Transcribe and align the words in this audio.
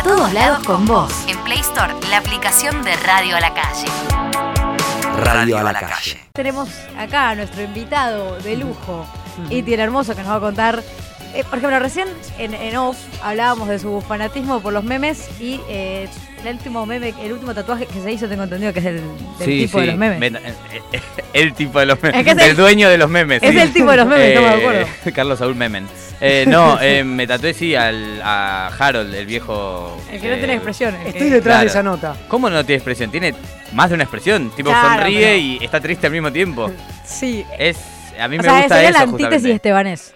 A 0.00 0.02
todos 0.02 0.32
lados 0.32 0.60
con 0.66 0.86
vos. 0.86 1.12
En 1.28 1.36
Play 1.44 1.58
Store, 1.60 1.92
la 2.08 2.16
aplicación 2.16 2.82
de 2.82 2.96
Radio 2.96 3.36
a 3.36 3.40
la 3.40 3.52
Calle. 3.52 3.86
Radio 5.18 5.58
a 5.58 5.62
la 5.62 5.74
calle. 5.74 6.18
Tenemos 6.32 6.70
acá 6.98 7.28
a 7.28 7.34
nuestro 7.34 7.62
invitado 7.62 8.38
de 8.38 8.56
lujo, 8.56 9.06
Iti 9.50 9.74
el 9.74 9.80
Hermoso, 9.80 10.14
que 10.16 10.22
nos 10.22 10.30
va 10.32 10.36
a 10.36 10.40
contar. 10.40 10.82
eh, 11.34 11.44
por 11.44 11.58
ejemplo, 11.58 11.78
recién 11.80 12.08
en, 12.38 12.54
en 12.54 12.76
off 12.76 12.96
hablábamos 13.22 13.68
de 13.68 13.78
su 13.78 14.00
fanatismo 14.00 14.60
por 14.60 14.72
los 14.72 14.84
memes 14.84 15.28
y 15.38 15.60
eh, 15.68 16.08
el 16.44 16.54
último 16.56 16.86
meme, 16.86 17.12
el 17.22 17.32
último 17.34 17.52
tatuaje 17.54 17.84
que 17.84 18.00
se 18.02 18.10
hizo, 18.10 18.26
tengo 18.26 18.44
entendido 18.44 18.72
que 18.72 18.78
es 18.80 18.86
el 18.86 19.02
del 19.38 19.46
tipo 19.46 19.80
de 19.80 19.86
los 19.88 19.96
memes. 19.98 20.32
Eh, 20.32 20.54
eh, 20.92 21.00
el 21.34 21.52
tipo 21.52 21.78
de 21.78 21.84
los 21.86 22.02
memes. 22.02 22.18
Es 22.20 22.24
que 22.24 22.30
es 22.30 22.38
el, 22.38 22.50
el- 22.52 22.56
dueño 22.56 22.88
de 22.88 22.96
los 22.96 23.10
memes. 23.10 23.42
es 23.42 23.50
sí. 23.52 23.58
el 23.58 23.72
tipo 23.74 23.90
de 23.90 23.96
los 23.98 24.06
memes, 24.06 24.28
estamos 24.28 24.50
de 24.50 24.56
acuerdo. 24.56 24.86
Carlos 25.14 25.38
Saúl 25.38 25.54
Memen. 25.56 25.86
Eh, 26.20 26.44
no, 26.46 26.78
eh, 26.80 27.02
me 27.02 27.26
tatué 27.26 27.54
sí 27.54 27.74
al, 27.74 28.20
a 28.22 28.68
Harold, 28.78 29.14
el 29.14 29.24
viejo. 29.26 29.96
El 30.12 30.20
que 30.20 30.28
no 30.30 30.36
tiene 30.36 30.54
expresión. 30.54 30.94
Estoy 31.06 31.30
detrás 31.30 31.42
Claro. 31.42 31.60
de 31.60 31.66
esa 31.66 31.82
nota. 31.82 32.16
¿Cómo 32.28 32.50
no 32.50 32.62
tiene 32.64 32.76
expresión? 32.76 33.10
Tiene 33.10 33.34
más 33.72 33.88
de 33.88 33.94
una 33.94 34.04
expresión. 34.04 34.50
Tipo, 34.54 34.70
Claro, 34.70 35.02
sonríe 35.02 35.20
pero- 35.20 35.36
y 35.38 35.58
está 35.64 35.80
triste 35.80 36.06
al 36.06 36.12
mismo 36.12 36.30
tiempo. 36.30 36.70
Sí. 37.04 37.44
Es. 37.58 37.78
A 38.20 38.28
mí 38.28 38.36
O 38.36 38.38
me 38.38 38.44
sea, 38.44 38.58
gusta 38.58 38.74
sería 38.74 38.90
eso. 38.90 38.98
la 38.98 39.04
antítesis 39.04 39.28
justamente. 39.32 39.52
estebanés. 39.56 40.14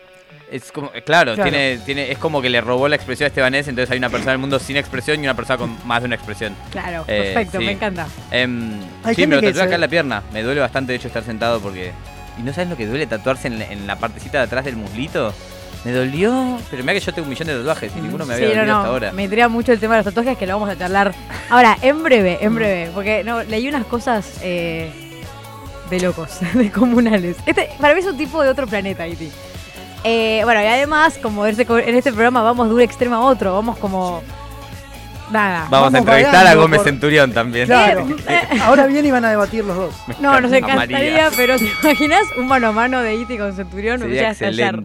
Es 0.52 0.70
como, 0.70 0.90
claro, 0.90 1.34
Claro. 1.34 1.42
Tiene, 1.50 1.78
tiene, 1.86 2.12
es 2.12 2.18
como 2.18 2.42
que 2.42 2.50
le 2.50 2.60
robó 2.60 2.86
la 2.86 2.94
expresión 2.96 3.24
a 3.24 3.28
Estebanés, 3.28 3.66
entonces 3.66 3.90
hay 3.90 3.98
una 3.98 4.10
persona 4.10 4.32
en 4.32 4.34
el 4.34 4.38
mundo 4.40 4.58
sin 4.60 4.76
expresión 4.76 5.18
y 5.18 5.24
una 5.24 5.34
persona 5.34 5.56
con 5.56 5.76
más 5.86 6.02
de 6.02 6.06
una 6.06 6.14
expresión. 6.16 6.54
Claro, 6.70 7.04
Eh, 7.08 7.32
perfecto, 7.34 7.58
sí. 7.58 7.64
me 7.64 7.72
encanta. 7.72 8.06
Em, 8.30 8.78
sí, 9.16 9.26
me 9.26 9.36
lo 9.36 9.42
tatué 9.42 9.62
acá 9.62 9.74
en 9.74 9.80
la 9.80 9.88
pierna. 9.88 10.22
Me 10.32 10.42
duele 10.42 10.60
bastante, 10.60 10.92
de 10.92 10.96
hecho, 10.98 11.08
estar 11.08 11.24
sentado 11.24 11.60
porque. 11.60 11.92
¿Y 12.38 12.42
no 12.42 12.52
sabes 12.52 12.68
lo 12.68 12.76
que 12.76 12.86
duele 12.86 13.06
tatuarse 13.06 13.48
en 13.48 13.58
la, 13.58 13.64
en 13.64 13.86
la 13.86 13.96
partecita 13.96 14.38
de 14.38 14.44
atrás 14.44 14.64
del 14.66 14.76
muslito? 14.76 15.32
Me 15.84 15.92
dolió, 15.92 16.58
pero 16.70 16.82
mira 16.82 16.94
que 16.94 17.00
yo 17.00 17.12
tengo 17.12 17.26
un 17.26 17.30
millón 17.30 17.46
de 17.48 17.56
tatuajes 17.58 17.92
y 17.96 18.00
ninguno 18.00 18.24
me 18.24 18.34
había 18.34 18.46
Sí, 18.48 18.54
dolido 18.54 18.72
no, 18.72 18.78
hasta 18.78 18.90
ahora. 18.90 19.12
Me 19.12 19.24
intriga 19.24 19.48
mucho 19.48 19.70
el 19.72 19.78
tema 19.80 19.94
de 19.96 19.98
los 20.02 20.14
tatuajes 20.14 20.38
que 20.38 20.46
lo 20.46 20.54
vamos 20.54 20.70
a 20.70 20.78
charlar 20.78 21.14
ahora, 21.50 21.76
en 21.82 22.02
breve, 22.02 22.38
en 22.40 22.54
breve, 22.54 22.90
porque 22.94 23.22
no, 23.22 23.42
leí 23.42 23.68
unas 23.68 23.84
cosas 23.84 24.38
eh, 24.42 24.90
de 25.90 26.00
locos, 26.00 26.38
de 26.54 26.70
comunales. 26.70 27.36
Este, 27.44 27.68
para 27.80 27.92
mí 27.94 28.00
es 28.00 28.06
un 28.06 28.16
tipo 28.16 28.42
de 28.42 28.48
otro 28.48 28.66
planeta, 28.66 29.06
Iti. 29.06 29.30
Eh, 30.04 30.40
bueno, 30.44 30.62
y 30.62 30.66
además, 30.66 31.18
como 31.20 31.44
este- 31.46 31.66
en 31.68 31.94
este 31.94 32.12
programa 32.12 32.42
vamos 32.42 32.68
de 32.68 32.74
un 32.74 32.80
extremo 32.80 33.16
a 33.16 33.20
otro, 33.20 33.52
vamos 33.54 33.76
como... 33.78 34.22
Nada. 35.30 35.66
Vamos, 35.70 35.94
a 35.94 35.98
entrevistar 35.98 36.46
a 36.46 36.54
Gómez 36.54 36.78
por- 36.80 36.86
Centurión 36.86 37.32
también. 37.32 37.66
Claro. 37.66 38.06
Ahora 38.62 38.86
bien 38.86 39.04
iban 39.06 39.24
a 39.24 39.30
debatir 39.30 39.64
los 39.64 39.74
dos. 39.76 39.94
No, 40.20 40.38
nos 40.40 40.52
encantaría, 40.52 41.30
pero 41.34 41.56
¿te 41.58 41.64
imaginas 41.82 42.22
un 42.38 42.46
mano 42.46 42.68
a 42.68 42.72
mano 42.72 43.00
de 43.00 43.14
Iti 43.16 43.38
con 43.38 43.54
Centurión? 43.56 44.00
Sería 44.00 44.30
estallar. 44.30 44.82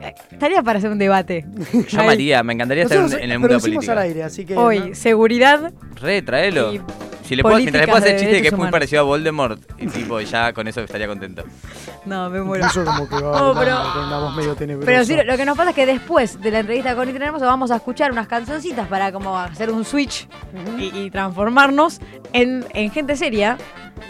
Estaría 0.00 0.62
para 0.62 0.78
hacer 0.78 0.90
un 0.90 0.98
debate. 0.98 1.46
Yo 1.88 2.00
amaría, 2.00 2.42
me 2.42 2.52
encantaría 2.52 2.84
estar 2.84 2.98
en, 2.98 3.30
el 3.30 3.38
mundo 3.38 3.48
de 3.48 3.54
la 3.54 3.60
producimos 3.60 3.88
al 3.88 3.96
política. 3.96 4.00
aire, 4.00 4.22
así 4.24 4.44
que. 4.44 4.56
Hoy, 4.56 4.80
¿no? 4.80 4.94
seguridad 4.94 5.72
Re, 6.00 6.22
traelo. 6.22 6.74
y 6.74 6.80
Si 7.24 7.34
le 7.36 7.42
puedo, 7.42 7.56
mientras 7.56 7.80
le 7.82 7.86
puedo 7.86 7.98
hacer 8.04 8.16
chiste 8.18 8.34
de 8.34 8.42
que 8.42 8.48
es 8.48 8.56
muy 8.56 8.70
parecido 8.70 9.00
a 9.00 9.04
Voldemort, 9.04 9.58
y 9.78 9.86
tipo, 9.86 10.20
ya 10.20 10.52
con 10.52 10.68
eso 10.68 10.82
estaría 10.82 11.06
contento. 11.06 11.42
No, 12.04 12.28
me 12.28 12.42
muero. 12.42 12.66
Incluso 12.66 12.84
como 12.84 13.08
que 13.08 13.14
va 13.14 13.30
Oh, 13.42 13.48
hablando 13.48 13.60
pero- 13.60 13.92
con 13.94 14.04
una 14.04 14.18
voz 14.18 14.36
medio 14.36 14.54
tenebrosa. 14.54 14.86
Pero 14.86 15.04
sí, 15.04 15.16
lo 15.24 15.36
que 15.36 15.44
nos 15.46 15.56
pasa 15.56 15.70
es 15.70 15.76
que 15.76 15.86
después 15.86 16.40
de 16.40 16.50
la 16.50 16.58
entrevista 16.60 16.94
con 16.94 17.08
Iti 17.08 17.22
Hermoso 17.22 17.46
vamos 17.46 17.70
a 17.70 17.76
escuchar 17.76 18.12
unas 18.12 18.26
cancioncitas 18.28 18.86
para 18.88 19.10
como 19.10 19.38
hacer 19.38 19.70
un 19.70 19.84
switch 19.86 20.28
y, 20.78 20.96
y 20.98 21.10
transformarnos 21.10 22.00
en, 22.34 22.66
en 22.74 22.90
gente 22.90 23.16
seria. 23.16 23.56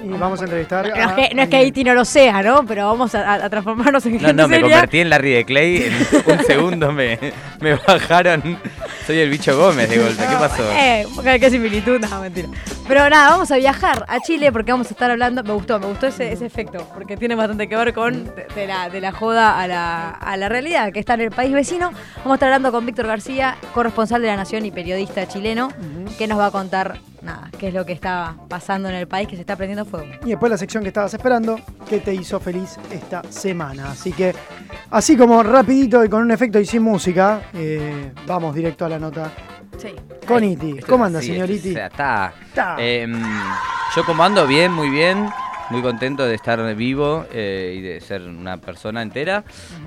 Y 0.03 0.09
vamos 0.09 0.41
a 0.41 0.45
entrevistar. 0.45 0.89
No 0.89 0.95
es 0.97 1.07
a 1.07 1.15
que, 1.15 1.35
no 1.35 1.43
es 1.43 1.49
que 1.49 1.57
alguien. 1.57 1.67
Iti 1.69 1.85
no 1.85 1.95
lo 1.95 2.05
sea, 2.05 2.43
¿no? 2.43 2.65
Pero 2.67 2.87
vamos 2.89 3.15
a, 3.15 3.49
transformarnos 3.49 4.05
en 4.07 4.15
No, 4.15 4.19
gente 4.19 4.35
no, 4.43 4.49
me 4.49 4.57
seria. 4.57 4.71
convertí 4.77 4.99
en 5.01 5.11
Larry 5.11 5.31
de 5.35 5.45
Clay. 5.45 5.77
En 5.85 6.33
un 6.39 6.45
segundo 6.47 6.91
me, 6.93 7.19
me 7.61 7.75
bajaron. 7.75 8.59
Soy 9.07 9.19
el 9.19 9.29
bicho 9.29 9.57
Gómez 9.57 9.91
de 9.91 9.99
golpe. 9.99 10.23
¿Qué 10.27 10.37
pasó? 10.37 10.63
Eh, 10.73 11.07
qué 11.39 11.51
similitud, 11.51 12.01
no, 12.01 12.21
mentira. 12.23 12.49
Pero 12.89 13.09
nada, 13.11 13.31
vamos 13.31 13.51
a 13.51 13.57
viajar 13.57 14.05
a 14.09 14.21
Chile 14.21 14.51
porque 14.51 14.73
vamos 14.73 14.87
a 14.87 14.91
estar 14.91 15.11
hablando. 15.11 15.43
Me 15.43 15.53
gustó, 15.53 15.79
me 15.79 15.87
gustó 15.87 16.07
ese, 16.07 16.33
ese 16.33 16.47
efecto, 16.47 16.87
porque 16.95 17.17
tiene 17.17 17.35
bastante 17.35 17.69
que 17.69 17.77
ver 17.77 17.93
con 17.93 18.25
de, 18.35 18.47
de 18.55 18.67
la, 18.67 18.89
de 18.89 19.01
la 19.01 19.13
joda 19.13 19.61
a 19.61 19.67
la, 19.67 20.11
a 20.11 20.37
la 20.39 20.49
realidad, 20.49 20.91
que 20.93 21.01
está 21.01 21.15
en 21.15 21.21
el 21.23 21.31
país 21.31 21.53
vecino. 21.53 21.93
Vamos 22.19 22.33
a 22.33 22.35
estar 22.35 22.49
hablando 22.49 22.73
con 22.73 22.87
Víctor 22.87 23.07
García, 23.07 23.57
corresponsal 23.75 24.23
de 24.23 24.29
La 24.29 24.37
Nación 24.37 24.65
y 24.65 24.71
periodista 24.71 25.29
chileno, 25.29 25.71
que 26.17 26.27
nos 26.27 26.39
va 26.39 26.47
a 26.47 26.51
contar, 26.51 26.99
nada, 27.21 27.51
qué 27.59 27.69
es 27.69 27.75
lo 27.75 27.85
que 27.85 27.93
está 27.93 28.37
pasando 28.49 28.89
en 28.89 28.95
el 28.95 29.07
país, 29.07 29.29
que 29.29 29.37
se 29.37 29.43
está 29.43 29.57
prendiendo 29.57 29.85
fuego. 29.85 30.07
Y 30.25 30.31
después 30.31 30.51
la 30.51 30.59
sección 30.59 30.83
que 30.83 30.89
estabas 30.89 31.13
esperando, 31.13 31.61
que 31.89 32.01
te 32.01 32.15
hizo 32.15 32.41
feliz 32.41 32.79
esta 32.91 33.23
semana. 33.31 33.91
Así 33.91 34.13
que, 34.13 34.35
así 34.95 35.17
como 35.17 35.43
rapidito 35.43 36.05
y 36.05 36.09
con 36.09 36.23
un 36.23 36.31
efecto 36.31 36.59
y 36.59 36.65
sin 36.67 36.83
música, 36.83 37.43
eh, 37.53 38.13
vamos 38.27 38.55
directo 38.55 38.85
a 38.85 38.89
la 38.89 38.99
nota 38.99 39.31
Sí. 39.77 39.95
con 40.27 40.43
Iti. 40.45 40.79
Esto 40.79 40.87
¿Cómo 40.93 41.05
anda, 41.05 41.21
señor 41.21 41.51
esto- 41.51 41.69
Iti? 41.69 41.71
o 41.71 41.75
sea, 41.75 41.87
está. 41.87 42.33
Está. 42.49 42.77
Em, 42.79 43.21
yo 43.97 44.05
como 44.05 44.23
ando 44.25 44.47
bien, 44.47 44.73
muy 44.73 44.89
bien. 44.91 45.29
Muy 45.71 45.81
contento 45.81 46.27
de 46.27 46.35
estar 46.35 46.75
vivo 46.75 47.25
eh, 47.33 47.75
y 47.79 47.81
de 47.81 48.01
ser 48.01 48.23
una 48.23 48.59
persona 48.59 49.01
entera. 49.03 49.45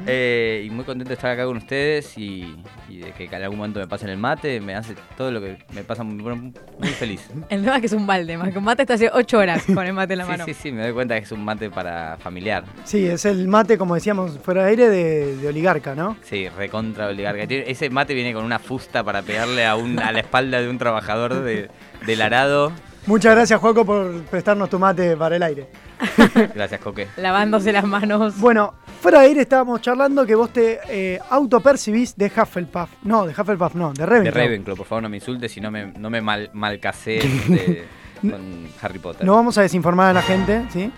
Eh, 0.08 0.64
y 0.66 0.70
muy 0.72 0.84
contento 0.84 1.10
de 1.10 1.14
estar 1.14 1.32
acá 1.32 1.46
con 1.46 1.58
ustedes 1.58 2.18
y, 2.18 2.56
y 2.90 2.98
de 2.98 3.12
que 3.12 3.26
en 3.26 3.36
algún 3.36 3.58
momento 3.60 3.80
me 3.80 3.88
pasen 3.88 4.10
el 4.10 4.18
mate. 4.18 4.60
Me 4.60 4.74
hace 4.76 4.96
todo 5.16 5.32
lo 5.32 5.40
que 5.40 5.58
me 5.74 5.84
pasa 5.84 6.04
muy, 6.04 6.24
muy 6.24 6.90
feliz. 6.90 7.30
El 7.50 7.64
tema 7.64 7.76
es 7.76 7.82
que 7.82 7.88
es 7.88 7.94
un 7.94 8.08
balde, 8.08 8.38
más 8.38 8.50
que 8.52 8.58
un 8.58 8.64
mate 8.64 8.82
está 8.84 8.96
hace 8.96 9.10
8 9.14 9.38
horas 9.38 9.64
con 9.66 9.86
el 9.86 9.94
mate 9.94 10.14
en 10.14 10.20
la 10.20 10.26
Sí, 10.26 10.32
mano. 10.32 10.46
sí, 10.46 10.54
sí, 10.54 10.72
me 10.72 10.82
doy 10.84 10.94
cuenta 10.94 11.16
que 11.18 11.24
es 11.26 11.32
un 11.32 11.44
mate 11.46 11.70
para 11.70 12.18
familiar. 12.18 12.64
Sí, 12.84 13.06
es 13.06 13.26
el 13.26 13.48
mate, 13.48 13.78
como 13.78 13.94
decíamos 13.96 14.40
fuera 14.40 14.64
de 14.64 14.70
aire, 14.72 14.90
de, 14.90 15.36
de 15.38 15.48
oligarca, 15.48 15.94
¿no? 15.96 16.18
Sí, 16.24 16.50
recontra 16.50 17.08
oligarca. 17.08 17.44
Ese 17.44 17.90
mate 17.90 18.14
viene 18.16 18.34
con 18.34 18.44
una 18.44 18.60
fusta 18.60 19.04
para 19.04 19.22
pegarle 19.22 19.66
a, 19.66 19.76
un, 19.76 20.00
a 20.00 20.12
la 20.12 20.20
espalda 20.22 20.60
de 20.62 20.70
un 20.70 20.78
trabajador 20.80 21.44
de, 21.44 21.70
del 22.06 22.22
arado. 22.22 22.72
Muchas 23.08 23.34
gracias, 23.36 23.60
Juaco, 23.60 23.86
por 23.86 24.22
prestarnos 24.24 24.70
tu 24.70 24.78
mate 24.78 25.16
para 25.18 25.38
el 25.38 25.44
aire. 25.44 25.68
Gracias, 26.54 26.80
Coque. 26.82 27.08
Lavándose 27.18 27.72
las 27.72 27.86
manos. 27.86 28.38
Bueno, 28.40 28.74
fuera 29.02 29.22
de 29.22 29.28
aire 29.28 29.42
estábamos 29.42 29.82
charlando 29.82 30.26
que 30.26 30.36
vos 30.36 30.52
te 30.52 30.80
eh, 30.90 31.20
autopercibís 31.30 32.18
de 32.18 32.26
Hufflepuff. 32.26 32.90
No, 33.04 33.26
de 33.26 33.32
Hufflepuff 33.32 33.76
no, 33.76 33.94
de 33.94 34.00
De 34.02 34.06
Ravenclaw. 34.06 34.44
Ravenclaw, 34.44 34.76
por 34.78 34.86
favor, 34.86 35.04
no 35.04 35.10
me 35.10 35.18
insultes 35.18 35.52
si 35.52 35.62
no 35.62 35.72
me, 35.72 35.88
no 35.88 36.10
me 36.10 36.20
mal, 36.22 36.50
malcasé 36.54 37.20
de- 37.48 37.86
con 38.22 38.68
Harry 38.82 39.00
Potter. 39.00 39.26
No 39.26 39.36
vamos 39.36 39.58
a 39.58 39.62
desinformar 39.62 40.10
a 40.10 40.14
la 40.14 40.22
gente, 40.22 40.66
¿sí? 40.74 40.92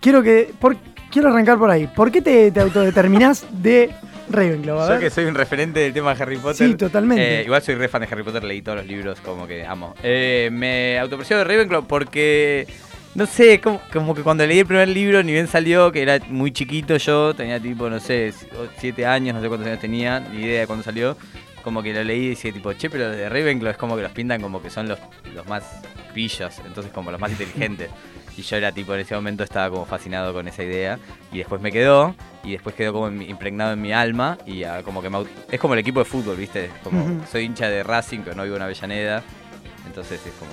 Quiero 0.00 0.22
que. 0.22 0.54
por- 0.60 0.76
quiero 1.10 1.28
arrancar 1.30 1.58
por 1.58 1.68
ahí. 1.70 1.88
¿Por 1.88 2.12
qué 2.12 2.22
te, 2.22 2.52
te 2.52 2.60
autodeterminás 2.60 3.44
de 3.50 3.90
Ravenclaw? 4.32 4.88
Yo 4.94 4.98
que 5.00 5.10
soy 5.10 5.24
un 5.26 5.34
referente 5.34 5.80
del 5.80 5.92
tema 5.92 6.14
de 6.14 6.22
Harry 6.22 6.36
Potter. 6.38 6.68
Sí, 6.68 6.74
totalmente. 6.74 7.40
eh, 7.40 7.44
igual 7.44 7.62
soy 7.62 7.74
re 7.74 7.88
fan 7.88 8.02
de 8.02 8.08
Harry 8.10 8.22
Potter, 8.22 8.44
leí 8.44 8.62
todos 8.62 8.78
los 8.78 8.86
libros, 8.86 9.20
como 9.20 9.46
que 9.46 9.64
amo. 9.66 9.94
Eh, 10.02 10.48
me 10.52 10.98
autopercibo 10.98 11.38
de 11.38 11.44
Ravenclaw 11.44 11.86
porque, 11.86 12.66
no 13.14 13.26
sé, 13.26 13.60
como, 13.60 13.80
como 13.92 14.14
que 14.14 14.22
cuando 14.22 14.46
leí 14.46 14.60
el 14.60 14.66
primer 14.66 14.88
libro, 14.88 15.22
ni 15.22 15.32
bien 15.32 15.46
salió, 15.48 15.90
que 15.92 16.02
era 16.02 16.18
muy 16.28 16.52
chiquito 16.52 16.96
yo, 16.96 17.34
tenía 17.34 17.58
tipo, 17.60 17.88
no 17.90 18.00
sé, 18.00 18.32
7 18.78 19.06
años, 19.06 19.34
no 19.34 19.40
sé 19.42 19.48
cuántos 19.48 19.66
años 19.68 19.80
tenía, 19.80 20.20
ni 20.20 20.42
idea 20.44 20.60
de 20.60 20.66
cuándo 20.66 20.82
salió. 20.84 21.16
Como 21.62 21.82
que 21.82 21.92
lo 21.92 22.02
leí 22.02 22.26
y 22.26 22.28
decía 22.30 22.52
tipo, 22.52 22.72
che, 22.72 22.88
pero 22.88 23.10
de 23.10 23.28
Ravenclaw 23.28 23.72
es 23.72 23.76
como 23.76 23.94
que 23.94 24.02
los 24.02 24.12
pintan 24.12 24.40
como 24.40 24.62
que 24.62 24.70
son 24.70 24.88
los, 24.88 24.98
los 25.34 25.46
más 25.46 25.62
pillos, 26.14 26.58
entonces 26.66 26.90
como 26.92 27.10
los 27.10 27.20
más 27.20 27.30
inteligentes. 27.30 27.90
Y 28.36 28.42
yo 28.42 28.56
era 28.56 28.72
tipo, 28.72 28.94
en 28.94 29.00
ese 29.00 29.14
momento 29.14 29.42
estaba 29.44 29.68
como 29.68 29.84
fascinado 29.84 30.32
con 30.32 30.48
esa 30.48 30.62
idea. 30.62 30.98
Y 31.30 31.38
después 31.38 31.60
me 31.60 31.70
quedó, 31.70 32.14
y 32.44 32.52
después 32.52 32.74
quedó 32.74 32.92
como 32.92 33.08
impregnado 33.22 33.72
en 33.72 33.80
mi 33.82 33.92
alma. 33.92 34.38
Y 34.46 34.64
ah, 34.64 34.82
como 34.84 35.02
que 35.02 35.10
me 35.10 35.18
es 35.50 35.60
como 35.60 35.74
el 35.74 35.80
equipo 35.80 35.98
de 36.00 36.04
fútbol, 36.06 36.36
¿viste? 36.36 36.70
Como 36.82 37.22
soy 37.30 37.44
hincha 37.44 37.68
de 37.68 37.82
Racing, 37.82 38.20
pero 38.24 38.36
no 38.36 38.44
vivo 38.44 38.56
en 38.56 38.62
Avellaneda. 38.62 39.22
Entonces 39.86 40.20
es 40.26 40.32
como. 40.34 40.50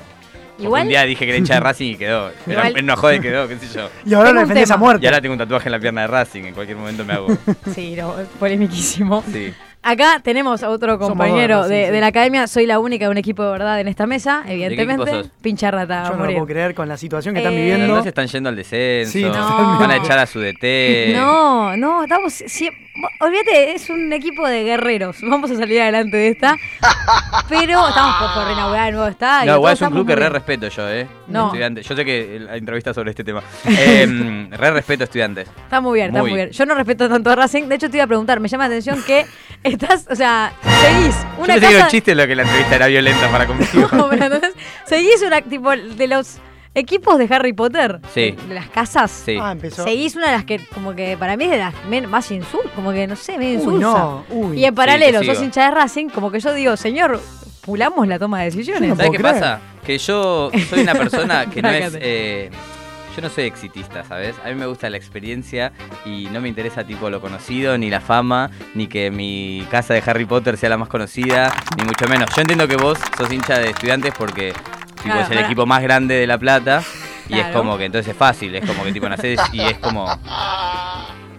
Un 0.60 0.88
día 0.88 1.04
dije 1.04 1.24
que 1.26 1.30
era 1.30 1.38
hincha 1.38 1.54
de 1.56 1.60
Racing 1.62 1.92
y 1.94 1.96
quedó. 1.98 2.30
Era 2.48 2.68
Igual- 2.70 2.78
en 2.78 2.84
una 2.86 2.96
joda 2.96 3.16
y 3.16 3.20
quedó, 3.20 3.48
qué 3.48 3.58
sé 3.60 3.68
yo. 3.74 3.90
Y 4.06 4.14
ahora 4.14 4.32
lo 4.32 4.40
defendés 4.42 4.72
a 4.72 4.78
muerte. 4.78 5.04
Y 5.04 5.08
ahora 5.08 5.22
tengo 5.22 5.34
un 5.34 5.40
tatuaje 5.40 5.68
en 5.70 5.72
la 5.74 5.80
pierna 5.80 6.02
de 6.02 6.08
Racing, 6.08 6.44
en 6.46 6.54
cualquier 6.54 6.78
momento 6.78 7.06
me 7.06 7.14
hago. 7.14 7.28
Sí, 7.76 7.96
no, 7.96 8.16
polemiquísimo. 8.40 9.24
Sí. 9.32 9.54
Acá 9.90 10.20
tenemos 10.22 10.64
a 10.64 10.70
otro 10.70 11.00
compañero 11.00 11.60
dos, 11.60 11.70
de, 11.70 11.86
sí. 11.86 11.92
de 11.94 12.02
la 12.02 12.08
academia. 12.08 12.46
Soy 12.48 12.66
la 12.66 12.78
única 12.80 13.06
de 13.06 13.12
un 13.12 13.18
equipo 13.18 13.42
de 13.44 13.52
verdad 13.52 13.80
en 13.80 13.88
esta 13.88 14.06
mesa, 14.06 14.44
evidentemente. 14.46 15.30
Pincha 15.42 15.72
rata, 15.72 16.10
Yo 16.10 16.18
no 16.18 16.26
lo 16.26 16.32
puedo 16.34 16.46
creer 16.46 16.76
con 16.76 16.90
la 16.90 16.98
situación 16.98 17.34
que 17.34 17.40
están 17.40 17.54
Eh, 17.54 17.58
viviendo. 17.58 17.88
no 17.96 18.04
se 18.04 18.10
están 18.10 18.28
yendo 18.28 18.50
al 18.50 18.56
descenso. 18.58 19.12
Sí. 19.14 19.24
Van 19.24 19.92
a 19.92 19.96
echar 19.96 20.20
a 20.20 20.26
su 20.26 20.42
DT. 20.42 21.14
No, 21.16 21.78
no, 21.78 22.04
estamos. 22.04 22.34
sie- 22.34 22.72
olvídate, 23.20 23.74
es 23.74 23.90
un 23.90 24.12
equipo 24.14 24.48
de 24.48 24.64
guerreros. 24.64 25.18
Vamos 25.22 25.52
a 25.52 25.56
salir 25.56 25.82
adelante 25.82 26.18
de 26.18 26.28
esta. 26.30 26.56
Pero 27.50 27.88
estamos 27.88 28.34
por, 28.34 28.46
reinaugurar 28.46 28.90
el 28.90 28.96
nuevo 28.96 29.10
estadio. 29.10 29.52
No, 29.52 29.58
igual 29.58 29.74
es 29.74 29.82
un 29.82 29.90
club 29.92 30.08
que 30.08 30.16
re 30.16 30.30
respeto 30.30 30.68
yo, 30.68 30.90
¿eh? 30.90 31.08
No. 31.28 31.48
Estudiantes. 31.48 31.88
Yo 31.88 31.96
sé 31.96 32.06
que 32.06 32.40
la 32.40 32.56
entrevista 32.56 32.94
sobre 32.94 33.12
este 33.12 33.24
tema. 33.24 33.44
Eh, 33.66 34.48
re 34.52 34.72
respeto 34.72 35.04
a 35.04 35.06
estudiantes. 35.06 35.48
Está 35.48 35.82
muy 35.82 36.00
bien, 36.00 36.08
está 36.08 36.22
Muy. 36.22 36.34
bien. 36.34 36.52
Yo 36.52 36.66
no 36.66 36.76
respeto 36.76 37.10
tanto 37.10 37.30
a 37.30 37.36
Racing. 37.36 37.64
De 37.64 37.76
hecho, 37.76 37.90
te 37.90 37.98
iba 37.98 38.04
a 38.06 38.08
preguntar, 38.08 38.40
me 38.40 38.48
llama 38.48 38.68
la 38.68 38.76
atención 38.76 39.02
que 39.04 39.26
estás, 39.64 40.08
o 40.10 40.16
sea, 40.16 40.54
seguís 40.82 41.16
Yo 41.16 41.44
una 41.44 41.54
pensé 41.54 41.60
que 41.60 41.66
era 41.66 41.74
casa. 41.74 41.86
un 41.86 41.92
chiste 41.92 42.16
lo 42.16 42.28
que 42.28 42.36
la 42.36 42.44
entrevista 42.44 42.76
era 42.76 42.88
violenta 42.88 43.30
para 43.30 43.46
conmigo. 43.46 43.90
No, 43.98 44.10
pero 44.10 44.26
entonces, 44.26 44.54
seguís 44.86 45.22
una 45.26 45.42
tipo 45.42 45.72
de 45.72 46.08
los 46.08 46.40
equipos 46.78 47.18
de 47.18 47.28
Harry 47.34 47.54
Potter. 47.54 48.00
Sí. 48.14 48.36
De 48.48 48.54
las 48.54 48.70
casas. 48.70 49.12
Sí. 49.12 49.38
Ah, 49.42 49.52
empezó. 49.52 49.84
Seguís 49.84 50.16
una 50.16 50.28
de 50.28 50.32
las 50.34 50.46
que, 50.46 50.60
como 50.74 50.96
que 50.96 51.18
para 51.18 51.36
mí 51.38 51.46
es 51.46 51.52
de 51.52 51.58
las 51.58 51.74
men- 51.90 52.10
más 52.10 52.32
insul, 52.32 52.62
como 52.76 52.92
que 52.92 53.08
no 53.08 53.16
sé, 53.16 53.38
medio 53.38 53.60
Uy, 53.60 53.64
insulsa. 53.76 53.88
no. 54.00 54.26
Uy. 54.30 54.60
Y 54.60 54.66
en 54.66 54.76
paralelo, 54.76 55.20
te 55.20 55.26
sigo. 55.26 55.36
sos 55.36 55.44
hincha 55.44 55.66
de 55.66 55.72
Racing, 55.72 56.10
como 56.10 56.32
que 56.32 56.40
yo 56.40 56.54
digo, 56.54 56.78
señor, 56.78 57.20
manipulamos 57.68 58.08
la 58.08 58.18
toma 58.20 58.40
de 58.40 58.46
decisiones. 58.46 58.90
No 58.90 58.96
¿Sabes 58.96 59.10
puedo 59.10 59.12
qué 59.12 59.18
creer. 59.30 59.34
pasa? 59.42 59.60
Que 59.86 59.98
yo 59.98 60.52
soy 60.70 60.82
una 60.82 60.94
persona 60.94 61.46
que 61.50 61.62
no 61.62 61.70
es. 61.72 61.98
Eh, 62.00 62.50
yo 63.16 63.22
no 63.24 63.30
soy 63.30 63.46
exitista, 63.46 64.04
¿sabes? 64.04 64.36
A 64.46 64.50
mí 64.50 64.54
me 64.56 64.68
gusta 64.68 64.90
la 64.92 64.98
experiencia 64.98 65.72
y 66.06 66.26
no 66.32 66.40
me 66.40 66.50
interesa 66.50 66.84
tipo 66.84 67.10
lo 67.10 67.20
conocido, 67.20 67.76
ni 67.76 67.90
la 67.90 68.00
fama, 68.00 68.52
ni 68.76 68.86
que 68.86 69.10
mi 69.10 69.66
casa 69.72 69.96
de 69.96 70.04
Harry 70.06 70.26
Potter 70.26 70.56
sea 70.56 70.70
la 70.70 70.78
más 70.78 70.88
conocida, 70.88 71.52
ni 71.78 71.84
mucho 71.84 72.08
menos. 72.08 72.30
Yo 72.36 72.42
entiendo 72.42 72.68
que 72.68 72.76
vos 72.76 73.00
sos 73.18 73.32
hincha 73.32 73.58
de 73.58 73.72
estudiantes 73.72 74.14
porque 74.16 74.54
tipo, 75.08 75.14
Claro, 75.16 75.22
es 75.26 75.32
el 75.32 75.36
para- 75.38 75.48
equipo 75.48 75.66
más 75.66 75.82
grande 75.82 76.16
de 76.16 76.28
La 76.28 76.38
Plata 76.38 76.84
y 77.30 77.40
es 77.40 77.48
como 77.48 77.78
que 77.78 77.86
entonces 77.86 78.12
es 78.12 78.18
fácil, 78.18 78.56
es 78.56 78.66
como 78.66 78.84
que 78.84 78.92
tipo 78.94 79.08
nacés 79.10 79.40
y 79.52 79.62
es 79.62 79.78
como... 79.80 80.08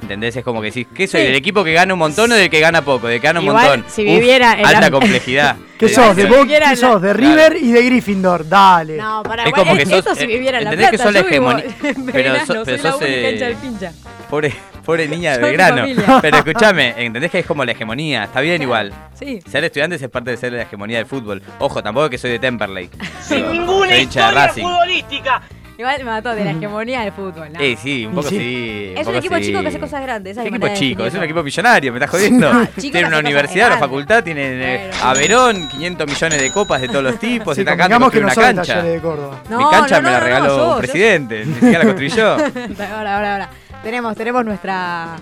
¿Entendés? 0.01 0.37
Es 0.37 0.45
como 0.45 0.61
que 0.63 0.67
decís, 0.69 0.87
¿qué 0.95 1.07
soy? 1.07 1.21
Sí. 1.21 1.27
¿Del 1.27 1.37
equipo 1.37 1.63
que 1.65 1.73
gana 1.75 1.93
un 1.93 1.99
montón 1.99 2.33
o 2.33 2.35
del 2.35 2.49
que 2.49 2.61
gana 2.61 2.83
poco? 2.83 3.09
¿De 3.09 3.21
que 3.21 3.27
gana 3.27 3.41
un 3.41 3.47
Igual, 3.47 3.69
montón? 3.69 3.91
si 3.91 4.05
viviera 4.05 4.55
en 4.59 4.65
alta 4.65 4.81
la- 4.81 4.91
complejidad. 4.91 5.57
¿Qué 5.79 5.89
sos? 5.91 6.17
¿De, 6.17 6.23
Si 6.23 6.29
Bo- 6.29 6.43
viviera 6.43 6.71
¿qué 6.71 6.77
sos? 6.77 7.03
De 7.03 7.13
Claro. 7.15 7.31
River 7.35 7.57
y 7.63 7.73
de 7.73 7.83
Gryffindor. 7.85 8.49
Dale. 8.49 8.97
No, 8.97 9.23
para 9.23 9.45
Es 9.45 9.53
como 9.53 9.75
que 9.77 9.85
sos- 9.85 10.07
Eso 10.07 10.15
si 10.15 10.27
viviera 10.27 10.59
en 10.59 10.65
la 10.65 10.71
entendés 10.73 10.91
plata. 10.91 10.91
que 10.91 11.03
sos 11.03 11.13
la 11.13 11.21
hegemonía- 11.29 11.65
pero 12.13 12.39
sos- 12.47 12.49
la 12.83 12.97
única 12.97 13.07
eh, 13.07 13.33
hincha 13.33 13.45
del 13.47 13.57
pincha. 13.57 13.93
Pobre, 14.31 14.55
pobre 14.89 15.07
niña 15.07 15.37
de 15.37 15.43
Belgrano. 15.43 15.85
Pero 16.23 16.39
escúchame, 16.39 16.95
entendés 16.97 17.31
que 17.31 17.41
es 17.41 17.47
como 17.47 17.63
la 17.63 17.73
hegemonía. 17.73 18.25
Está 18.25 18.41
bien 18.41 18.63
igual. 18.63 18.91
Sí. 19.13 19.39
Ser 19.47 19.63
estudiante 19.65 19.97
es 19.97 20.09
parte 20.09 20.31
de 20.31 20.39
ser 20.39 20.55
la 20.55 20.63
hegemonía 20.63 20.97
del 20.97 21.05
fútbol. 21.07 21.43
Ojo, 21.59 21.83
tampoco 21.83 22.07
es 22.07 22.11
que 22.13 22.17
soy 22.17 22.31
de 22.31 22.39
Temperley. 22.39 22.89
Sin 23.21 23.37
Digo, 23.37 23.51
ninguna 23.53 23.99
historia 23.99 24.49
futbolística. 24.49 25.43
Igual 25.77 25.99
me 25.99 26.05
mató 26.05 26.35
de 26.35 26.43
la 26.43 26.53
hegemonía 26.53 27.03
del 27.03 27.13
fútbol. 27.13 27.53
¿no? 27.53 27.61
Eh, 27.61 27.77
sí, 27.81 28.07
un 28.07 28.15
poco 28.15 28.31
sí. 28.31 28.39
sí. 28.39 28.95
Es 28.97 29.07
un 29.07 29.15
equipo 29.17 29.37
sí. 29.37 29.43
chico 29.43 29.61
que 29.61 29.69
hace 29.69 29.79
cosas 29.79 30.03
grandes. 30.03 30.33
esa 30.33 30.43
¿Qué 30.43 30.49
es 30.49 30.53
mi 30.53 30.57
equipo 30.57 30.75
chico? 30.75 31.05
Es 31.05 31.15
un 31.15 31.23
equipo 31.23 31.43
millonario, 31.43 31.93
me 31.93 31.99
estás 31.99 32.11
jodiendo. 32.11 32.49
Ah, 32.51 32.65
chico 32.65 32.75
que 32.75 32.81
tiene 32.81 32.99
hace 33.01 33.09
una 33.09 33.19
universidad, 33.19 33.67
una 33.69 33.79
facultad, 33.79 34.25
tienen 34.25 34.61
eh, 34.61 34.91
a 35.05 35.13
Verón, 35.13 35.69
500 35.69 36.07
millones 36.09 36.43
de 36.43 36.51
copas 36.51 36.81
de 36.81 36.89
todos 36.89 37.05
los 37.05 37.19
tipos. 37.19 37.55
Sí, 37.55 37.61
está 37.61 37.75
acá, 37.75 37.89
que 38.11 38.19
una 38.19 38.35
cancha. 38.35 38.63
talleres 38.75 38.95
de 38.95 39.01
Córdoba. 39.01 39.43
No, 39.51 39.59
Mi 39.59 39.71
cancha 39.71 39.97
no, 40.01 40.03
me 40.03 40.11
la 40.11 40.21
regaló 40.21 40.55
un 40.57 40.73
yo- 40.73 40.79
presidente, 40.79 41.45
ni 41.45 41.53
siquiera 41.53 41.79
la 41.79 41.85
construí 41.85 42.09
yo. 42.09 42.33
Ahora, 42.97 43.17
ahora, 43.17 43.33
ahora. 43.35 43.51
Tenemos, 43.83 44.17
tenemos 44.17 44.45
nuestra. 44.45 45.17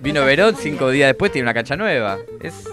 Vino 0.00 0.24
Verón, 0.24 0.56
cinco 0.58 0.90
días 0.90 1.08
después 1.08 1.32
tiene 1.32 1.44
una 1.46 1.54
cancha 1.54 1.76
nueva. 1.76 2.18
Es 2.40 2.68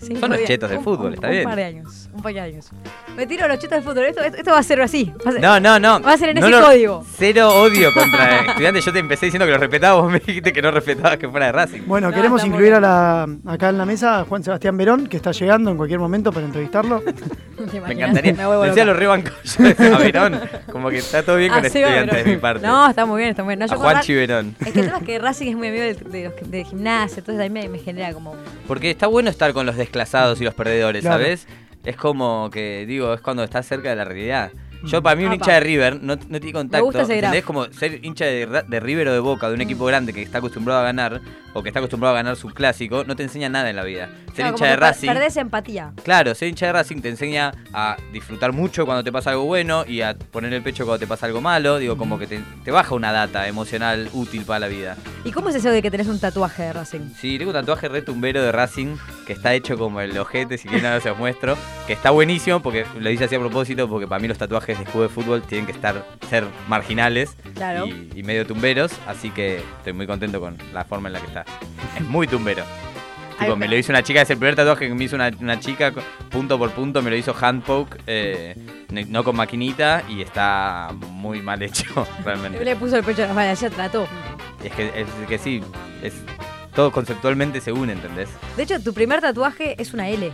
Son 0.00 0.30
los 0.30 0.44
chetos 0.44 0.68
del 0.70 0.78
un- 0.78 0.84
fútbol, 0.84 1.06
un- 1.08 1.14
está 1.14 1.26
un 1.26 1.32
bien. 1.32 1.44
par 1.44 1.56
de 1.56 1.64
años. 1.64 2.08
Un 2.12 2.22
par 2.22 2.32
de 2.34 2.40
años. 2.40 2.70
Me 3.16 3.26
tiro 3.26 3.46
los 3.48 3.58
chetos 3.58 3.76
del 3.76 3.82
fútbol. 3.82 4.04
Esto, 4.04 4.22
esto, 4.22 4.38
esto 4.38 4.50
va 4.50 4.58
a 4.58 4.62
ser 4.62 4.80
así. 4.80 5.12
Va 5.26 5.30
a 5.30 5.32
ser- 5.32 5.42
No, 5.42 5.60
no, 5.60 5.78
no. 5.78 6.00
Va 6.00 6.12
a 6.12 6.18
ser 6.18 6.30
en 6.30 6.40
No 6.40 6.46
ese 6.46 6.56
lo- 6.58 6.64
código. 6.66 7.04
Cero 7.16 7.48
odio 7.62 7.92
contra 7.94 8.40
estudiantes. 8.46 8.84
Yo 8.84 8.92
te 8.92 8.98
empecé 9.00 9.26
diciendo 9.26 9.46
que 9.46 9.52
lo 9.52 9.58
respetaba, 9.58 10.00
vos 10.00 10.10
me 10.12 10.20
dijiste 10.20 10.52
que 10.52 10.62
no 10.62 10.70
respetabas 10.70 11.16
que 11.18 11.28
fuera 11.28 11.46
de 11.46 11.52
Racing. 11.52 11.82
Bueno, 11.86 12.08
No, 12.10 12.14
queremos 12.16 12.44
incluir 12.44 12.74
a 12.74 12.80
la, 12.80 13.26
acá 13.46 13.68
en 13.70 13.78
la 13.78 13.84
mesa 13.84 14.20
a 14.20 14.24
Juan 14.24 14.42
Sebastián 14.42 14.76
Verón, 14.76 15.06
que 15.06 15.16
está 15.16 15.32
llegando 15.32 15.70
en 15.70 15.76
cualquier 15.76 15.98
momento 16.00 16.32
para 16.32 16.46
entrevistarlo. 16.46 17.00
¿Te 17.00 17.12
Me 17.80 17.92
encantaría. 17.92 18.32
Me 18.34 18.42
Decía 18.68 18.84
loca. 18.84 18.84
lo 18.84 18.94
rebanco 18.94 19.30
yo 19.44 19.94
a 19.94 19.98
Verón. 19.98 20.40
Como 20.70 20.90
que 20.90 20.98
está 20.98 21.22
todo 21.22 21.36
bien 21.36 21.50
con 21.50 21.58
Ah, 21.58 21.62
va, 21.62 21.66
estudiantes 21.66 22.24
de 22.24 22.30
mi 22.30 22.36
parte. 22.36 22.66
No, 22.66 22.88
está 22.88 23.04
muy 23.04 23.18
bien, 23.18 23.30
está 23.30 23.42
muy 23.42 23.56
bien. 23.56 23.58
No, 23.60 23.64
a 23.64 23.68
yo 23.68 23.74
con 23.76 23.84
Juanchi 23.84 24.14
Ra- 24.14 24.20
Verón. 24.20 24.54
Es 24.60 24.72
que 24.72 24.80
el 24.80 24.86
tema 24.86 24.98
es 24.98 25.04
que 25.04 25.18
Racing 25.18 25.48
es 25.48 25.56
muy 25.56 25.68
amigo 25.68 25.82
de, 25.82 25.94
de 25.94 26.24
los 26.24 26.32
que- 26.34 26.44
de 26.44 26.64
gimnasia, 26.64 27.18
entonces 27.18 27.40
a 27.44 27.48
mí 27.48 27.50
me, 27.50 27.68
me 27.68 27.78
genera 27.78 28.12
como. 28.12 28.34
Porque 28.66 28.90
está 28.90 29.06
bueno 29.06 29.28
estar 29.30 29.52
con 29.52 29.66
los 29.66 29.76
desclasados 29.88 30.40
y 30.40 30.44
los 30.44 30.54
perdedores, 30.54 31.02
Claro. 31.02 31.22
¿sabes? 31.24 31.46
Es 31.84 31.96
como 31.96 32.50
que, 32.52 32.84
digo, 32.86 33.14
es 33.14 33.20
cuando 33.20 33.42
estás 33.42 33.66
cerca 33.66 33.88
de 33.90 33.96
la 33.96 34.04
realidad. 34.04 34.52
Yo, 34.84 35.02
para 35.02 35.16
mí, 35.16 35.22
un 35.22 35.28
Apa. 35.28 35.36
hincha 35.36 35.52
de 35.54 35.60
River 35.60 36.02
no, 36.02 36.16
no 36.16 36.40
tiene 36.40 36.52
contacto. 36.52 36.84
gusta 36.84 37.02
ese. 37.02 37.42
Como 37.42 37.66
ser 37.72 38.04
hincha 38.04 38.24
de, 38.24 38.80
River 38.80 39.08
o 39.08 39.12
de 39.12 39.18
Boca, 39.20 39.48
de 39.48 39.54
un 39.54 39.60
equipo 39.60 39.84
grande 39.84 40.12
que 40.12 40.22
está 40.22 40.38
acostumbrado 40.38 40.80
a 40.80 40.84
ganar, 40.84 41.20
o 41.52 41.62
que 41.62 41.68
está 41.68 41.80
acostumbrado 41.80 42.14
a 42.14 42.18
ganar 42.18 42.36
su 42.36 42.48
clásico, 42.48 43.04
no 43.04 43.16
te 43.16 43.22
enseña 43.22 43.48
nada 43.48 43.70
en 43.70 43.76
la 43.76 43.84
vida. 43.84 44.08
Ser 44.26 44.34
Claro, 44.34 44.56
hincha 44.56 44.66
de 44.66 44.76
Racing. 44.76 45.08
Perdés 45.08 45.36
empatía. 45.36 45.92
Claro, 46.04 46.34
ser 46.34 46.48
hincha 46.48 46.66
de 46.66 46.72
Racing 46.72 47.00
te 47.00 47.08
enseña 47.08 47.52
a 47.72 47.96
disfrutar 48.12 48.52
mucho 48.52 48.86
cuando 48.86 49.02
te 49.02 49.10
pasa 49.10 49.30
algo 49.30 49.44
bueno 49.44 49.84
y 49.86 50.02
a 50.02 50.16
poner 50.16 50.52
el 50.52 50.62
pecho 50.62 50.84
cuando 50.84 51.00
te 51.00 51.06
pasa 51.06 51.26
algo 51.26 51.40
malo. 51.40 51.78
Digo, 51.78 51.96
como 51.96 52.18
que 52.18 52.26
te, 52.26 52.40
te 52.64 52.70
baja 52.70 52.94
una 52.94 53.12
data 53.12 53.48
emocional 53.48 54.08
útil 54.12 54.44
para 54.44 54.60
la 54.60 54.68
vida. 54.68 54.96
¿Y 55.24 55.32
cómo 55.32 55.48
es 55.48 55.56
eso 55.56 55.70
de 55.70 55.82
que 55.82 55.90
tenés 55.90 56.06
un 56.06 56.20
tatuaje 56.20 56.62
de 56.62 56.72
Racing? 56.72 57.00
Sí, 57.18 57.38
tengo 57.38 57.50
un 57.50 57.56
tatuaje 57.56 57.88
retumbero 57.88 58.42
de 58.42 58.52
Racing 58.52 58.96
que 59.26 59.32
está 59.32 59.54
hecho 59.54 59.76
como 59.76 60.00
el 60.00 60.16
ojete, 60.16 60.56
si 60.56 60.68
quieren 60.68 60.86
ahora 60.86 61.00
se 61.00 61.08
los 61.08 61.18
muestro. 61.18 61.56
Que 61.86 61.92
está 61.92 62.10
buenísimo 62.10 62.60
porque 62.60 62.86
lo 62.98 63.10
hice 63.10 63.24
así 63.24 63.34
a 63.34 63.40
propósito 63.40 63.88
porque 63.88 64.06
para 64.06 64.20
mí 64.20 64.28
los 64.28 64.38
tatuajes 64.38 64.67
de 64.76 64.82
escudo 64.84 65.04
de 65.04 65.08
fútbol 65.08 65.42
tienen 65.42 65.66
que 65.66 65.72
estar 65.72 66.04
ser 66.28 66.44
marginales 66.68 67.34
Claro. 67.54 67.86
y, 67.86 68.10
y 68.14 68.22
medio 68.22 68.46
tumberos. 68.46 68.92
Así 69.06 69.30
que 69.30 69.56
estoy 69.78 69.92
muy 69.92 70.06
contento 70.06 70.40
con 70.40 70.56
la 70.72 70.84
forma 70.84 71.08
en 71.08 71.14
la 71.14 71.20
que 71.20 71.26
está. 71.26 71.44
Es 71.96 72.02
muy 72.04 72.26
tumbero. 72.26 72.64
Tipo, 73.38 73.54
me 73.54 73.68
lo 73.68 73.76
hizo 73.76 73.92
una 73.92 74.02
chica, 74.02 74.20
es 74.22 74.30
el 74.30 74.36
primer 74.36 74.56
tatuaje 74.56 74.88
que 74.88 74.94
me 74.94 75.04
hizo 75.04 75.14
una, 75.14 75.30
una 75.40 75.60
chica, 75.60 75.92
punto 76.28 76.58
por 76.58 76.72
punto, 76.72 77.02
me 77.02 77.10
lo 77.10 77.14
hizo 77.14 77.32
handpoke, 77.40 78.00
eh, 78.08 78.56
no 78.90 79.22
con 79.22 79.36
maquinita, 79.36 80.02
y 80.08 80.22
está 80.22 80.90
muy 81.12 81.40
mal 81.40 81.62
hecho, 81.62 82.04
realmente. 82.24 82.64
Le 82.64 82.74
puso 82.74 82.96
el 82.96 83.04
pecho 83.04 83.22
a 83.22 83.26
la 83.26 83.30
espalda, 83.30 83.54
ya 83.54 83.70
trató. 83.70 84.08
Es 84.64 84.72
que, 84.72 84.88
es 85.02 85.06
que 85.28 85.38
sí, 85.38 85.62
es, 86.02 86.14
todo 86.74 86.90
conceptualmente 86.90 87.60
se 87.60 87.70
une, 87.70 87.92
¿entendés? 87.92 88.28
De 88.56 88.64
hecho, 88.64 88.82
tu 88.82 88.92
primer 88.92 89.20
tatuaje 89.20 89.80
es 89.80 89.94
una 89.94 90.08
L. 90.08 90.32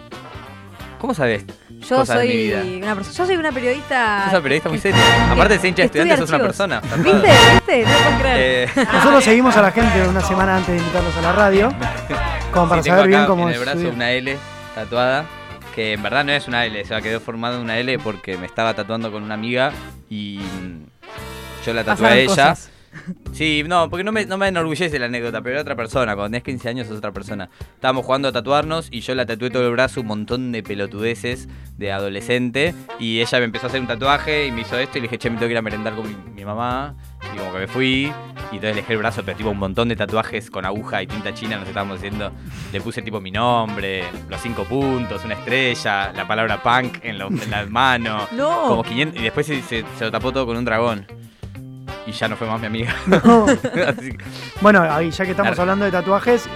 ¿Cómo 1.05 1.13
sabes? 1.13 1.45
Yo 1.87 1.97
cosas 1.97 2.21
de 2.21 2.25
mi 2.25 2.31
soy 2.33 2.43
vida? 2.79 2.93
una 2.95 3.03
yo 3.03 3.27
soy 3.27 3.37
una 3.37 3.53
periodista. 3.53 4.23
Sos 4.25 4.33
una 4.33 4.41
periodista 4.43 4.69
muy 4.71 4.79
seria. 4.79 5.33
Aparte 5.33 5.53
de 5.53 5.61
ser 5.61 5.69
hincha 5.69 5.83
de 5.83 5.87
estudiantes, 5.87 6.19
sos 6.19 6.29
una 6.31 6.39
persona. 6.39 6.81
¿Viste? 6.81 7.13
¿Viste? 7.53 7.83
No 7.83 7.91
puedes 7.93 8.21
creer. 8.23 8.69
Eh, 8.75 8.87
Nosotros 8.91 9.25
seguimos 9.25 9.55
a 9.55 9.61
la 9.61 9.71
gente 9.71 10.09
una 10.09 10.23
semana 10.23 10.57
antes 10.57 10.69
de 10.75 10.79
invitarlos 10.79 11.15
a 11.15 11.21
la 11.21 11.33
radio, 11.33 11.75
como 12.55 12.71
para 12.71 12.83
sí, 12.83 12.89
saber 12.89 13.09
bien 13.09 13.27
cómo 13.27 13.43
en 13.43 13.51
es. 13.51 13.57
el 13.59 13.63
brazo 13.65 13.89
una 13.91 14.13
L 14.13 14.39
tatuada, 14.75 15.27
que 15.75 15.93
en 15.93 16.03
verdad 16.03 16.25
no 16.25 16.33
es 16.33 16.49
una 16.49 16.65
L, 16.65 16.81
o 16.81 16.87
sea, 16.87 17.03
quedó 17.03 17.21
formada 17.21 17.61
una 17.61 17.77
L 17.77 17.99
porque 17.99 18.39
me 18.39 18.47
estaba 18.47 18.73
tatuando 18.73 19.13
con 19.13 19.23
una 19.23 19.35
amiga 19.35 19.73
y 20.09 20.39
mm, 20.41 21.67
yo 21.67 21.75
la 21.75 21.85
tatué 21.85 22.07
a 22.09 22.17
ella. 22.17 22.29
cosas. 22.29 22.71
Sí, 23.33 23.65
no, 23.67 23.91
porque 23.91 24.05
no 24.05 24.13
me, 24.13 24.27
no 24.27 24.39
me 24.39 24.49
enorgullece 24.49 24.99
la 24.99 25.07
anécdota, 25.07 25.41
pero 25.43 25.55
era 25.55 25.63
otra 25.63 25.75
persona. 25.77 26.15
Cuando 26.15 26.31
tenés 26.31 26.43
15 26.45 26.69
años 26.69 26.87
es 26.87 26.93
otra 26.93 27.13
persona. 27.13 27.49
Estábamos 27.75 28.05
jugando 28.07 28.29
a 28.29 28.33
tatuarnos 28.33 28.89
y 28.91 29.01
yo 29.01 29.15
la 29.15 29.27
tatué 29.27 29.51
todo 29.51 29.67
el 29.67 29.73
brazo, 29.73 30.01
un 30.03 30.07
montón 30.07 30.53
de 30.53 30.63
pelotudeces 30.63 31.49
de 31.77 31.93
adolescente. 31.93 32.75
Y 33.01 33.21
ella 33.21 33.39
me 33.39 33.45
empezó 33.47 33.67
a 33.67 33.69
hacer 33.69 33.81
un 33.81 33.87
tatuaje 33.89 34.47
y 34.47 34.53
me 34.53 34.61
hizo 34.63 34.79
esto 34.79 34.99
y 34.99 35.01
le 35.01 35.09
dije, 35.09 35.19
che, 35.19 35.31
me 35.31 35.37
tengo 35.37 35.49
que 35.49 35.53
ir 35.53 35.59
a 35.59 35.63
merendar 35.63 35.95
con 35.95 36.07
mi, 36.07 36.15
mi 36.33 36.45
mamá. 36.45 36.95
Y 37.35 37.37
como 37.39 37.53
que 37.53 37.59
me 37.59 37.67
fui 37.67 38.13
y 38.53 38.57
entonces 38.57 38.77
le 38.77 38.83
dejé 38.83 38.93
el 38.93 38.99
brazo, 39.01 39.23
pero 39.25 39.37
tipo 39.37 39.51
un 39.51 39.59
montón 39.59 39.89
de 39.89 39.97
tatuajes 39.97 40.49
con 40.51 40.65
aguja 40.65 41.03
y 41.03 41.07
tinta 41.09 41.35
china, 41.35 41.57
nos 41.57 41.67
estábamos 41.67 41.97
haciendo. 41.99 42.31
Le 42.73 42.81
puse 42.81 43.03
tipo 43.03 43.21
mi 43.21 43.33
nombre, 43.33 44.05
los 44.29 44.41
cinco 44.41 44.65
puntos, 44.65 45.25
una 45.25 45.35
estrella, 45.35 46.13
la 46.13 46.29
palabra 46.29 46.63
punk 46.63 46.99
en, 47.03 47.19
lo- 47.19 47.29
en 47.29 47.51
la 47.51 47.67
mano. 47.67 48.29
No. 48.35 48.69
Como 48.69 48.83
500, 48.85 49.21
y 49.21 49.25
después 49.25 49.47
se, 49.47 49.61
se- 49.63 49.85
se 49.99 50.05
lo 50.05 50.11
tapó 50.13 50.31
todo 50.33 50.47
con 50.47 50.57
un 50.57 50.65
dragón. 50.65 51.07
Y 52.07 52.13
ya 52.13 52.29
no 52.29 52.37
fue 52.37 52.47
más 52.47 52.61
mi 52.61 52.67
amiga. 52.67 52.95
No. 53.07 53.47
Así 53.47 54.11
que- 54.13 54.25
Bueno, 54.61 54.83
ahí 54.83 55.11
ya 55.11 55.25
que 55.25 55.31
estamos 55.33 55.59
hablando 55.59 55.85
de 55.85 55.91
tatuajes, 55.91 56.47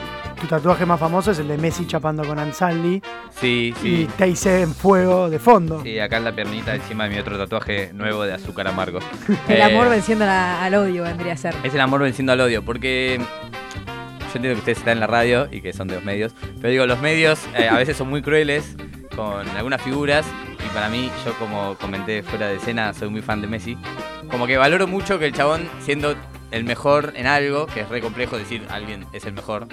tu 0.40 0.46
tatuaje 0.46 0.86
más 0.86 1.00
famoso 1.00 1.30
es 1.32 1.38
el 1.40 1.48
de 1.48 1.58
Messi 1.58 1.86
chapando 1.86 2.24
con 2.24 2.38
Ansaldi 2.38 3.02
sí, 3.40 3.74
y 3.82 3.82
sí. 3.82 4.08
te 4.16 4.28
hice 4.28 4.62
en 4.62 4.72
fuego 4.74 5.28
de 5.28 5.38
fondo. 5.40 5.82
Sí, 5.82 5.98
acá 5.98 6.18
en 6.18 6.24
la 6.24 6.32
piernita 6.32 6.74
encima 6.74 7.04
de 7.04 7.10
mi 7.10 7.18
otro 7.18 7.36
tatuaje 7.36 7.90
nuevo 7.92 8.22
de 8.24 8.34
azúcar 8.34 8.68
amargo. 8.68 9.00
El 9.48 9.56
Eh, 9.56 9.62
amor 9.62 9.88
venciendo 9.88 10.24
la- 10.26 10.62
al 10.62 10.74
odio 10.74 11.02
vendría 11.02 11.32
a 11.32 11.36
ser. 11.36 11.54
Es 11.64 11.74
el 11.74 11.80
amor 11.80 12.02
venciendo 12.02 12.32
al 12.32 12.40
odio, 12.40 12.62
porque 12.64 13.18
yo 13.18 14.24
entiendo 14.26 14.50
que 14.50 14.58
ustedes 14.58 14.78
están 14.78 14.92
en 14.94 15.00
la 15.00 15.06
radio 15.08 15.48
y 15.50 15.60
que 15.60 15.72
son 15.72 15.88
de 15.88 15.94
los 15.96 16.04
medios, 16.04 16.32
pero 16.60 16.70
digo, 16.70 16.86
los 16.86 17.00
medios 17.00 17.40
eh, 17.56 17.68
a 17.68 17.76
veces 17.76 17.96
son 17.96 18.08
muy 18.10 18.22
crueles 18.22 18.76
con 19.16 19.48
algunas 19.56 19.80
figuras 19.82 20.24
y 20.64 20.68
para 20.74 20.88
mí, 20.88 21.10
yo 21.24 21.32
como 21.34 21.74
comenté 21.80 22.22
fuera 22.22 22.46
de 22.48 22.56
escena, 22.56 22.92
soy 22.94 23.08
muy 23.08 23.22
fan 23.22 23.40
de 23.40 23.46
Messi, 23.48 23.76
como 24.30 24.47
que 24.47 24.56
valoro 24.56 24.87
mucho 24.87 25.18
que 25.18 25.26
el 25.26 25.32
chabón 25.32 25.68
siendo 25.85 26.14
el 26.50 26.64
mejor 26.64 27.12
en 27.16 27.26
algo, 27.26 27.66
que 27.66 27.80
es 27.80 27.88
re 27.88 28.00
complejo 28.00 28.38
decir 28.38 28.62
alguien 28.70 29.04
es 29.12 29.25
el 29.26 29.35
mejor, 29.35 29.66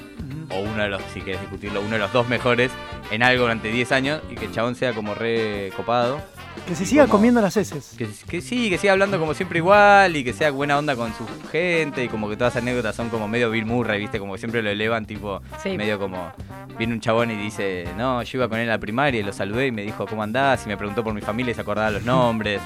o 0.50 0.60
uno 0.60 0.84
de 0.84 0.90
los, 0.90 1.02
si 1.14 1.22
quieres 1.22 1.42
discutirlo, 1.42 1.80
uno 1.82 1.92
de 1.92 2.00
los 2.00 2.12
dos 2.12 2.28
mejores 2.28 2.72
en 3.12 3.24
algo 3.24 3.44
durante 3.44 3.70
10 3.70 3.92
años 3.94 4.22
y 4.30 4.36
que 4.36 4.46
el 4.46 4.52
chabón 4.52 4.76
sea 4.76 4.94
como 4.94 5.16
re 5.16 5.72
copado. 5.78 6.20
Que 6.68 6.76
se 6.76 6.86
siga 6.86 7.04
como- 7.04 7.14
comiendo 7.18 7.42
las 7.42 7.58
heces. 7.58 7.96
Que, 7.98 8.08
que 8.30 8.42
sí, 8.42 8.70
que 8.70 8.78
siga 8.78 8.94
hablando 8.94 9.20
como 9.20 9.34
siempre 9.34 9.60
igual 9.60 10.16
y 10.16 10.24
que 10.24 10.32
sea 10.34 10.52
buena 10.52 10.78
onda 10.78 10.96
con 10.96 11.14
su 11.14 11.26
gente 11.52 12.04
y 12.04 12.08
como 12.10 12.30
que 12.30 12.38
todas 12.38 12.56
las 12.56 12.62
anécdotas 12.64 12.96
son 12.96 13.10
como 13.10 13.28
medio 13.28 13.50
Bill 13.52 13.66
Murray, 13.66 14.00
¿viste? 14.00 14.20
Como 14.20 14.34
que 14.34 14.40
siempre 14.40 14.62
lo 14.62 14.70
elevan, 14.70 15.06
tipo, 15.06 15.42
Sí. 15.62 15.78
medio 15.78 16.00
como. 16.00 16.32
Viene 16.78 16.94
un 16.94 17.00
chabón 17.02 17.32
y 17.32 17.36
dice, 17.36 17.88
no, 17.98 18.22
yo 18.24 18.38
iba 18.38 18.48
con 18.50 18.60
él 18.60 18.70
a 18.70 18.74
la 18.74 18.80
primaria 18.80 19.20
y 19.20 19.24
lo 19.24 19.32
saludé 19.34 19.68
y 19.68 19.72
me 19.72 19.82
dijo, 19.82 20.06
¿cómo 20.06 20.24
andás? 20.24 20.66
Y 20.66 20.70
me 20.70 20.78
preguntó 20.78 21.04
por 21.04 21.14
mi 21.14 21.22
familia 21.22 21.52
y 21.52 21.56
se 21.56 21.62
acordaba 21.62 21.90
los 21.90 22.04
nombres. 22.04 22.62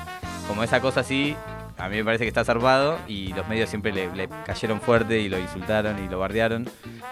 Como 0.47 0.63
esa 0.63 0.79
cosa 0.81 1.01
así, 1.01 1.35
a 1.79 1.89
mí 1.89 1.97
me 1.97 2.03
parece 2.05 2.23
que 2.25 2.27
está 2.29 2.43
zarpado 2.43 2.97
y 3.07 3.33
los 3.33 3.47
medios 3.47 3.69
siempre 3.69 3.91
le, 3.91 4.13
le 4.15 4.29
cayeron 4.45 4.81
fuerte 4.81 5.19
y 5.19 5.29
lo 5.29 5.39
insultaron 5.39 6.03
y 6.03 6.07
lo 6.09 6.19
bardearon. 6.19 6.67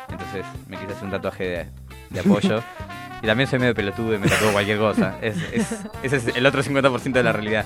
Entonces 0.09 0.45
me 0.67 0.77
quise 0.77 0.91
hacer 0.93 1.05
un 1.05 1.11
tatuaje 1.11 1.43
de, 1.45 1.67
de 2.09 2.19
apoyo. 2.19 2.61
Y 3.19 3.25
también 3.25 3.49
soy 3.49 3.57
medio 3.57 3.73
pelotudo 3.73 4.13
y 4.13 4.19
me 4.19 4.27
tatuo 4.27 4.51
cualquier 4.51 4.77
cosa. 4.77 5.15
Es, 5.23 5.35
es- 5.51 5.79
ese 6.03 6.17
es 6.17 6.27
el 6.35 6.45
otro 6.45 6.61
50% 6.61 7.11
de 7.13 7.23
la 7.23 7.31
realidad. 7.33 7.65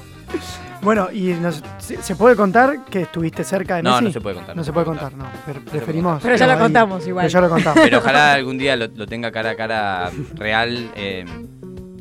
Bueno, 0.82 1.10
y 1.12 1.34
nos- 1.34 1.62
¿se, 1.78 2.16
puede 2.16 2.38
contar 2.38 2.86
que 2.86 3.02
estuviste 3.02 3.44
cerca 3.44 3.76
de 3.76 3.84
No, 3.84 3.92
Messi? 3.92 4.06
no 4.06 4.12
se 4.14 4.22
puede 4.22 4.36
contar. 4.38 4.56
No 4.56 4.64
se 4.64 4.72
puede 4.72 4.86
contar, 4.86 5.12
no. 5.14 5.26
Pero 5.46 5.60
preferimos. 5.66 6.24
Pero 6.24 6.38
ya 6.38 6.48
lo 6.48 6.54
ahí. 6.54 6.60
contamos 6.60 7.06
igual. 7.06 7.24
Pero 7.26 7.34
ya 7.34 7.42
lo 7.42 7.50
contamos. 7.50 7.82
Pero 7.84 7.98
ojalá 7.98 8.32
algún 8.32 8.58
día 8.58 8.78
lo, 8.78 8.88
lo 8.96 9.06
tenga 9.08 9.30
cara 9.34 9.50
a 9.50 9.56
cara 9.58 10.10
real. 10.36 10.90
eh, 10.96 11.26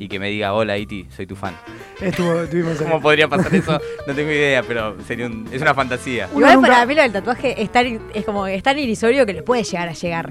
y 0.00 0.08
que 0.08 0.18
me 0.18 0.30
diga, 0.30 0.54
hola 0.54 0.76
Iti, 0.78 1.06
soy 1.14 1.26
tu 1.26 1.36
fan. 1.36 1.54
Estuvo. 2.00 2.32
¿Cómo 2.78 3.00
podría 3.00 3.28
pasar 3.28 3.54
eso? 3.54 3.78
No 4.06 4.14
tengo 4.14 4.30
idea, 4.32 4.62
pero 4.62 4.96
sería 5.06 5.26
un- 5.26 5.46
es 5.52 5.60
una 5.62 5.74
fantasía. 5.74 6.26
Igual 6.34 6.54
nunca- 6.56 6.68
para 6.68 6.86
mí 6.86 6.94
lo 6.94 7.02
del 7.02 7.12
tatuaje 7.12 7.62
es, 7.62 7.70
tan- 7.70 8.00
es 8.14 8.24
como 8.24 8.46
es 8.46 8.62
tan 8.62 8.78
irrisorio 8.78 9.24
que 9.26 9.34
le 9.34 9.42
puede 9.42 9.62
llegar 9.62 9.88
a 9.88 9.92
llegar. 9.92 10.30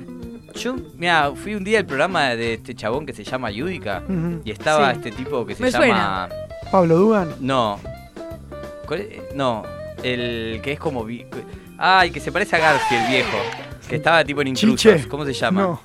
Yo, 0.56 0.76
mira, 0.98 1.32
fui 1.36 1.54
un 1.54 1.64
día 1.64 1.78
al 1.80 1.86
programa 1.86 2.30
de 2.36 2.56
este 2.56 2.74
chabón 2.74 3.06
que 3.06 3.14
se 3.14 3.24
llama 3.24 3.52
Yudica 3.52 4.02
y 4.44 4.50
estaba 4.52 4.92
Sí. 4.92 4.98
este 4.98 5.12
tipo 5.12 5.46
que 5.46 5.54
se 5.54 5.62
Me 5.64 5.70
llama... 5.72 6.28
Pablo 6.72 6.98
Dugan. 6.98 7.36
No. 7.40 7.80
¿Cuál 8.88 9.02
es? 9.02 9.36
No, 9.36 9.64
el 10.02 10.60
que 10.64 10.72
es 10.74 10.80
como... 10.80 11.06
Ay, 11.78 12.10
que 12.10 12.20
se 12.20 12.32
parece 12.32 12.56
a 12.56 12.60
Garfield, 12.60 13.08
viejo. 13.08 13.38
Que 13.88 13.98
estaba 13.98 14.24
tipo 14.26 14.42
en 14.42 14.48
intrusos. 14.48 14.82
Chiche. 14.96 15.08
¿Cómo 15.08 15.24
se 15.26 15.34
llama? 15.34 15.62
No. 15.62 15.82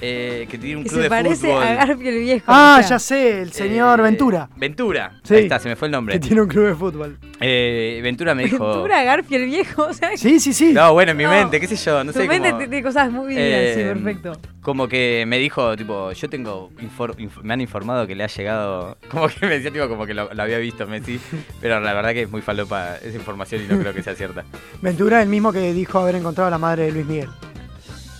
Eh, 0.00 0.46
que 0.50 0.58
tiene 0.58 0.76
un 0.76 0.82
Que 0.82 0.88
club 0.90 0.98
se 1.00 1.02
de 1.04 1.08
parece 1.08 1.46
fútbol. 1.48 1.62
a 1.62 1.74
Garfield 1.74 2.18
viejo. 2.20 2.44
Ah, 2.48 2.76
o 2.78 2.82
sea. 2.82 2.90
ya 2.90 2.98
sé, 2.98 3.42
el 3.42 3.52
señor 3.52 4.00
Eh, 4.00 4.02
Ventura. 4.02 4.48
Ventura. 4.56 5.12
Sí. 5.22 5.34
Ahí 5.34 5.42
está, 5.44 5.58
se 5.58 5.68
me 5.68 5.76
fue 5.76 5.88
el 5.88 5.92
nombre. 5.92 6.14
Que 6.14 6.20
tiene 6.20 6.42
un 6.42 6.48
club 6.48 6.66
de 6.66 6.74
fútbol. 6.74 7.18
Eh, 7.40 8.00
Ventura 8.02 8.34
me 8.34 8.44
dijo... 8.44 8.66
Ventura 8.68 9.02
Garfield 9.04 9.44
viejo, 9.46 9.84
o 9.86 9.92
sea, 9.92 10.16
Sí, 10.16 10.40
sí, 10.40 10.52
sí. 10.52 10.72
No, 10.72 10.92
bueno, 10.92 11.12
en 11.12 11.16
mi 11.16 11.24
No. 11.24 11.30
mente, 11.30 11.60
qué 11.60 11.66
sé 11.66 11.76
yo, 11.76 12.02
no 12.04 12.12
tu 12.12 12.18
sé 12.20 12.28
mente 12.28 12.48
cómo- 12.50 12.58
tiene 12.60 12.82
cosas 12.82 13.10
muy 13.10 13.34
bien, 13.34 13.74
sí, 13.74 13.80
perfecto. 13.82 14.32
Como 14.60 14.88
que 14.88 15.24
me 15.26 15.38
dijo, 15.38 15.76
tipo, 15.76 16.10
yo 16.12 16.28
tengo, 16.30 16.70
infor- 16.78 17.16
inf- 17.16 17.42
me 17.42 17.54
han 17.54 17.60
informado 17.60 18.06
que 18.06 18.14
le 18.14 18.24
ha 18.24 18.28
llegado, 18.28 18.96
como 19.10 19.28
que 19.28 19.46
me 19.46 19.54
decía, 19.56 19.70
tipo, 19.70 19.88
como 19.88 20.06
que 20.06 20.14
lo, 20.14 20.32
lo 20.32 20.42
había 20.42 20.58
visto 20.58 20.86
Messi, 20.86 21.20
pero 21.60 21.80
la 21.80 21.92
verdad 21.94 22.12
que 22.12 22.22
es 22.22 22.30
muy 22.30 22.42
falopa 22.42 22.96
esa 22.96 23.16
información 23.16 23.62
y 23.62 23.72
no 23.72 23.78
creo 23.78 23.92
que 23.94 24.02
sea 24.02 24.14
cierta. 24.14 24.44
Ventura, 24.82 25.22
el 25.22 25.28
mismo 25.28 25.52
que 25.52 25.72
dijo 25.72 25.98
haber 25.98 26.16
encontrado 26.16 26.48
a 26.48 26.50
la 26.50 26.58
madre 26.58 26.84
de 26.84 26.92
Luis 26.92 27.06
Miguel. 27.06 27.28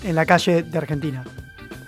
En 0.02 0.14
la 0.14 0.26
calle 0.26 0.62
de 0.62 0.78
Argentina. 0.78 1.24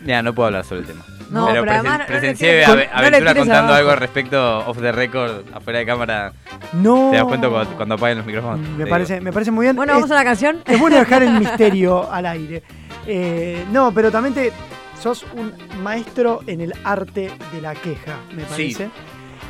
Mira, 0.07 0.23
no 0.23 0.35
puedo 0.35 0.47
hablar 0.47 0.65
sobre 0.65 0.81
el 0.83 0.87
tema. 0.87 1.05
No, 1.29 1.49
pero 1.49 1.65
pero 1.65 1.83
presen- 1.83 2.07
presencié 2.07 2.65
tires- 2.65 2.67
a, 2.67 2.69
no 2.69 2.73
a 2.75 3.03
le 3.03 3.11
Ventura 3.11 3.33
tires 3.33 3.37
contando 3.37 3.59
abajo. 3.59 3.75
algo 3.75 3.91
al 3.91 3.97
respecto 3.99 4.59
off 4.69 4.79
the 4.81 4.93
record, 4.93 5.43
afuera 5.53 5.81
de 5.81 5.87
cámara. 5.87 6.33
No. 6.73 7.09
¿Te 7.11 7.17
das 7.17 7.25
cuenta 7.27 7.49
cuando, 7.49 7.77
cuando 7.77 7.95
apaguen 7.97 8.19
los 8.19 8.27
micrófonos? 8.27 8.61
Me 8.61 8.85
Te 8.85 8.91
parece, 8.91 9.21
me 9.21 9.33
parece 9.33 9.51
muy 9.51 9.67
bien. 9.67 9.75
Bueno, 9.75 9.93
Es- 9.93 9.97
vamos 9.97 10.11
a 10.13 10.15
la 10.15 10.25
canción. 10.25 10.63
Es 10.65 10.79
bueno 10.79 10.97
dejar 10.97 11.23
el 11.25 11.33
misterio 11.41 12.11
al 12.11 12.27
aire. 12.27 12.63
Eh, 13.09 13.65
no, 13.73 13.93
pero 13.93 14.11
también 14.13 14.35
te, 14.35 14.53
sos 15.01 15.25
un 15.35 15.53
maestro 15.83 16.41
en 16.47 16.61
el 16.61 16.73
arte 16.85 17.33
de 17.53 17.61
la 17.61 17.75
queja, 17.75 18.17
me 18.35 18.43
Sí. 18.43 18.49
parece. 18.49 18.85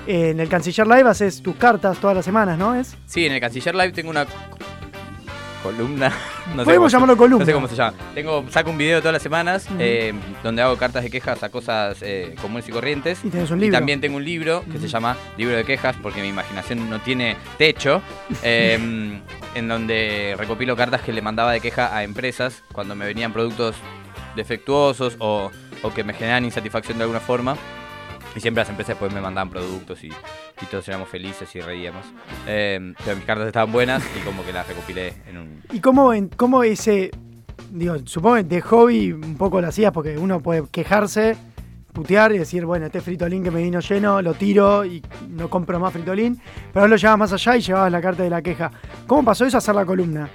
Eh, 0.06 0.30
en 0.30 0.40
el 0.40 0.48
Canciller 0.48 0.86
Live 0.86 1.08
haces 1.10 1.42
tus 1.42 1.56
cartas 1.56 1.98
todas 1.98 2.16
las 2.16 2.25
semanas, 2.25 2.56
¿no? 2.58 2.75
¿Es? 2.75 2.96
Sí, 3.06 3.26
en 3.26 3.32
el 3.32 3.40
Canciller 3.40 3.75
Live 3.75 3.92
tengo 3.92 4.08
una 4.10 4.25
columna. 5.62 6.12
No 6.54 6.62
sé 6.62 6.64
Podemos 6.66 6.76
cómo 6.76 6.88
se- 6.88 6.92
llamarlo 6.96 7.16
columna. 7.16 7.38
No 7.40 7.46
sé 7.46 7.52
cómo 7.52 7.68
se 7.68 7.75
llama. 7.75 7.94
Tengo, 8.14 8.44
saco 8.50 8.70
un 8.70 8.78
video 8.78 9.00
todas 9.00 9.14
las 9.14 9.22
semanas 9.22 9.66
eh, 9.80 10.14
donde 10.44 10.62
hago 10.62 10.76
cartas 10.76 11.02
de 11.02 11.10
quejas 11.10 11.42
a 11.42 11.48
cosas 11.48 11.98
eh, 12.02 12.34
comunes 12.40 12.68
y 12.68 12.72
corrientes. 12.72 13.20
Y 13.25 13.70
también 13.70 14.00
tengo 14.00 14.16
un 14.16 14.25
libro 14.25 14.64
que 14.70 14.78
se 14.78 14.86
llama 14.88 15.16
Libro 15.36 15.56
de 15.56 15.64
Quejas 15.64 15.96
porque 16.00 16.22
mi 16.22 16.28
imaginación 16.28 16.88
no 16.88 17.00
tiene 17.00 17.36
techo, 17.58 18.00
eh, 18.44 18.78
en 19.54 19.68
donde 19.68 20.34
recopilo 20.38 20.76
cartas 20.76 21.02
que 21.02 21.12
le 21.12 21.20
mandaba 21.20 21.50
de 21.52 21.60
queja 21.60 21.94
a 21.96 22.04
empresas 22.04 22.62
cuando 22.72 22.94
me 22.94 23.04
venían 23.04 23.32
productos 23.32 23.75
defectuosos 24.36 25.16
o, 25.18 25.50
o 25.82 25.90
que 25.94 26.04
me 26.04 26.12
generan 26.14 26.44
insatisfacción 26.44 26.98
de 26.98 27.04
alguna 27.04 27.20
forma. 27.20 27.56
Y 28.37 28.40
siempre 28.40 28.61
las 28.61 28.69
empresas 28.69 28.90
después 28.95 29.12
me 29.14 29.21
mandaban 29.21 29.49
productos 29.49 30.05
y, 30.05 30.09
y 30.09 30.66
todos 30.71 30.87
éramos 30.88 31.09
felices 31.09 31.55
y 31.57 31.61
reíamos. 31.61 32.05
Eh, 32.47 32.93
pero 33.02 33.16
mis 33.16 33.25
cartas 33.25 33.47
estaban 33.47 33.73
buenas 33.73 34.05
y 34.16 34.21
como 34.25 34.45
que 34.45 34.52
las 34.52 34.69
recopilé 34.69 35.14
en 35.28 35.38
un... 35.38 35.62
¿Y 35.73 35.81
cómo, 35.81 36.12
en- 36.12 36.28
cómo 36.28 36.62
ese, 36.62 37.11
digo, 37.71 37.97
supongo 38.05 38.37
que 38.37 38.45
de 38.45 38.61
hobby 38.61 39.12
un 39.12 39.37
poco 39.38 39.61
lo 39.62 39.69
hacías 39.69 39.90
porque 39.90 40.19
uno 40.19 40.40
puede 40.40 40.64
quejarse, 40.71 41.35
putear 41.95 42.31
y 42.33 42.38
decir, 42.38 42.66
bueno, 42.66 42.85
este 42.85 43.00
fritolín 43.00 43.43
que 43.43 43.50
me 43.50 43.62
vino 43.62 43.81
lleno, 43.81 44.21
lo 44.21 44.35
tiro 44.35 44.85
y 44.85 45.02
no 45.31 45.49
compro 45.49 45.81
más 45.81 45.95
fritolín, 45.95 46.38
pero 46.75 46.83
vos 46.83 46.90
lo 46.90 46.97
llevabas 46.97 47.19
más 47.19 47.33
allá 47.33 47.57
y 47.57 47.61
llevabas 47.62 47.90
la 47.90 48.02
carta 48.02 48.23
de 48.23 48.28
la 48.28 48.43
queja. 48.43 48.71
¿Cómo 49.07 49.25
pasó 49.25 49.47
eso 49.47 49.57
a 49.57 49.59
hacer 49.59 49.75
la 49.75 49.87
columna? 49.87 50.28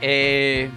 Eh, 0.00 0.68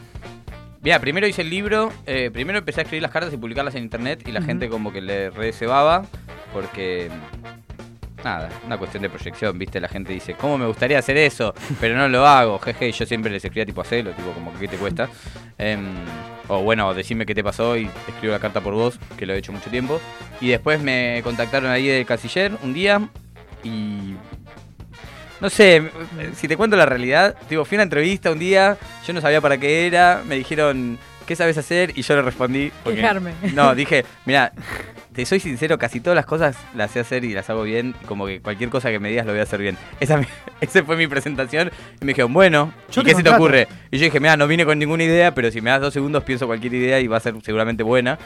mira, 0.81 0.99
primero 0.99 1.27
hice 1.27 1.41
el 1.41 1.49
libro, 1.49 1.91
eh, 2.05 2.29
primero 2.31 2.59
empecé 2.59 2.81
a 2.81 2.83
escribir 2.83 3.03
las 3.03 3.11
cartas 3.11 3.33
y 3.33 3.37
publicarlas 3.37 3.75
en 3.75 3.83
internet 3.83 4.23
y 4.27 4.31
la 4.31 4.41
gente 4.41 4.69
como 4.69 4.91
que 4.91 5.01
le 5.01 5.29
recebaba 5.29 6.05
porque... 6.53 7.09
Nada, 8.21 8.49
una 8.65 8.77
cuestión 8.77 9.01
de 9.01 9.09
proyección, 9.09 9.57
¿viste? 9.57 9.79
La 9.79 9.87
gente 9.87 10.11
dice, 10.11 10.33
¿cómo 10.33 10.57
me 10.57 10.65
gustaría 10.65 10.99
hacer 10.99 11.15
eso? 11.15 11.53
Pero 11.79 11.95
no 11.95 12.09
lo 12.09 12.27
hago, 12.27 12.59
jeje, 12.59 12.91
yo 12.91 13.05
siempre 13.05 13.31
les 13.31 13.45
escribía 13.45 13.65
tipo 13.65 13.79
hacelo, 13.79 14.11
tipo 14.11 14.31
como 14.31 14.51
que 14.51 14.59
qué 14.59 14.67
te 14.67 14.75
cuesta. 14.75 15.07
Em, 15.57 15.87
o 16.49 16.61
bueno, 16.61 16.93
decime 16.93 17.25
qué 17.25 17.33
te 17.33 17.45
pasó 17.45 17.77
y 17.77 17.89
escribo 18.09 18.33
la 18.33 18.39
carta 18.39 18.59
por 18.59 18.73
vos, 18.73 18.99
que 19.17 19.25
lo 19.25 19.33
he 19.33 19.37
hecho 19.37 19.53
mucho 19.53 19.69
tiempo. 19.69 20.01
Y 20.41 20.49
después 20.49 20.81
me 20.81 21.21
contactaron 21.23 21.71
ahí 21.71 21.87
del 21.87 22.05
casiller 22.05 22.51
un 22.61 22.73
día 22.73 23.07
y 23.63 24.15
no 25.41 25.49
sé, 25.49 25.83
si 26.35 26.47
te 26.47 26.57
cuento 26.57 26.75
la 26.75 26.85
realidad, 26.85 27.35
tipo, 27.47 27.63
fui 27.65 27.75
a 27.75 27.79
una 27.79 27.83
entrevista 27.83 28.31
un 28.31 28.39
día, 28.39 28.77
yo 29.05 29.13
no 29.13 29.21
sabía 29.21 29.41
para 29.41 29.57
qué 29.57 29.87
era, 29.87 30.21
me 30.27 30.35
dijeron, 30.35 30.97
¿qué 31.25 31.35
sabes 31.35 31.57
hacer? 31.57 31.93
Y 31.97 32.01
yo 32.01 32.15
le 32.15 32.21
respondí. 32.23 32.71
porque- 32.83 32.99
Quejarme. 33.01 33.33
No, 33.53 33.73
dije, 33.75 34.03
mira, 34.25 34.51
te 35.13 35.25
soy 35.25 35.39
sincero, 35.39 35.77
casi 35.77 35.99
todas 35.99 36.15
las 36.15 36.25
cosas 36.25 36.55
las 36.75 36.91
sé 36.91 36.99
hacer 36.99 37.23
y 37.25 37.33
las 37.33 37.49
hago 37.49 37.63
bien, 37.63 37.95
y 38.01 38.05
como 38.05 38.25
que 38.25 38.41
cualquier 38.41 38.69
cosa 38.69 38.89
que 38.89 38.99
me 38.99 39.09
digas 39.09 39.25
lo 39.25 39.31
voy 39.33 39.39
a 39.39 39.43
hacer 39.43 39.59
bien. 39.61 39.77
Esa, 39.99 40.21
esa 40.61 40.83
fue 40.83 40.95
mi 40.97 41.07
presentación 41.07 41.71
y 42.01 42.05
me 42.05 42.11
dijeron, 42.11 42.33
bueno, 42.33 42.73
Yo 42.91 43.01
¿y 43.01 43.05
qué 43.05 43.15
se 43.15 43.23
te 43.23 43.29
ocurre? 43.29 43.67
Y 43.91 43.97
yo 43.97 44.05
dije, 44.05 44.19
mira, 44.19 44.37
no 44.37 44.47
vine 44.47 44.65
con 44.65 44.77
ninguna 44.79 45.03
idea, 45.03 45.33
pero 45.33 45.51
si 45.51 45.61
me 45.61 45.69
das 45.71 45.81
dos 45.81 45.93
segundos 45.93 46.23
pienso 46.23 46.47
cualquier 46.47 46.73
idea 46.73 46.99
y 46.99 47.07
va 47.07 47.17
a 47.17 47.21
ser 47.21 47.33
seguramente 47.43 47.83
buena. 47.83 48.17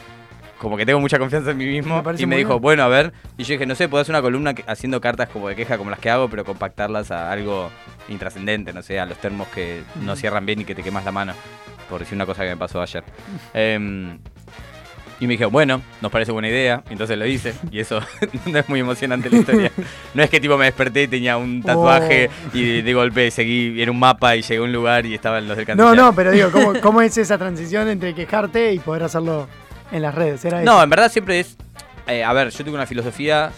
Como 0.64 0.78
que 0.78 0.86
tengo 0.86 0.98
mucha 0.98 1.18
confianza 1.18 1.50
en 1.50 1.58
mí 1.58 1.66
mismo. 1.66 2.02
Me 2.02 2.14
y 2.22 2.24
me 2.26 2.36
dijo, 2.38 2.52
bien. 2.54 2.62
bueno, 2.62 2.82
a 2.84 2.88
ver. 2.88 3.12
Y 3.36 3.44
yo 3.44 3.52
dije, 3.52 3.66
no 3.66 3.74
sé, 3.74 3.86
puedo 3.86 4.00
hacer 4.00 4.14
una 4.14 4.22
columna 4.22 4.54
que- 4.54 4.64
haciendo 4.66 4.98
cartas 4.98 5.28
como 5.28 5.46
de 5.48 5.54
queja 5.56 5.76
como 5.76 5.90
las 5.90 5.98
que 5.98 6.08
hago, 6.08 6.30
pero 6.30 6.42
compactarlas 6.46 7.10
a 7.10 7.30
algo 7.30 7.70
intrascendente, 8.08 8.72
no 8.72 8.80
sé, 8.82 8.98
a 8.98 9.04
los 9.04 9.18
termos 9.18 9.46
que 9.48 9.82
no 10.00 10.16
cierran 10.16 10.46
bien 10.46 10.62
y 10.62 10.64
que 10.64 10.74
te 10.74 10.82
quemas 10.82 11.04
la 11.04 11.12
mano. 11.12 11.34
Por 11.90 12.00
decir 12.00 12.16
una 12.16 12.24
cosa 12.24 12.44
que 12.44 12.48
me 12.48 12.56
pasó 12.56 12.80
ayer. 12.80 13.04
Em, 13.52 14.18
y 15.20 15.26
me 15.26 15.36
dijo, 15.36 15.48
bueno, 15.50 15.80
nos 16.00 16.10
parece 16.10 16.32
buena 16.32 16.48
idea. 16.48 16.82
Entonces 16.90 17.16
lo 17.18 17.26
hice. 17.26 17.54
Y 17.70 17.78
eso 17.80 18.00
no 18.46 18.58
es 18.58 18.68
muy 18.68 18.80
emocionante 18.80 19.28
la 19.30 19.36
historia. 19.36 19.70
No 20.14 20.22
es 20.22 20.30
que 20.30 20.40
tipo 20.40 20.56
me 20.56 20.64
desperté 20.66 21.02
y 21.02 21.08
tenía 21.08 21.36
un 21.36 21.62
tatuaje 21.62 22.30
Oh. 22.30 22.56
y 22.56 22.82
de, 22.82 22.94
golpe 22.94 23.30
seguí, 23.30 23.80
era 23.82 23.90
un 23.90 23.98
mapa 23.98 24.34
y 24.36 24.42
llegué 24.42 24.58
a 24.58 24.62
un 24.62 24.72
lugar 24.72 25.04
y 25.06 25.14
estaban 25.14 25.46
los 25.46 25.56
del 25.56 25.66
No, 25.66 25.76
canciller. 25.76 25.96
no, 25.96 26.14
pero 26.14 26.30
digo, 26.30 26.50
¿cómo, 26.52 26.72
cómo 26.80 27.00
es 27.02 27.18
esa 27.18 27.36
transición 27.36 27.88
entre 27.88 28.14
quejarte 28.14 28.72
y 28.72 28.78
poder 28.78 29.02
hacerlo 29.04 29.48
en 29.94 30.02
las 30.02 30.14
redes? 30.14 30.44
¿Era 30.44 30.60
No, 30.62 30.72
eso? 30.74 30.82
en 30.82 30.90
verdad 30.90 31.10
siempre 31.10 31.40
es. 31.40 31.56
eh, 32.06 32.22
a 32.24 32.32
ver, 32.32 32.50
yo 32.50 32.64
tengo 32.64 32.76
una 32.76 32.86
filosofía. 32.86 33.50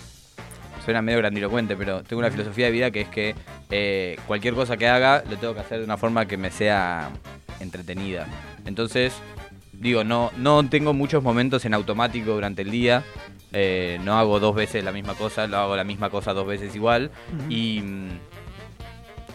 Suena 0.85 1.02
medio 1.02 1.19
grandilocuente, 1.19 1.76
pero 1.76 2.05
tengo 2.05 2.21
una 2.21 2.31
filosofía 2.31 2.66
de 2.66 2.71
vida 2.73 2.90
que 2.93 3.00
es 3.00 3.09
que 3.09 3.35
eh, 3.71 4.16
cualquier 4.28 4.55
cosa 4.55 4.76
que 4.76 4.87
haga 4.87 5.25
lo 5.28 5.37
tengo 5.37 5.52
que 5.52 5.59
hacer 5.61 5.78
de 5.78 5.85
una 5.85 5.97
forma 5.97 6.26
que 6.26 6.37
me 6.37 6.52
sea 6.52 7.11
entretenida. 7.59 8.26
Entonces, 8.66 9.12
digo, 9.73 10.05
no, 10.05 10.31
no 10.37 10.69
tengo 10.69 10.93
muchos 10.93 11.25
momentos 11.25 11.64
en 11.64 11.75
automático 11.75 12.33
durante 12.33 12.62
el 12.62 12.71
día. 12.71 13.02
eh, 13.52 13.99
no 14.05 14.16
hago 14.19 14.38
dos 14.38 14.55
veces 14.55 14.85
la 14.85 14.93
misma 14.93 15.14
cosa, 15.14 15.47
lo 15.49 15.57
hago 15.57 15.76
la 15.76 15.83
misma 15.85 16.09
cosa 16.11 16.33
dos 16.33 16.47
veces 16.47 16.75
igual. 16.76 17.11
Y, 17.49 17.81
mm, 17.81 18.09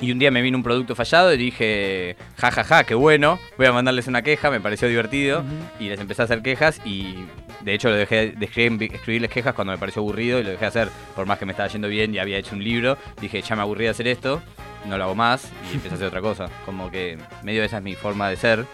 y 0.02 0.12
un 0.12 0.20
día 0.20 0.32
me 0.32 0.42
vino 0.42 0.58
un 0.58 0.64
producto 0.64 0.96
fallado 0.96 1.34
y 1.34 1.38
dije, 1.38 2.16
ja, 2.38 2.52
ja, 2.52 2.64
ja, 2.64 2.84
qué 2.84 2.96
bueno, 2.96 3.40
voy 3.58 3.68
a 3.68 3.72
mandarles 3.72 4.08
una 4.08 4.22
queja, 4.24 4.50
me 4.52 4.60
pareció 4.60 4.88
divertido. 4.88 5.44
Y 5.80 5.90
les 5.90 6.00
empecé 6.00 6.24
a 6.24 6.26
hacer 6.26 6.42
quejas 6.42 6.82
y 6.84 7.16
de 7.62 7.74
hecho 7.76 7.90
lo 7.90 7.96
dejé 7.96 8.32
de 8.32 8.46
escribir- 8.48 8.94
escribirles 8.94 9.30
quejas 9.30 9.54
cuando 9.54 9.72
me 9.74 9.78
pareció 9.78 10.02
aburrido 10.02 10.40
y 10.40 10.44
lo 10.44 10.50
dejé 10.50 10.66
hacer 10.66 10.90
por 11.16 11.26
más 11.28 11.38
que 11.38 11.46
me 11.46 11.52
estaba 11.52 11.70
yendo 11.70 11.88
bien 11.88 12.14
y 12.16 12.18
había 12.20 12.38
hecho 12.38 12.56
un 12.56 12.64
libro. 12.64 12.98
Dije, 13.22 13.42
ya 13.42 13.56
me 13.56 13.62
aburrí 13.62 13.84
de 13.86 13.92
hacer 13.92 14.08
esto, 14.08 14.42
no 14.88 14.98
lo 14.98 15.04
hago 15.04 15.16
más 15.16 15.52
y 15.72 15.76
empecé 15.76 15.94
a 15.94 15.96
hacer 15.98 16.08
otra 16.08 16.22
cosa. 16.22 16.50
Como 16.66 16.90
que 16.90 17.18
medio 17.44 17.64
esa 17.64 17.78
es 17.78 17.84
mi 17.84 17.94
forma 17.96 18.28
de 18.30 18.36
ser. 18.38 18.66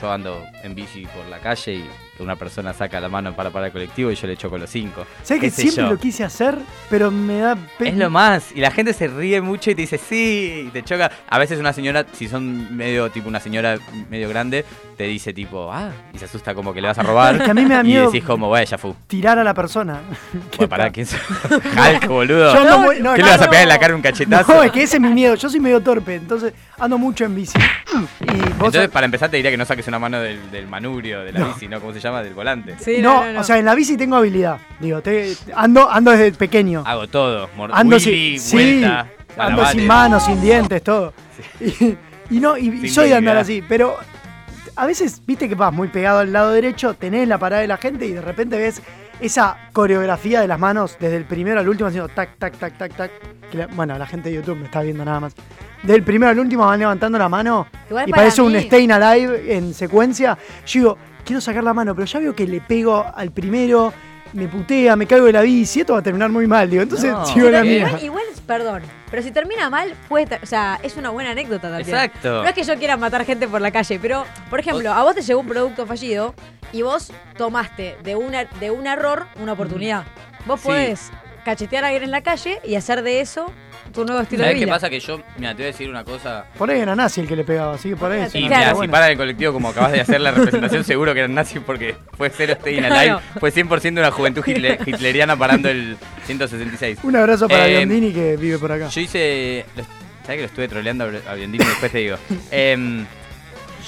Yo 0.00 0.10
ando 0.10 0.42
en 0.62 0.74
bici 0.74 1.02
por 1.06 1.26
la 1.26 1.38
calle 1.40 1.74
y 1.74 1.84
una 2.20 2.36
persona 2.36 2.72
saca 2.72 3.00
la 3.00 3.08
mano 3.08 3.34
para 3.34 3.50
parar 3.50 3.66
el 3.66 3.72
colectivo 3.72 4.10
y 4.10 4.14
yo 4.14 4.26
le 4.26 4.36
choco 4.36 4.58
los 4.58 4.70
cinco. 4.70 5.06
Sé 5.22 5.38
que 5.40 5.50
siempre 5.50 5.84
yo. 5.84 5.90
lo 5.90 5.98
quise 5.98 6.24
hacer, 6.24 6.56
pero 6.88 7.10
me 7.10 7.38
da 7.38 7.56
pe- 7.78 7.88
Es 7.88 7.96
lo 7.96 8.10
más. 8.10 8.52
Y 8.54 8.60
la 8.60 8.70
gente 8.70 8.92
se 8.92 9.08
ríe 9.08 9.40
mucho 9.40 9.70
y 9.70 9.74
te 9.74 9.82
dice 9.82 9.98
sí, 9.98 10.64
y 10.68 10.70
te 10.70 10.82
choca. 10.82 11.10
A 11.28 11.38
veces 11.38 11.58
una 11.58 11.72
señora, 11.72 12.04
si 12.12 12.28
son 12.28 12.76
medio 12.76 13.10
tipo 13.10 13.28
una 13.28 13.40
señora 13.40 13.78
medio 14.08 14.28
grande, 14.28 14.64
te 14.96 15.04
dice 15.04 15.32
tipo, 15.32 15.70
ah, 15.72 15.90
y 16.12 16.18
se 16.18 16.26
asusta 16.26 16.54
como 16.54 16.72
que 16.74 16.80
le 16.80 16.88
vas 16.88 16.98
a 16.98 17.02
robar. 17.02 17.34
Es 17.40 17.42
que 17.42 17.50
a 17.50 17.54
mí 17.54 17.62
me 17.64 17.74
da 17.74 17.80
y 17.82 17.84
miedo 17.86 18.06
decís 18.10 18.24
como, 18.24 18.48
bueno, 18.48 18.64
ya 18.66 18.76
fue. 18.78 18.92
tirar 19.06 19.38
a 19.38 19.44
la 19.44 19.54
persona. 19.54 20.00
Bueno, 20.56 20.68
pará, 20.68 20.90
¿quién? 20.92 21.06
Hulk, 21.50 22.06
boludo. 22.06 22.52
Yo 22.54 22.60
ando 22.60 22.78
muy- 22.80 23.00
no, 23.00 23.14
¿Qué 23.14 23.20
no, 23.22 23.26
le 23.26 23.32
vas 23.32 23.40
a 23.40 23.44
no. 23.44 23.50
pegar 23.50 23.62
en 23.62 23.68
la 23.68 23.78
cara 23.78 23.94
un 23.94 24.02
cachetazo? 24.02 24.54
No, 24.54 24.62
es 24.62 24.72
que 24.72 24.82
ese 24.82 24.96
es 24.96 25.00
mi 25.02 25.08
miedo. 25.08 25.34
Yo 25.36 25.48
soy 25.48 25.60
medio 25.60 25.80
torpe, 25.80 26.16
entonces 26.16 26.52
ando 26.78 26.98
mucho 26.98 27.24
en 27.24 27.34
bici. 27.34 27.58
Y 28.20 28.26
vos 28.26 28.66
Entonces, 28.66 28.88
para 28.88 29.06
empezar, 29.06 29.30
te 29.30 29.36
diría 29.36 29.50
que 29.50 29.56
no 29.56 29.64
saques 29.64 29.86
una 29.88 29.98
mano 29.98 30.20
del, 30.20 30.50
del 30.50 30.66
manubrio 30.66 31.20
de 31.22 31.32
la 31.32 31.40
No. 31.40 31.46
bici, 31.48 31.66
¿no? 31.68 31.80
¿Cómo 31.80 31.92
se 31.92 32.00
llama? 32.00 32.09
Del 32.22 32.34
volante. 32.34 32.76
Sí, 32.80 32.98
no, 33.00 33.24
no, 33.24 33.32
no, 33.32 33.40
o 33.40 33.44
sea, 33.44 33.58
en 33.58 33.64
la 33.64 33.74
bici 33.74 33.96
tengo 33.96 34.16
habilidad. 34.16 34.58
Digo, 34.80 35.00
te- 35.00 35.36
ando, 35.54 35.90
ando 35.90 36.10
desde 36.10 36.32
pequeño. 36.32 36.82
Hago 36.86 37.06
todo. 37.08 37.48
Mor 37.56 37.70
Ando 37.72 37.96
Willy, 37.96 38.38
sin, 38.38 38.58
sí, 38.60 38.84
ando 39.36 39.66
sin 39.66 39.86
manos, 39.86 40.24
sin 40.24 40.40
dientes, 40.40 40.82
todo. 40.82 41.12
Y, 41.60 41.96
y 42.36 42.40
no, 42.40 42.56
y, 42.58 42.70
Sin 42.80 42.90
soy 42.90 43.08
de 43.08 43.14
andar 43.16 43.36
así, 43.36 43.62
pero 43.66 43.96
a 44.76 44.86
veces, 44.86 45.22
viste 45.26 45.48
que 45.48 45.54
vas 45.54 45.72
muy 45.72 45.88
pegado 45.88 46.20
al 46.20 46.32
lado 46.32 46.52
derecho, 46.52 46.94
tenés 46.94 47.26
la 47.26 47.38
parada 47.38 47.62
de 47.62 47.68
la 47.68 47.76
gente 47.76 48.06
y 48.06 48.12
de 48.12 48.20
repente 48.20 48.56
ves 48.58 48.80
esa 49.20 49.56
coreografía 49.72 50.40
de 50.40 50.46
las 50.48 50.58
manos, 50.58 50.96
desde 51.00 51.16
el 51.16 51.24
primero 51.24 51.60
al 51.60 51.68
último, 51.68 51.88
haciendo 51.88 52.08
tac, 52.08 52.36
tac, 52.38 52.56
tac, 52.58 52.76
tac, 52.78 52.94
tac. 52.94 53.10
que 53.50 53.58
la- 53.58 53.66
bueno, 53.68 53.98
la 53.98 54.06
gente 54.06 54.28
de 54.28 54.36
YouTube 54.36 54.58
me 54.58 54.64
está 54.66 54.80
viendo 54.82 55.04
nada 55.04 55.18
más. 55.20 55.34
Del 55.82 56.02
primero 56.04 56.30
al 56.30 56.38
último 56.38 56.66
van 56.66 56.78
levantando 56.78 57.18
la 57.18 57.28
mano 57.28 57.66
Igual 57.88 58.08
y 58.08 58.12
parece 58.12 58.42
un 58.42 58.54
Stayin' 58.54 58.92
Alive 58.92 59.56
en 59.56 59.72
secuencia. 59.74 60.36
Yo 60.66 60.80
digo, 60.80 60.98
quiero 61.30 61.40
sacar 61.40 61.62
la 61.62 61.72
mano, 61.72 61.94
pero 61.94 62.06
ya 62.06 62.18
veo 62.18 62.34
que 62.34 62.44
le 62.44 62.60
pego 62.60 63.06
al 63.14 63.30
primero, 63.30 63.92
me 64.32 64.48
putea, 64.48 64.96
me 64.96 65.06
caigo 65.06 65.26
de 65.26 65.32
la 65.32 65.42
bici, 65.42 65.78
esto 65.80 65.92
va 65.92 66.00
a 66.00 66.02
terminar 66.02 66.28
muy 66.28 66.48
mal, 66.48 66.68
digo. 66.68 66.82
Entonces 66.82 67.12
No. 67.12 67.24
sigo 67.24 67.48
la 67.50 67.62
mía. 67.62 67.86
igual, 67.86 68.02
igual, 68.02 68.24
perdón, 68.48 68.82
pero 69.08 69.22
si 69.22 69.30
termina 69.30 69.70
mal, 69.70 69.94
puede 70.08 70.26
ter- 70.26 70.40
o 70.42 70.46
sea, 70.46 70.80
es 70.82 70.96
una 70.96 71.10
buena 71.10 71.30
anécdota 71.30 71.68
también. 71.70 71.88
Exacto. 71.88 72.42
No 72.42 72.48
es 72.48 72.52
que 72.54 72.64
yo 72.64 72.76
quiera 72.78 72.96
matar 72.96 73.24
gente 73.24 73.46
por 73.46 73.60
la 73.60 73.70
calle, 73.70 74.00
pero, 74.02 74.24
por 74.50 74.58
ejemplo, 74.58 74.92
a 74.92 75.04
vos 75.04 75.14
te 75.14 75.22
llegó 75.22 75.38
un 75.38 75.46
producto 75.46 75.86
fallido 75.86 76.34
y 76.72 76.82
vos 76.82 77.12
tomaste 77.36 77.96
de, 78.02 78.16
una, 78.16 78.44
de 78.44 78.72
un 78.72 78.88
error 78.88 79.26
una 79.40 79.52
oportunidad. 79.52 80.02
Vos 80.46 80.60
Sí. 80.62 80.66
podés 80.66 81.10
cachetear 81.44 81.84
a 81.84 81.88
alguien 81.88 82.02
en 82.02 82.10
la 82.10 82.22
calle 82.22 82.58
y 82.64 82.74
hacer 82.74 83.02
de 83.04 83.20
eso 83.20 83.52
tu 83.92 84.04
nuevo 84.04 84.20
estilo 84.22 84.42
de 84.42 84.48
¿Sabes 84.50 84.60
qué 84.64 84.68
pasa? 84.68 84.90
Que 84.90 85.00
yo, 85.00 85.20
mira, 85.38 85.50
te 85.50 85.56
voy 85.56 85.64
a 85.64 85.66
decir 85.66 85.88
una 85.90 86.04
cosa. 86.04 86.44
Por 86.56 86.70
ahí 86.70 86.80
era 86.80 86.94
nazi 86.94 87.20
el 87.20 87.28
que 87.28 87.36
le 87.36 87.44
pegaba, 87.44 87.74
así 87.74 87.90
que 87.90 87.96
por 87.96 88.10
ahí. 88.12 88.26
Claro. 88.30 88.46
mira, 88.48 88.74
si 88.74 88.88
para 88.88 89.10
el 89.10 89.16
colectivo 89.16 89.52
como 89.52 89.68
acabas 89.68 89.92
de 89.92 90.00
hacer 90.00 90.20
la 90.20 90.30
representación, 90.30 90.84
seguro 90.84 91.12
que 91.12 91.20
eran 91.20 91.34
nazis 91.34 91.60
porque 91.64 91.94
fue 92.16 92.30
cero 92.30 92.54
Stayin' 92.60 92.84
Alive. 92.84 93.04
Claro. 93.04 93.20
Fue 93.40 93.52
100% 93.52 93.92
una 93.98 94.10
juventud 94.10 94.42
hitle- 94.44 94.78
hitleriana 94.86 95.36
parando 95.36 95.68
el 95.68 95.96
166. 96.26 96.98
Un 97.02 97.16
abrazo 97.16 97.48
para 97.48 97.66
Eh, 97.68 97.78
Biondini 97.78 98.12
que 98.12 98.36
vive 98.36 98.58
por 98.58 98.72
acá. 98.72 98.88
Yo 98.88 99.00
hice. 99.00 99.64
¿Sabes 100.22 100.36
que 100.36 100.36
lo 100.42 100.46
estuve 100.46 100.68
troleando 100.68 101.04
a 101.28 101.34
Biondini? 101.34 101.64
Después 101.64 101.90
te 101.92 101.98
digo. 101.98 102.16
Em, 102.50 103.04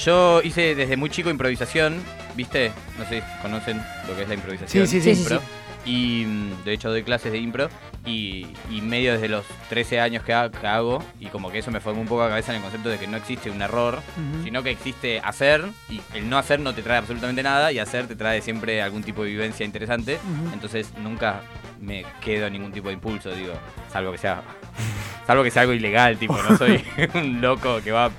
yo 0.05 0.41
hice 0.43 0.75
desde 0.75 0.97
muy 0.97 1.11
chico 1.11 1.29
improvisación, 1.31 2.03
¿viste? 2.35 2.73
No 2.99 3.05
sé 3.07 3.21
si 3.21 3.43
conocen 3.43 3.81
lo 4.09 4.17
que 4.17 4.23
es 4.23 4.29
la 4.29 4.35
improvisación. 4.35 4.87
Sí, 4.87 5.01
sí, 5.01 5.15
sí. 5.15 5.25
Sí. 5.29 5.37
Y 5.85 6.25
mm, 6.27 6.65
de 6.65 6.73
hecho 6.73 6.89
doy 6.91 7.03
clases 7.03 7.33
de 7.33 7.39
impro. 7.39 7.69
Y, 8.05 8.49
y 8.71 8.81
medio 8.81 9.13
desde 9.13 9.29
los 9.29 9.45
13 9.69 10.01
años 10.01 10.25
que, 10.25 10.35
ha- 10.35 10.51
que 10.51 10.67
hago. 10.67 11.05
Y 11.21 11.27
como 11.27 11.51
que 11.53 11.59
eso 11.59 11.71
me 11.71 11.79
formó 11.81 12.01
un 12.01 12.09
poco 12.09 12.23
la 12.23 12.31
cabeza 12.31 12.51
en 12.53 12.57
el 12.57 12.63
concepto 12.63 12.89
de 12.89 12.99
que 12.99 13.07
no 13.07 13.17
existe 13.17 13.51
un 13.51 13.63
error, 13.63 14.01
sino 14.43 14.63
que 14.63 14.71
existe 14.71 15.21
hacer. 15.23 15.65
Y 15.89 16.01
el 16.15 16.29
no 16.29 16.37
hacer 16.39 16.59
no 16.61 16.75
te 16.75 16.83
trae 16.83 16.99
absolutamente 16.99 17.43
nada. 17.43 17.71
Y 17.73 17.79
hacer 17.79 18.09
te 18.09 18.17
trae 18.17 18.43
siempre 18.43 18.83
algún 18.83 19.03
tipo 19.05 19.23
de 19.23 19.31
vivencia 19.31 19.65
interesante. 19.65 20.19
Entonces 20.53 20.93
nunca 21.01 21.43
me 21.81 22.05
quedo 22.21 22.47
en 22.47 22.55
ningún 22.55 22.73
tipo 22.73 22.89
de 22.89 22.95
impulso, 22.95 23.31
digo, 23.35 23.55
salvo 23.93 24.13
que 24.13 24.19
sea 24.19 24.41
salvo 25.27 25.43
que 25.43 25.51
sea 25.51 25.63
algo 25.63 25.73
ilegal, 25.75 26.17
tipo, 26.17 26.37
no 26.41 26.57
soy 26.57 26.85
un 27.15 27.41
loco 27.41 27.81
que 27.83 27.91
va 27.93 28.11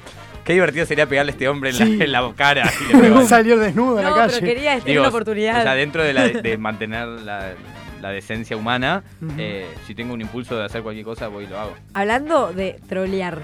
Qué 0.43 0.51
divertido 0.51 0.85
sería 0.85 1.07
pegarle 1.07 1.31
a 1.31 1.33
este 1.35 1.47
hombre 1.47 1.69
en, 1.69 1.75
Sí. 1.77 1.95
la, 1.97 2.03
en 2.03 2.11
la 2.11 2.33
cara 2.35 2.69
y 2.89 2.93
le. 2.97 3.25
Salir 3.27 3.57
desnudo 3.57 3.99
a 3.99 4.01
la 4.01 4.09
No, 4.09 4.15
calle. 4.17 4.33
pero 4.41 4.45
quería 4.47 4.71
tener 4.71 4.83
Digo, 4.85 4.99
una 5.03 5.07
oportunidad. 5.09 5.59
O 5.59 5.63
sea, 5.63 5.73
dentro 5.75 6.03
de, 6.03 6.11
la, 6.13 6.27
de 6.27 6.57
mantener 6.57 7.07
la, 7.07 7.53
la 8.03 8.09
decencia 8.11 8.57
humana, 8.57 9.01
eh, 9.37 9.65
si 9.87 9.95
tengo 9.95 10.13
un 10.13 10.19
impulso 10.21 10.57
de 10.57 10.65
hacer 10.65 10.83
cualquier 10.83 11.05
cosa, 11.05 11.29
voy 11.29 11.45
y 11.45 11.47
lo 11.47 11.57
hago. 11.57 11.73
Hablando 11.93 12.51
de 12.53 12.79
trolear. 12.87 13.41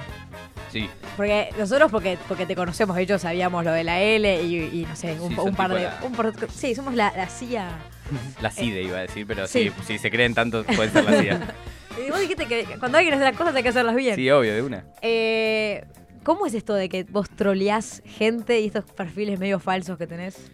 Sí. 0.71 0.89
Porque 1.15 1.49
nosotros, 1.57 1.89
porque, 1.89 2.17
porque 2.27 2.45
te 2.45 2.55
conocemos, 2.55 2.97
hecho 2.97 3.17
sabíamos 3.17 3.63
lo 3.63 3.71
de 3.71 3.83
la 3.85 4.01
L 4.01 4.43
y, 4.43 4.55
y 4.81 4.85
no 4.87 4.95
sé, 4.97 5.13
un, 5.19 5.29
Sí, 5.29 5.35
un 5.39 5.45
son 5.45 5.55
par 5.55 5.73
de. 5.73 5.83
la- 5.83 5.99
un 6.03 6.11
par- 6.11 6.33
sí, 6.53 6.75
somos 6.75 6.93
la, 6.93 7.11
la 7.15 7.27
CIA. 7.27 7.69
La 8.41 8.49
CIDE 8.51 8.81
iba 8.83 8.97
a 8.97 9.01
decir, 9.01 9.25
pero 9.27 9.47
sí. 9.47 9.71
si 9.85 9.97
se 9.97 10.09
creen 10.11 10.33
tanto, 10.33 10.63
pueden 10.65 10.91
ser 10.91 11.05
la 11.05 11.21
CIA. 11.21 11.53
Y 12.05 12.09
vos 12.11 12.19
dijiste 12.21 12.45
que 12.45 12.63
cuando 12.79 12.97
que 12.99 13.07
hacer 13.07 13.19
las 13.19 13.35
cosas 13.35 13.53
hay 13.55 13.63
que 13.63 13.69
hacerlas 13.69 13.95
bien. 13.95 14.15
Sí, 14.15 14.29
obvio, 14.29 14.53
de 14.53 14.61
una. 14.61 14.83
Eh, 15.01 15.83
¿Cómo 16.23 16.45
es 16.45 16.53
esto 16.53 16.73
de 16.73 16.87
que 16.89 17.03
vos 17.03 17.29
troleás 17.29 18.01
gente 18.05 18.59
y 18.61 18.67
estos 18.67 18.85
perfiles 18.85 19.37
medio 19.39 19.59
falsos 19.59 19.97
que 19.97 20.07
tenés? 20.07 20.51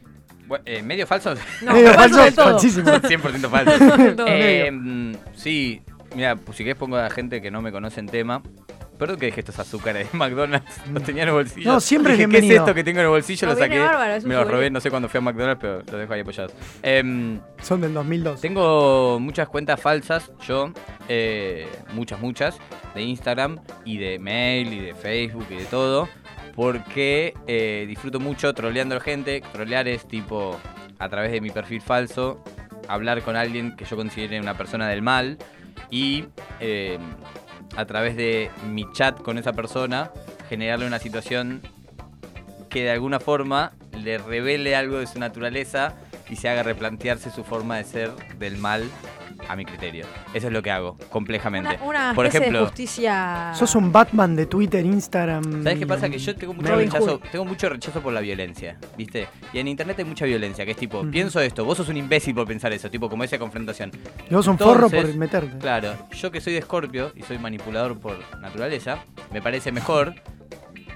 Bueno, 0.48 0.64
eh, 0.68 0.82
¿Medio 0.84 1.08
falso? 1.08 1.34
No, 1.62 1.74
Medio 1.74 1.94
falso 1.94 2.18
falso, 2.18 2.24
del 2.24 2.36
todo. 2.36 2.46
falsísimo. 2.52 2.90
Son 2.90 3.02
100% 3.02 3.50
falsos. 3.50 4.16
Todo. 4.16 4.26
Eh, 4.30 4.72
sí, 5.36 5.82
mira, 6.16 6.36
pues 6.36 6.58
si 6.58 6.64
querés 6.64 6.78
pongo 6.78 6.98
a 6.98 7.10
gente 7.10 7.42
que 7.42 7.52
no 7.52 7.62
me 7.62 7.72
conoce 7.72 8.00
en 8.00 8.08
tema. 8.08 8.42
Perdón 8.98 9.18
que 9.18 9.26
dejé 9.26 9.42
estos 9.42 9.60
azúcares 9.60 10.10
de 10.10 10.18
McDonald's. 10.18 10.72
Los 10.94 11.04
tenía 11.04 11.24
en 11.24 11.28
el 11.30 11.36
bolsillo. 11.36 11.70
No, 11.70 11.80
siempre 11.82 12.14
es 12.14 12.18
Dije, 12.20 12.30
¿Qué 12.30 12.38
es 12.38 12.42
bienvenido. 12.42 12.64
esto 12.64 12.74
que 12.74 12.84
tengo 12.86 13.00
en 13.00 13.06
el 13.06 13.10
bolsillo? 13.12 13.48
No, 13.48 13.54
lo 13.54 13.60
saqué. 13.60 13.78
bárbaro, 13.80 14.14
es 14.14 14.24
un 14.24 14.30
me 14.30 14.36
lo 14.36 14.46
robé, 14.46 14.70
no 14.70 14.80
sé 14.80 14.90
cuándo 14.90 15.10
fui 15.10 15.18
a 15.18 15.22
McDonald's, 15.22 15.60
pero 15.60 15.78
los 15.80 15.86
dejo 16.00 16.14
ahí 16.14 16.22
apoyados. 16.22 16.54
Em, 16.82 17.42
Son 17.62 17.82
del 17.82 17.94
2002. 17.94 18.40
tengo 18.40 19.20
muchas 19.20 19.50
cuentas 19.50 19.82
falsas, 19.82 20.32
yo, 20.48 20.72
eh, 21.10 21.68
muchas, 21.94 22.22
muchas, 22.22 22.56
de 22.94 23.02
Instagram 23.02 23.60
y 23.84 23.98
de 23.98 24.18
mail 24.18 24.72
y 24.72 24.80
de 24.80 24.96
Facebook 24.96 25.46
y 25.50 25.56
de 25.56 25.66
todo, 25.66 26.08
porque 26.56 27.34
eh, 27.48 27.86
disfruto 27.88 28.20
mucho 28.20 28.54
troleando 28.54 28.96
a 28.96 29.00
gente. 29.00 29.42
Trolear 29.52 29.88
es 29.88 30.08
tipo, 30.08 30.60
a 30.98 31.10
través 31.10 31.32
de 31.32 31.42
mi 31.42 31.50
perfil 31.50 31.82
falso, 31.82 32.44
hablar 32.88 33.22
con 33.22 33.36
alguien 33.36 33.76
que 33.76 33.86
yo 33.86 33.96
considere 33.96 34.40
una 34.40 34.56
persona 34.56 34.88
del 34.88 35.02
mal 35.02 35.38
y 35.90 36.26
eh, 36.60 36.98
a 37.76 37.86
través 37.86 38.16
de 38.16 38.50
mi 38.72 38.86
chat 38.94 39.22
con 39.22 39.38
esa 39.38 39.54
persona, 39.54 40.12
generarle 40.50 40.88
una 40.88 41.00
situación 41.00 41.62
que 42.70 42.84
de 42.84 42.92
alguna 42.92 43.20
forma 43.20 43.74
le 43.92 44.18
revele 44.18 44.76
algo 44.76 45.00
de 45.00 45.08
su 45.08 45.20
naturaleza 45.20 45.96
y 46.30 46.38
se 46.38 46.50
haga 46.50 46.64
replantearse 46.64 47.32
su 47.32 47.44
forma 47.44 47.78
de 47.78 47.84
ser 47.84 48.12
del 48.38 48.58
mal 48.58 48.90
a 49.48 49.56
mi 49.56 49.66
criterio. 49.66 50.06
Eso 50.34 50.48
es 50.48 50.54
lo 50.54 50.62
que 50.62 50.72
hago, 50.72 50.98
complejamente. 51.10 51.78
Una, 51.82 51.86
una 51.86 52.14
Por 52.14 52.26
ejemplo, 52.26 52.60
de 52.60 52.66
justicia. 52.66 53.52
Sos 53.54 53.76
un 53.76 53.92
Batman 53.92 54.36
de 54.36 54.46
Twitter, 54.46 54.86
Instagram. 54.86 55.64
¿sabes 55.64 55.80
qué 55.80 55.88
pasa? 55.88 56.10
Que 56.10 56.18
yo 56.18 56.36
tengo 56.36 56.54
mucho 56.54 56.70
Robin 56.70 56.92
rechazo, 56.92 57.20
Hood. 57.20 57.30
tengo 57.32 57.46
mucho 57.46 57.70
rechazo 57.70 58.02
por 58.02 58.14
la 58.14 58.22
violencia, 58.22 58.78
¿viste? 58.98 59.28
Y 59.54 59.60
en 59.60 59.68
internet 59.68 60.00
hay 60.00 60.06
mucha 60.06 60.26
violencia, 60.26 60.66
que 60.66 60.72
es 60.72 60.78
tipo, 60.78 61.04
pienso 61.10 61.40
esto, 61.40 61.66
vos 61.66 61.78
sos 61.78 61.90
un 61.90 61.98
imbécil 61.98 62.34
por 62.36 62.48
pensar 62.48 62.72
eso, 62.74 62.90
tipo 62.90 63.10
como 63.10 63.24
esa 63.24 63.38
confrontación. 63.38 63.92
Y 64.30 64.34
vos 64.34 64.48
un 64.48 64.58
forro 64.58 64.90
por 64.90 65.16
meterte. 65.16 65.58
Claro, 65.60 65.96
yo 66.12 66.32
que 66.32 66.42
soy 66.42 66.54
de 66.54 66.60
Escorpio 66.60 67.12
y 67.16 67.24
soy 67.24 67.38
manipulador 67.38 68.00
por 68.00 68.18
naturaleza, 68.40 69.00
me 69.32 69.42
parece 69.42 69.72
mejor 69.72 70.16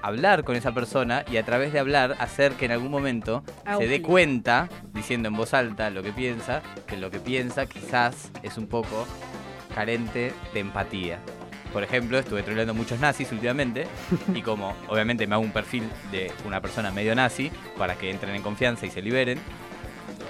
hablar 0.02 0.44
con 0.44 0.56
esa 0.56 0.72
persona 0.72 1.24
y 1.30 1.36
a 1.36 1.44
través 1.44 1.72
de 1.72 1.78
hablar 1.78 2.16
hacer 2.18 2.52
que 2.52 2.66
en 2.66 2.72
algún 2.72 2.90
momento 2.90 3.42
se 3.78 3.86
dé 3.86 4.02
cuenta, 4.02 4.68
diciendo 4.92 5.28
en 5.28 5.36
voz 5.36 5.54
alta 5.54 5.90
lo 5.90 6.02
que 6.02 6.12
piensa, 6.12 6.62
que 6.86 6.96
lo 6.96 7.10
que 7.10 7.18
piensa 7.18 7.66
quizás 7.66 8.30
es 8.42 8.58
un 8.58 8.66
poco 8.66 9.06
carente 9.74 10.32
de 10.52 10.60
empatía. 10.60 11.18
Por 11.72 11.84
ejemplo, 11.84 12.18
estuve 12.18 12.42
troleando 12.42 12.74
muchos 12.74 12.98
nazis 12.98 13.30
últimamente 13.30 13.86
y 14.34 14.42
como 14.42 14.74
obviamente 14.88 15.26
me 15.26 15.34
hago 15.34 15.44
un 15.44 15.52
perfil 15.52 15.88
de 16.10 16.32
una 16.44 16.60
persona 16.60 16.90
medio 16.90 17.14
nazi 17.14 17.50
para 17.78 17.94
que 17.94 18.10
entren 18.10 18.34
en 18.34 18.42
confianza 18.42 18.86
y 18.86 18.90
se 18.90 19.02
liberen, 19.02 19.38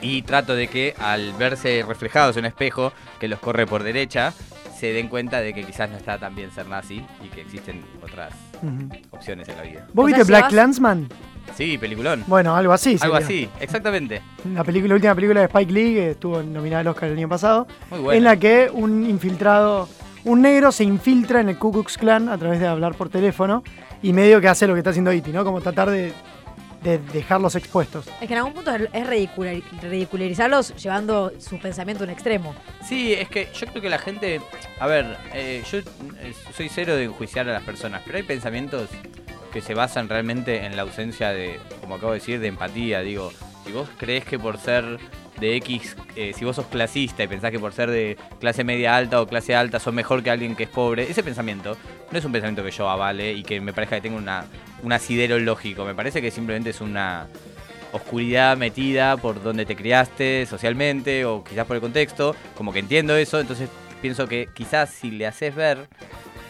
y 0.03 0.23
trato 0.23 0.55
de 0.55 0.69
que 0.69 0.95
al 0.99 1.33
verse 1.35 1.85
reflejados 1.87 2.37
en 2.37 2.45
un 2.45 2.47
espejo 2.47 2.93
que 3.19 3.29
los 3.29 3.39
corre 3.39 3.67
por 3.67 3.83
derecha, 3.83 4.33
se 4.79 4.93
den 4.93 5.09
cuenta 5.09 5.41
de 5.41 5.53
que 5.53 5.65
quizás 5.65 5.91
no 5.91 5.97
está 5.97 6.19
tan 6.19 6.35
bien 6.35 6.51
ser 6.51 6.67
nazi 6.67 7.05
y 7.23 7.29
que 7.29 7.43
existen 7.43 7.85
otras 8.03 8.50
Opciones 9.11 9.49
en 9.49 9.57
la 9.57 9.63
vida. 9.63 9.87
¿Vos 9.93 10.07
viste 10.07 10.25
Black 10.25 10.49
Clansman? 10.49 11.09
Sí, 11.57 11.79
peliculón. 11.79 12.25
Bueno, 12.27 12.55
algo 12.55 12.73
así. 12.73 12.97
Algo 13.01 13.21
sería. 13.21 13.27
así, 13.27 13.49
exactamente. 13.61 14.23
La, 14.55 14.65
película, 14.65 14.91
la 14.91 14.95
última 14.95 15.15
película 15.15 15.41
de 15.41 15.47
Spike 15.47 15.73
Lee, 15.73 15.95
que 15.95 16.11
estuvo 16.13 16.43
nominada 16.43 16.81
al 16.81 16.87
Oscar 16.89 17.11
el 17.11 17.19
año 17.19 17.29
pasado, 17.29 17.67
Muy 17.91 17.99
en 17.99 18.05
bueno. 18.05 18.21
la 18.23 18.37
que 18.37 18.71
un 18.73 19.09
infiltrado, 19.09 19.89
un 20.25 20.43
negro 20.43 20.71
se 20.73 20.85
infiltra 20.85 21.41
en 21.41 21.49
el 21.49 21.59
Ku 21.59 21.73
Klux 21.73 21.99
Klan 21.99 22.29
a 22.29 22.39
través 22.39 22.61
de 22.61 22.67
hablar 22.67 22.95
por 22.95 23.09
teléfono 23.09 23.63
y 24.03 24.13
medio 24.13 24.41
que 24.41 24.49
hace 24.49 24.67
lo 24.67 24.75
que 24.75 24.81
está 24.81 24.91
haciendo 24.91 25.13
Iti, 25.13 25.33
¿no? 25.33 25.45
Como 25.45 25.61
tratar 25.61 25.91
de, 25.91 26.13
de 26.83 26.99
dejarlos 26.99 27.55
expuestos. 27.57 28.07
Es 28.21 28.27
que 28.29 28.33
en 28.35 28.39
algún 28.39 28.55
punto 28.55 28.75
es 28.75 28.89
es 28.93 29.07
ridicular- 29.07 29.63
ridiculizarlos 29.83 30.75
llevando 30.77 31.33
su 31.39 31.59
pensamiento 31.59 32.05
a 32.05 32.07
un 32.07 32.11
extremo. 32.11 32.55
Sí, 32.83 33.13
es 33.13 33.29
que 33.29 33.49
yo 33.55 33.67
creo 33.67 33.83
que 33.83 33.89
la 33.91 33.99
gente. 33.99 34.41
A 34.79 34.87
ver, 34.87 35.17
eh, 35.35 35.63
yo 35.71 35.79
eh, 35.79 35.85
soy 36.57 36.69
cero 36.69 36.97
de 36.97 37.05
enjuiciar 37.05 37.49
a 37.49 37.53
las 37.53 37.63
personas, 37.65 38.03
pero 38.05 38.17
hay 38.19 38.25
pensamientos 38.25 38.89
que 39.53 39.61
se 39.61 39.75
basan 39.75 40.09
realmente 40.09 40.65
en 40.65 40.77
la 40.77 40.83
ausencia 40.83 41.31
de, 41.31 41.59
como 41.81 41.97
acabo 41.97 42.13
de 42.13 42.19
decir, 42.21 42.41
de 42.41 42.47
empatía. 42.49 43.01
Digo, 43.01 43.33
si 43.67 43.73
vos 43.73 43.89
crees 43.99 44.25
que 44.25 44.39
por 44.39 44.59
ser 44.59 44.99
de 45.41 45.57
X, 45.57 45.97
eh, 46.17 46.33
si 46.35 46.45
vos 46.45 46.57
sos 46.57 46.67
clasista 46.67 47.25
y 47.25 47.29
pensás 47.29 47.51
que 47.51 47.59
por 47.59 47.73
ser 47.73 47.91
de 47.91 48.17
clase 48.39 48.63
media 48.65 48.97
alta 48.97 49.21
o 49.21 49.27
clase 49.27 49.55
alta 49.55 49.81
sos 49.81 49.95
mejor 49.95 50.23
que 50.23 50.31
alguien 50.31 50.55
que 50.55 50.65
es 50.65 50.69
pobre, 50.69 51.11
ese 51.11 51.23
pensamiento 51.23 51.77
no 52.11 52.19
es 52.19 52.25
un 52.25 52.33
pensamiento 52.33 52.63
que 52.63 52.71
yo 52.71 52.89
avale 52.89 53.33
y 53.33 53.43
que 53.43 53.61
me 53.61 53.73
parezca 53.73 53.97
que 53.97 54.03
tenga 54.03 54.19
una, 54.19 54.45
un 54.83 54.93
asidero 54.93 55.39
lógico. 55.39 55.85
Me 55.85 55.95
parece 55.95 56.21
que 56.21 56.31
simplemente 56.31 56.71
es 56.71 56.81
una 56.81 57.27
oscuridad 57.93 58.57
metida 58.57 59.17
por 59.17 59.43
donde 59.43 59.67
te 59.67 59.77
criaste 59.77 60.47
socialmente 60.47 61.25
o 61.25 61.43
quizás 61.43 61.67
por 61.67 61.77
el 61.77 61.83
contexto, 61.83 62.37
como 62.57 62.73
que 62.73 62.79
entiendo 62.79 63.17
eso, 63.17 63.41
entonces 63.41 63.69
pienso 64.01 64.29
que 64.29 64.49
quizás 64.55 64.91
si 64.91 65.11
le 65.11 65.27
haces 65.27 65.55
ver 65.55 65.89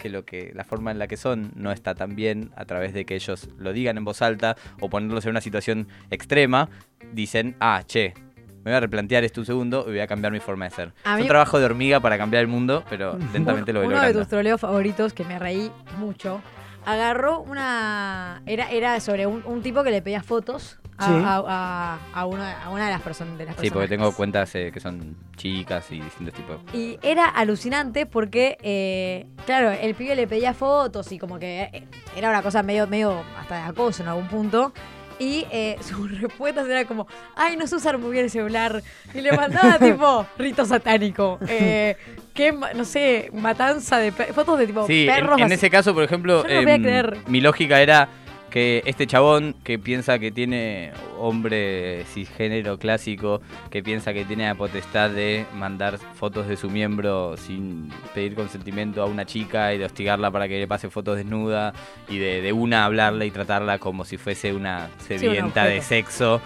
que 0.02 0.08
lo 0.08 0.24
que 0.24 0.52
la 0.54 0.64
forma 0.64 0.90
en 0.90 0.98
la 0.98 1.06
que 1.08 1.16
son 1.16 1.52
no 1.54 1.72
está 1.72 1.94
tan 1.94 2.16
bien 2.16 2.52
a 2.56 2.64
través 2.64 2.94
de 2.94 3.04
que 3.04 3.14
ellos 3.14 3.48
lo 3.58 3.72
digan 3.72 3.98
en 3.98 4.04
voz 4.04 4.22
alta 4.22 4.56
o 4.80 4.88
ponerlos 4.88 5.24
en 5.26 5.32
una 5.32 5.40
situación 5.40 5.88
extrema, 6.10 6.70
dicen, 7.12 7.54
"Ah, 7.60 7.82
che, 7.86 8.14
me 8.64 8.70
voy 8.70 8.76
a 8.76 8.80
replantear 8.80 9.24
esto 9.24 9.40
un 9.40 9.46
segundo 9.46 9.84
y 9.86 9.90
voy 9.90 10.00
a 10.00 10.06
cambiar 10.06 10.32
mi 10.32 10.40
forma 10.40 10.66
de 10.66 10.70
ser." 10.72 10.92
A 11.04 11.12
es 11.12 11.16
mí- 11.16 11.22
un 11.22 11.28
trabajo 11.28 11.58
de 11.58 11.64
hormiga 11.64 12.00
para 12.00 12.16
cambiar 12.18 12.40
el 12.42 12.48
mundo, 12.48 12.84
pero 12.88 13.18
lentamente 13.32 13.72
lo 13.72 13.80
voy 13.80 13.88
Uno 13.94 14.02
de 14.02 14.12
tus 14.12 14.28
troleos 14.28 14.60
favoritos, 14.60 15.12
que 15.12 15.24
me 15.24 15.38
reí 15.38 15.70
mucho, 15.98 16.40
agarró 16.84 17.40
una. 17.40 18.42
Era, 18.46 18.70
era 18.70 18.98
sobre 19.00 19.26
un, 19.26 19.42
un 19.44 19.62
tipo 19.62 19.82
que 19.82 19.90
le 19.90 20.02
pedía 20.02 20.22
fotos 20.22 20.78
a, 20.98 21.06
Sí. 21.06 21.12
a- 21.12 21.42
a- 21.46 21.98
a 22.20 22.26
una, 22.26 22.62
a 22.62 22.70
una 22.70 22.84
de 22.86 22.90
las 22.92 23.00
personas 23.02 23.38
de 23.38 23.46
las 23.46 23.56
Sí, 23.56 23.70
porque 23.70 23.88
tengo 23.88 24.12
cuentas 24.12 24.54
eh, 24.54 24.70
que 24.72 24.80
son 24.80 25.16
chicas 25.36 25.90
y 25.92 26.00
distintos 26.00 26.34
tipos. 26.34 26.58
Y 26.74 26.98
era 27.02 27.24
alucinante 27.26 28.04
porque, 28.06 28.58
eh, 28.62 29.26
claro, 29.46 29.70
el 29.70 29.94
pibe 29.94 30.14
le 30.14 30.26
pedía 30.26 30.52
fotos 30.52 31.10
y 31.12 31.18
como 31.18 31.38
que 31.38 31.62
eh, 31.72 31.84
era 32.16 32.28
una 32.28 32.42
cosa 32.42 32.62
medio, 32.62 32.86
medio 32.86 33.22
hasta 33.38 33.56
de 33.56 33.62
acoso 33.62 34.02
en 34.02 34.08
algún 34.10 34.28
punto. 34.28 34.72
Y 35.20 35.46
eh, 35.52 35.76
sus 35.88 36.20
respuestas 36.20 36.66
eran 36.68 36.86
como, 36.86 37.06
ay, 37.36 37.56
no 37.56 37.66
sé 37.68 37.76
usar 37.76 37.98
muy 37.98 38.10
bien 38.10 38.24
el 38.24 38.30
celular. 38.30 38.82
Y 39.14 39.20
le 39.20 39.30
mandaba 39.32 39.78
tipo 39.78 40.26
rito 40.36 40.64
satánico. 40.64 41.38
Eh, 41.48 41.96
qué, 42.34 42.52
no 42.52 42.84
sé, 42.84 43.30
matanza 43.34 43.98
de 43.98 44.10
fotos 44.12 44.58
de 44.58 44.66
tipo 44.66 44.86
Sí, 44.86 45.02
en, 45.08 45.14
perros. 45.14 45.38
en 45.38 45.44
así. 45.44 45.54
ese 45.54 45.70
caso, 45.70 45.92
por 45.94 46.02
ejemplo, 46.04 46.42
Yo 46.48 46.54
no 46.54 46.62
voy 46.62 46.70
a 46.70 46.74
em, 46.74 46.82
creer. 46.82 47.18
mi 47.28 47.40
lógica 47.40 47.80
era 47.82 48.08
que 48.50 48.82
este 48.84 49.06
chabón 49.06 49.54
que 49.64 49.78
piensa 49.78 50.18
que 50.18 50.30
tiene 50.30 50.92
hombre 51.18 52.04
cisgénero 52.12 52.78
clásico, 52.78 53.40
que 53.70 53.82
piensa 53.82 54.12
que 54.12 54.24
tiene 54.24 54.46
la 54.46 54.54
potestad 54.54 55.10
de 55.10 55.46
mandar 55.54 55.98
fotos 55.98 56.48
de 56.48 56.56
su 56.56 56.68
miembro 56.68 57.36
sin 57.36 57.90
pedir 58.14 58.34
consentimiento 58.34 59.02
a 59.02 59.06
una 59.06 59.24
chica 59.24 59.72
y 59.72 59.78
de 59.78 59.84
hostigarla 59.84 60.30
para 60.30 60.48
que 60.48 60.58
le 60.58 60.66
pase 60.66 60.90
fotos 60.90 61.16
desnuda 61.16 61.72
y 62.08 62.18
de, 62.18 62.42
de 62.42 62.52
una 62.52 62.84
hablarle 62.84 63.26
y 63.26 63.30
tratarla 63.30 63.78
como 63.78 64.04
si 64.04 64.16
fuese 64.16 64.52
una 64.52 64.90
sedienta 64.98 65.64
de 65.64 65.80
sexo. 65.80 66.40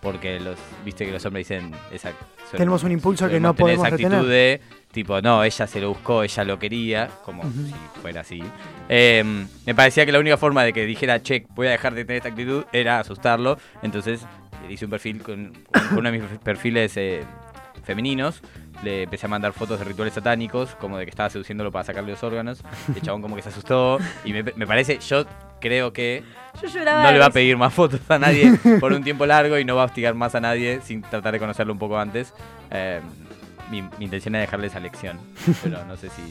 Porque 0.00 0.38
los 0.40 0.56
viste 0.84 1.04
que 1.06 1.12
los 1.12 1.24
hombres 1.26 1.48
dicen 1.48 1.72
esa 1.92 2.12
Tenemos 2.52 2.82
un 2.84 2.92
impulso 2.92 3.28
que 3.28 3.40
no 3.40 3.54
podemos 3.54 3.86
esa 3.86 3.94
actitud 3.94 4.10
retener. 4.12 4.30
de 4.30 4.60
tipo 4.92 5.20
no 5.20 5.42
ella 5.44 5.66
se 5.66 5.80
lo 5.80 5.88
buscó 5.90 6.22
ella 6.22 6.44
lo 6.44 6.58
quería 6.58 7.08
como 7.24 7.42
si 7.44 7.74
fuera 8.00 8.20
así 8.22 8.42
Eh, 8.88 9.22
me 9.66 9.74
parecía 9.74 10.06
que 10.06 10.12
la 10.12 10.18
única 10.18 10.36
forma 10.36 10.64
de 10.64 10.72
que 10.72 10.86
dijera 10.86 11.22
che 11.22 11.46
voy 11.54 11.66
a 11.66 11.70
dejar 11.70 11.94
de 11.94 12.04
tener 12.04 12.18
esta 12.18 12.28
actitud 12.30 12.64
era 12.72 13.00
asustarlo 13.00 13.58
entonces 13.82 14.24
hice 14.68 14.84
un 14.84 14.90
perfil 14.90 15.22
con, 15.22 15.52
con 15.72 15.98
uno 15.98 16.10
de 16.10 16.18
mis 16.18 16.38
perfiles 16.38 16.96
eh, 16.96 17.22
femeninos 17.84 18.40
le 18.82 19.02
empecé 19.04 19.26
a 19.26 19.28
mandar 19.28 19.52
fotos 19.52 19.80
de 19.80 19.84
rituales 19.84 20.14
satánicos, 20.14 20.76
como 20.76 20.98
de 20.98 21.04
que 21.04 21.10
estaba 21.10 21.28
seduciéndolo 21.30 21.72
para 21.72 21.84
sacarle 21.84 22.12
los 22.12 22.22
órganos. 22.22 22.62
El 22.94 23.02
chabón 23.02 23.22
como 23.22 23.34
que 23.34 23.42
se 23.42 23.48
asustó. 23.48 23.98
Y 24.24 24.32
me, 24.32 24.44
me 24.44 24.68
parece, 24.68 25.00
yo 25.00 25.24
creo 25.60 25.92
que 25.92 26.22
Yo 26.62 26.68
lloraba. 26.68 27.02
no 27.04 27.12
le 27.12 27.18
va 27.18 27.26
a 27.26 27.30
pedir 27.30 27.56
más 27.56 27.72
fotos 27.74 28.00
a 28.08 28.18
nadie 28.18 28.52
por 28.80 28.92
un 28.92 29.02
tiempo 29.04 29.26
largo 29.26 29.58
y 29.58 29.64
no 29.64 29.76
va 29.76 29.82
a 29.82 29.86
hostigar 29.86 30.14
más 30.14 30.34
a 30.34 30.40
nadie 30.40 30.80
sin 30.82 31.02
tratar 31.02 31.32
de 31.32 31.38
conocerlo 31.38 31.72
un 31.72 31.78
poco 31.78 31.98
antes. 31.98 32.32
Eh, 32.70 33.00
mi, 33.70 33.82
mi 33.82 34.04
intención 34.06 34.34
es 34.34 34.40
dejarle 34.42 34.68
esa 34.68 34.80
lección, 34.80 35.18
pero 35.62 35.84
no 35.84 35.96
sé 35.96 36.08
si... 36.10 36.22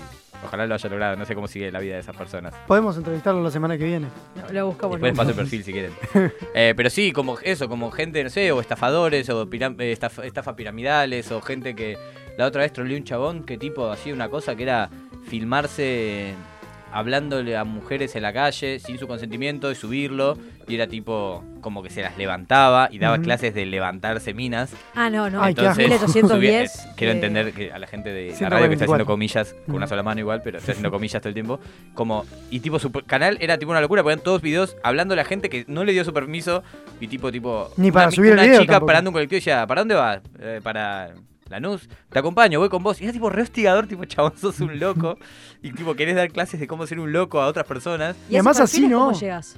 Ojalá 0.45 0.67
lo 0.67 0.75
haya 0.75 0.87
logrado, 0.91 1.15
no 1.15 1.25
sé 1.25 1.33
cómo 1.33 1.47
sigue 1.47 1.71
la 1.71 1.79
vida 1.79 1.95
de 1.95 2.01
esas 2.01 2.15
personas. 2.15 2.53
Podemos 2.67 2.95
entrevistarlo 2.95 3.41
la 3.41 3.49
semana 3.49 3.75
que 3.75 3.85
viene. 3.85 4.05
No, 4.35 4.53
lo 4.53 4.67
buscamos. 4.67 4.97
Después 5.01 5.17
paso 5.17 5.31
el 5.31 5.35
perfil 5.35 5.63
si 5.63 5.71
quieren. 5.73 5.91
Eh, 6.53 6.73
pero 6.77 6.91
sí, 6.91 7.11
como 7.11 7.39
eso, 7.41 7.67
como 7.67 7.89
gente, 7.89 8.23
no 8.23 8.29
sé, 8.29 8.51
o 8.51 8.61
estafadores, 8.61 9.27
o 9.31 9.47
piram- 9.49 9.75
eh, 9.81 9.97
estaf- 9.99 10.23
estafas 10.23 10.53
piramidales, 10.53 11.31
o 11.31 11.41
gente 11.41 11.75
que 11.75 11.97
la 12.37 12.45
otra 12.45 12.61
vez 12.61 12.71
troleé 12.71 12.95
un 12.97 13.03
chabón 13.03 13.45
que 13.45 13.57
tipo 13.57 13.89
hacía 13.91 14.13
una 14.13 14.29
cosa 14.29 14.55
que 14.55 14.61
era 14.61 14.91
filmarse 15.27 16.35
hablándole 16.91 17.55
a 17.57 17.63
mujeres 17.63 18.15
en 18.15 18.23
la 18.23 18.33
calle 18.33 18.79
sin 18.79 18.97
su 18.97 19.07
consentimiento 19.07 19.71
y 19.71 19.75
subirlo. 19.75 20.37
Y 20.67 20.75
era 20.75 20.85
tipo 20.87 21.43
como 21.61 21.81
que 21.81 21.89
se 21.89 22.01
las 22.01 22.17
levantaba 22.17 22.89
y 22.91 22.99
daba 22.99 23.19
clases 23.19 23.53
de 23.53 23.65
levantarse 23.65 24.33
minas. 24.33 24.73
Ah, 24.95 25.09
no, 25.09 25.29
no. 25.29 25.41
Ay, 25.41 25.53
asco. 25.57 25.81
1810. 25.81 26.27
subía- 26.31 26.63
eh, 26.63 26.93
quiero 26.97 27.13
eh, 27.13 27.15
entender 27.15 27.53
que 27.53 27.71
a 27.71 27.79
la 27.79 27.87
gente 27.87 28.09
de 28.11 28.35
la 28.39 28.49
radio 28.49 28.67
que 28.67 28.73
está 28.73 28.85
144. 28.85 28.93
haciendo 28.95 29.05
comillas 29.05 29.55
con 29.65 29.75
una 29.75 29.85
Mm. 29.85 29.89
sola 29.89 30.03
mano 30.03 30.19
igual, 30.19 30.41
pero 30.43 30.57
está 30.57 30.71
haciendo 30.73 30.91
comillas 30.91 31.21
todo 31.21 31.29
el 31.29 31.33
tiempo. 31.35 31.59
Como, 31.93 32.25
y 32.51 32.59
tipo, 32.59 32.79
su 32.79 32.91
canal 32.91 33.37
era 33.39 33.57
tipo 33.57 33.71
una 33.71 33.79
locura, 33.81 34.03
ponían 34.03 34.19
todos 34.19 34.41
videos 34.41 34.75
hablando 34.83 35.13
a 35.13 35.17
la 35.17 35.23
gente 35.25 35.49
que 35.49 35.63
no 35.69 35.85
le 35.85 35.93
dio 35.93 36.03
su 36.03 36.11
permiso. 36.13 36.63
Y 36.99 37.07
tipo, 37.07 37.31
tipo. 37.31 37.71
Ni 37.77 37.91
para 37.91 38.07
una, 38.07 38.15
subir 38.15 38.27
el 38.31 38.33
una 38.33 38.43
video 38.43 38.59
chica 38.61 38.73
tampoco. 38.73 38.87
parando 38.87 39.09
un 39.09 39.13
colectivo 39.13 39.37
y 39.37 39.39
decía, 39.39 39.65
¿para 39.67 39.81
dónde 39.81 39.95
vas? 39.95 40.19
"Eh, 40.39 40.59
para. 40.61 41.13
Lanús, 41.49 41.87
te 42.09 42.19
acompaño, 42.19 42.59
voy 42.59 42.69
con 42.69 42.83
vos. 42.83 42.99
Y 43.01 43.05
era 43.05 43.13
tipo 43.13 43.29
re 43.29 43.41
hostigador, 43.43 43.87
tipo, 43.87 44.05
chabón, 44.05 44.33
sos 44.37 44.59
un 44.59 44.79
loco. 44.79 45.17
y 45.61 45.71
tipo, 45.71 45.95
querés 45.95 46.15
dar 46.15 46.29
clases 46.31 46.59
de 46.59 46.67
cómo 46.67 46.85
ser 46.87 46.99
un 46.99 47.11
loco 47.13 47.41
a 47.41 47.47
otras 47.47 47.65
personas. 47.65 48.15
¿Y, 48.29 48.33
Y 48.33 48.35
además 48.35 48.59
así, 48.59 48.87
¿no? 48.87 48.99
¿Cómo 49.07 49.19
llegas? 49.19 49.55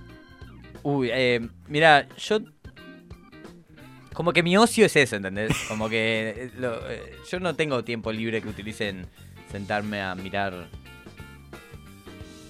Uy, 0.84 1.10
eh, 1.12 1.48
mira, 1.68 2.08
yo. 2.18 2.40
Como 4.14 4.34
que 4.34 4.44
mi 4.44 4.58
ocio 4.58 4.86
es 4.86 4.96
eso, 4.96 5.16
¿entendés? 5.16 5.56
Como 5.68 5.88
que 5.88 6.30
eh, 6.36 6.52
lo- 6.58 6.90
eh, 6.90 7.16
yo 7.30 7.40
no 7.40 7.56
tengo 7.56 7.84
tiempo 7.84 8.12
libre 8.12 8.42
que 8.42 8.50
utilicen 8.50 9.08
sentarme 9.52 10.02
a 10.02 10.14
mirar 10.16 10.68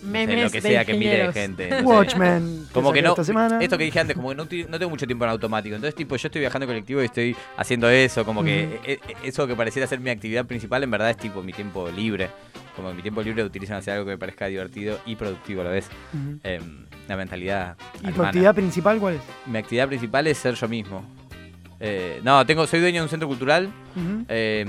Memes 0.04 0.44
lo 0.44 0.50
que 0.52 0.62
de 0.62 0.70
sea 0.70 0.86
que 0.86 0.94
mire 0.94 1.32
gente. 1.34 1.82
Watchmen. 1.84 2.68
Como 2.72 2.92
que 2.94 3.02
no, 3.02 3.10
Esta 3.10 3.24
semana. 3.24 3.60
esto 3.62 3.78
que 3.78 3.84
dije 3.86 4.00
antes, 4.00 4.16
como 4.16 4.30
que 4.30 4.36
no, 4.36 4.48
tengo 4.48 4.90
mucho 4.90 5.06
tiempo 5.06 5.26
en 5.26 5.32
automático. 5.32 5.76
Entonces, 5.76 5.96
tipo, 5.96 6.16
yo 6.16 6.28
estoy 6.28 6.42
viajando 6.42 6.66
en 6.66 6.70
colectivo 6.70 7.02
y 7.02 7.06
estoy 7.06 7.36
haciendo 7.58 7.90
eso. 7.90 8.26
Como 8.26 8.44
que 8.44 8.64
eh, 8.64 9.00
eh, 9.08 9.16
eso 9.24 9.48
que 9.48 9.56
pareciera 9.56 9.88
ser 9.88 10.00
mi 10.00 10.10
actividad 10.10 10.46
principal, 10.46 10.84
en 10.84 10.92
verdad 10.92 11.10
es 11.10 11.18
tipo 11.18 11.42
mi 11.44 11.54
tiempo 11.54 11.90
libre. 11.90 12.30
Como 12.76 12.90
que 12.90 12.96
mi 12.96 13.02
tiempo 13.02 13.22
libre 13.22 13.42
lo 13.42 13.48
utilizan 13.48 13.78
hacer 13.78 13.94
algo 13.94 14.06
que 14.06 14.12
me 14.12 14.18
parezca 14.18 14.48
divertido 14.48 15.00
y 15.06 15.16
productivo 15.16 15.62
a 15.62 15.66
la 15.66 15.72
vez. 15.72 15.90
Em, 16.44 16.86
la 17.08 17.18
mentalidad. 17.18 17.76
¿Y 18.02 18.12
tu 18.12 18.24
actividad 18.24 18.56
principal 18.56 19.00
cuál 19.00 19.16
es? 19.16 19.22
Mi 19.48 19.58
actividad 19.58 19.88
principal 19.88 20.28
es 20.28 20.38
ser 20.38 20.54
yo 20.54 20.68
mismo. 20.68 21.04
Eh, 21.80 22.20
no, 22.24 22.46
tengo, 22.46 22.68
soy 22.68 22.82
dueño 22.82 22.98
de 22.98 23.04
un 23.04 23.10
centro 23.10 23.28
cultural. 23.28 23.70
Eh, 24.28 24.66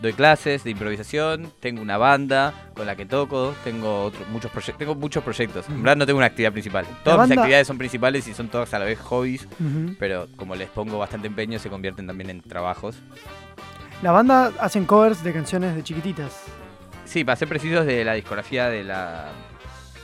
doy 0.00 0.12
clases 0.12 0.64
de 0.64 0.70
improvisación. 0.70 1.52
Tengo 1.60 1.82
una 1.82 1.98
banda 1.98 2.54
con 2.74 2.86
la 2.86 2.96
que 2.96 3.06
toco. 3.06 3.54
Tengo 3.64 4.04
otros 4.04 4.28
muchos 4.28 4.50
proyectos. 4.50 4.78
Tengo 4.78 4.94
muchos 4.94 5.22
proyectos. 5.22 5.68
En 5.68 5.82
verdad 5.82 5.96
no 5.96 6.06
tengo 6.06 6.18
una 6.18 6.26
actividad 6.26 6.52
principal. 6.52 6.86
Todas 7.04 7.28
mis 7.28 7.36
actividades 7.36 7.66
son 7.66 7.78
principales 7.78 8.26
y 8.28 8.34
son 8.34 8.48
todas 8.48 8.72
a 8.74 8.78
la 8.78 8.84
vez 8.84 8.98
hobbies. 9.00 9.48
Pero 9.98 10.28
como 10.36 10.54
les 10.54 10.68
pongo 10.68 10.98
bastante 10.98 11.26
empeño, 11.26 11.58
se 11.58 11.68
convierten 11.68 12.06
también 12.06 12.30
en 12.30 12.40
trabajos. 12.40 12.96
La 14.02 14.12
banda 14.12 14.52
hacen 14.60 14.84
covers 14.84 15.24
de 15.24 15.32
canciones 15.32 15.74
de 15.74 15.82
chiquititas. 15.82 16.44
Sí, 17.04 17.24
para 17.24 17.36
ser 17.36 17.48
precisos, 17.48 17.86
de 17.86 18.04
la 18.04 18.14
discografía 18.14 18.68
de 18.68 18.84
la, 18.84 19.28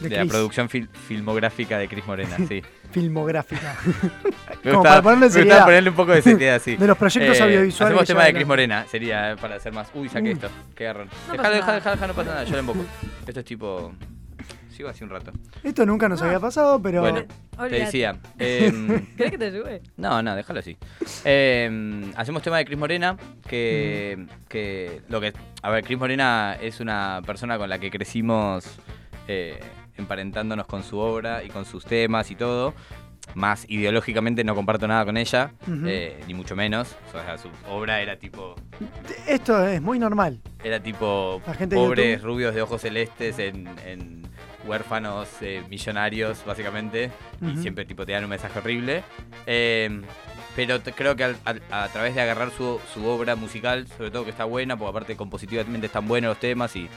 De 0.01 0.09
de 0.09 0.17
la 0.17 0.23
Chris. 0.23 0.33
producción 0.33 0.69
fil- 0.69 0.89
filmográfica 0.89 1.79
de 1.79 1.89
Cris 1.89 2.07
Morena. 2.07 2.37
Sí. 2.49 2.63
Filmográfica. 2.93 3.77
Me 4.65 4.71
Como 4.71 4.77
gustaba, 4.79 4.83
para 4.83 5.03
ponerle 5.03 5.21
me 5.21 5.27
gustaba 5.27 5.31
seriedad. 5.43 5.65
ponerle 5.65 5.91
un 5.91 5.97
poco 5.97 6.13
de 6.13 6.23
seriedad, 6.23 6.63
sí. 6.63 6.77
De 6.77 6.87
los 6.87 6.97
proyectos 6.99 7.39
Eh, 7.39 7.43
audiovisuales. 7.43 7.81
Hacemos 7.97 8.07
tema 8.07 8.25
de 8.25 8.35
Cris 8.35 8.47
Morena, 8.47 8.87
sería 8.91 9.33
eh, 9.33 9.37
para 9.37 9.57
hacer 9.57 9.73
más. 9.73 9.89
Uy, 9.95 10.09
saqué 10.09 10.31
esto. 10.33 10.49
Qué 10.75 10.85
garrón. 10.85 11.09
No 11.29 11.33
Dejalo, 11.33 11.55
dejalo, 11.57 12.07
no 12.09 12.15
pasa 12.15 12.31
nada, 12.31 12.45
yo 12.45 12.53
lo 12.53 12.59
emboco. 12.59 12.85
Esto 13.27 13.41
es 13.41 13.47
tipo. 13.47 13.93
Sigo 14.71 14.89
así 14.89 15.05
un 15.05 15.11
rato. 15.11 15.31
Esto 15.63 15.87
nunca 15.87 16.09
nos 16.09 16.21
había 16.23 16.41
pasado, 16.41 16.81
pero. 16.83 17.01
Bueno, 17.01 17.23
te 17.69 17.69
decía. 17.77 18.17
em, 18.39 19.07
¿Querés 19.17 19.31
que 19.33 19.39
te 19.39 19.45
ayude? 19.47 19.83
no, 19.97 20.21
no, 20.23 20.35
déjalo 20.35 20.59
así. 20.61 20.77
Em, 21.25 22.13
hacemos 22.17 22.43
tema 22.43 22.59
de 22.59 22.65
Cris 22.65 22.79
Morena, 22.79 23.17
que, 23.49 24.27
que 24.49 25.03
lo 25.09 25.21
que. 25.21 25.33
A 25.63 25.71
ver, 25.71 25.85
Cris 25.85 25.99
Morena 25.99 26.57
es 26.61 26.81
una 26.81 27.21
persona 27.25 27.57
con 27.57 27.69
la 27.71 27.79
que 27.79 27.89
crecimos 27.91 28.65
eh, 29.29 29.61
emparentándonos 29.97 30.67
con 30.67 30.83
su 30.83 30.99
obra 30.99 31.43
y 31.45 31.49
con 31.49 31.65
sus 31.65 31.85
temas 31.85 32.31
y 32.31 32.35
todo. 32.37 32.75
Más 33.35 33.65
ideológicamente 33.71 34.45
no 34.45 34.55
comparto 34.55 34.87
nada 34.87 35.05
con 35.07 35.17
ella, 35.17 35.53
eh, 35.87 36.23
ni 36.27 36.35
mucho 36.35 36.55
menos. 36.55 36.95
O 37.09 37.13
sea, 37.13 37.39
su 37.39 37.49
obra 37.71 38.03
era 38.03 38.19
tipo 38.19 38.55
Esto 39.27 39.67
es 39.67 39.81
muy 39.81 39.99
normal. 39.99 40.41
Era 40.63 40.79
tipo 40.83 41.41
La 41.47 41.55
gente 41.55 41.75
pobres 41.75 42.23
rubios 42.23 42.55
de 42.55 42.61
ojos 42.63 42.83
celestes 42.83 43.39
en, 43.39 43.67
en 43.87 44.29
huérfanos 44.67 45.29
eh, 45.41 45.63
millonarios, 45.71 46.45
básicamente. 46.45 47.11
Y 47.41 47.57
siempre 47.57 47.87
tipo 47.87 48.05
te 48.05 48.13
dan 48.13 48.25
un 48.25 48.31
mensaje 48.31 48.59
horrible. 48.59 49.03
Eh, 49.47 50.03
pero 50.55 50.79
creo 50.83 51.17
que 51.17 51.25
al- 51.25 51.37
a 51.71 51.89
través 51.89 52.15
de 52.15 52.21
agarrar 52.21 52.51
su, 52.51 52.79
su 52.93 53.07
obra 53.07 53.37
musical, 53.37 53.89
sobre 53.89 54.11
todo 54.11 54.25
que 54.25 54.31
está 54.31 54.45
buena, 54.45 54.77
porque 54.77 54.91
aparte 54.91 55.17
compositivamente 55.17 55.87
están 55.87 56.07
buenos 56.07 56.29
los 56.29 56.39
temas 56.39 56.77
y, 56.77 56.89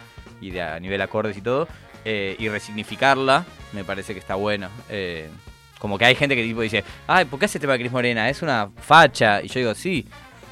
y 0.42 0.52
de 0.52 0.62
a 0.62 0.80
nivel 0.80 1.02
acordes 1.02 1.36
y 1.38 1.42
todo, 1.42 1.68
eh, 2.06 2.36
y 2.40 2.50
resignificarla, 2.50 3.46
me 3.74 3.84
parece 3.84 4.14
que 4.14 4.20
está 4.20 4.36
bueno. 4.36 4.70
Eh, 4.90 5.30
como 5.80 5.98
que 5.98 6.06
hay 6.06 6.16
gente 6.16 6.36
que 6.36 6.44
tipo 6.44 6.62
dice, 6.62 6.84
ay, 7.08 7.26
¿por 7.26 7.40
qué 7.40 7.46
hace 7.46 7.60
tema 7.60 7.74
de 7.74 7.80
Cris 7.80 7.92
Morena? 7.92 8.30
Es 8.30 8.42
una 8.42 8.70
facha. 8.78 9.42
Y 9.42 9.48
yo 9.48 9.60
digo, 9.60 9.76
sí, 9.76 10.08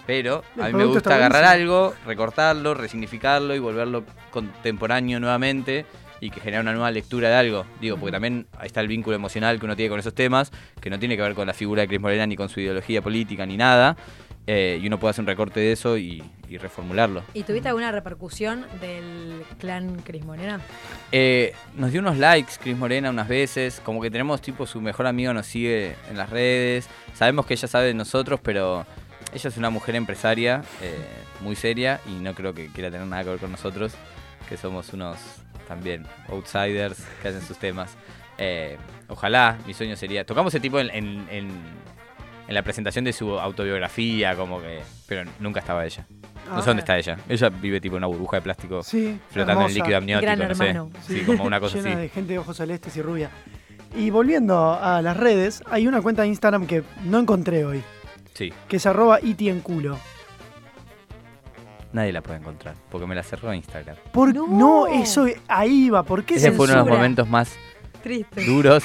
pero 0.05 0.43
a 0.59 0.67
mí 0.67 0.73
me 0.73 0.85
gusta 0.85 1.15
agarrar 1.15 1.43
algo, 1.43 1.93
recortarlo, 2.05 2.73
resignificarlo 2.73 3.55
y 3.55 3.59
volverlo 3.59 4.03
contemporáneo 4.31 5.19
nuevamente 5.19 5.85
y 6.19 6.29
que 6.29 6.39
genera 6.39 6.61
una 6.61 6.73
nueva 6.73 6.91
lectura 6.91 7.29
de 7.29 7.35
algo. 7.35 7.65
Digo, 7.81 7.97
porque 7.97 8.11
también 8.11 8.47
ahí 8.57 8.67
está 8.67 8.81
el 8.81 8.87
vínculo 8.87 9.15
emocional 9.15 9.59
que 9.59 9.65
uno 9.65 9.75
tiene 9.75 9.89
con 9.89 9.99
esos 9.99 10.13
temas, 10.13 10.51
que 10.79 10.89
no 10.89 10.99
tiene 10.99 11.15
que 11.15 11.21
ver 11.21 11.33
con 11.33 11.47
la 11.47 11.53
figura 11.53 11.81
de 11.81 11.87
Cris 11.87 11.99
Morena 11.99 12.25
ni 12.27 12.35
con 12.35 12.49
su 12.49 12.59
ideología 12.59 13.01
política 13.01 13.45
ni 13.45 13.57
nada. 13.57 13.97
Eh, 14.47 14.79
y 14.81 14.87
uno 14.87 14.99
puede 14.99 15.11
hacer 15.11 15.21
un 15.23 15.27
recorte 15.27 15.59
de 15.59 15.71
eso 15.71 15.97
y, 15.97 16.23
y 16.47 16.57
reformularlo. 16.57 17.23
¿Y 17.33 17.43
tuviste 17.43 17.67
alguna 17.69 17.91
repercusión 17.91 18.65
del 18.79 19.43
clan 19.59 19.97
Cris 20.03 20.23
Morena? 20.23 20.59
Eh, 21.11 21.53
nos 21.75 21.91
dio 21.91 22.01
unos 22.01 22.17
likes 22.17 22.53
Cris 22.61 22.77
Morena 22.77 23.09
unas 23.09 23.27
veces, 23.27 23.81
como 23.83 24.01
que 24.01 24.11
tenemos 24.11 24.41
tipo 24.41 24.65
su 24.67 24.81
mejor 24.81 25.07
amigo 25.07 25.33
nos 25.33 25.45
sigue 25.47 25.95
en 26.09 26.17
las 26.17 26.29
redes, 26.29 26.87
sabemos 27.13 27.45
que 27.45 27.55
ella 27.55 27.67
sabe 27.67 27.87
de 27.87 27.93
nosotros, 27.93 28.39
pero 28.43 28.85
ella 29.33 29.49
es 29.49 29.57
una 29.57 29.69
mujer 29.69 29.95
empresaria 29.95 30.61
eh, 30.81 30.95
muy 31.41 31.55
seria 31.55 31.99
y 32.07 32.11
no 32.21 32.33
creo 32.35 32.53
que 32.53 32.67
quiera 32.67 32.91
tener 32.91 33.07
nada 33.07 33.23
que 33.23 33.29
ver 33.31 33.39
con 33.39 33.51
nosotros, 33.51 33.93
que 34.47 34.57
somos 34.57 34.93
unos 34.93 35.17
también. 35.67 36.05
Outsiders 36.29 37.03
que 37.21 37.27
hacen 37.29 37.41
sus 37.41 37.57
temas. 37.57 37.95
Eh, 38.37 38.77
ojalá, 39.07 39.57
mi 39.65 39.73
sueño 39.73 39.95
sería. 39.95 40.25
Tocamos 40.25 40.53
ese 40.53 40.59
tipo 40.61 40.79
en, 40.79 40.89
en- 40.91 41.27
en- 41.31 41.94
en 42.47 42.53
la 42.53 42.61
presentación 42.61 43.05
de 43.05 43.13
su 43.13 43.39
autobiografía, 43.39 44.35
como 44.35 44.59
que. 44.61 44.81
Pero 45.07 45.29
nunca 45.39 45.59
estaba 45.61 45.85
ella. 45.85 46.05
No 46.49 46.57
sé 46.57 46.61
Ah. 46.61 46.63
dónde 46.67 46.81
está 46.81 46.97
ella. 46.97 47.17
Ella 47.27 47.49
vive 47.49 47.81
tipo 47.81 47.95
en 47.95 47.99
una 48.03 48.07
burbuja 48.07 48.37
de 48.37 48.41
plástico 48.43 48.83
Sí, 48.83 49.19
flotando 49.31 49.65
en 49.67 49.73
líquido 49.73 49.97
amniótico, 49.97 50.31
Gran 50.31 50.47
no 50.49 50.55
sé. 50.55 50.67
hermano. 50.69 50.91
Sí, 51.07 51.21
como 51.25 51.43
una 51.43 51.59
cosa 51.59 51.77
llena 51.77 51.91
así. 51.91 52.01
de 52.01 52.09
gente 52.09 52.33
de 52.33 52.39
ojos 52.39 52.57
celestes 52.57 52.95
y 52.97 53.01
rubia. 53.01 53.29
Y 53.95 54.09
volviendo 54.11 54.73
a 54.79 55.01
las 55.01 55.17
redes, 55.17 55.63
hay 55.71 55.87
una 55.87 56.01
cuenta 56.01 56.21
de 56.23 56.27
Instagram 56.27 56.67
que 56.67 56.83
no 57.05 57.17
encontré 57.19 57.65
hoy, 57.65 57.81
Sí, 58.33 58.51
que 58.67 58.75
es 58.77 58.85
arroba 58.85 59.19
iti 59.21 59.49
en 59.49 59.61
culo. 59.61 59.97
nadie 61.93 62.11
la 62.11 62.21
puede 62.21 62.39
encontrar, 62.39 62.75
porque 62.91 63.07
me 63.07 63.15
la 63.15 63.23
cerró 63.23 63.53
Instagram. 63.53 63.95
Por, 64.11 64.35
No. 64.35 64.47
no. 64.47 64.87
eso 64.87 65.25
ahí 65.47 65.89
va. 65.89 66.03
¿Por 66.03 66.25
qué 66.25 66.35
Ese 66.35 66.51
fue 66.51 66.65
uno 66.65 66.73
de 66.73 66.79
los 66.79 66.83
censura. 66.85 66.95
momentos 66.97 67.29
más 67.29 67.53
Triste. 68.03 68.45
duros 68.45 68.83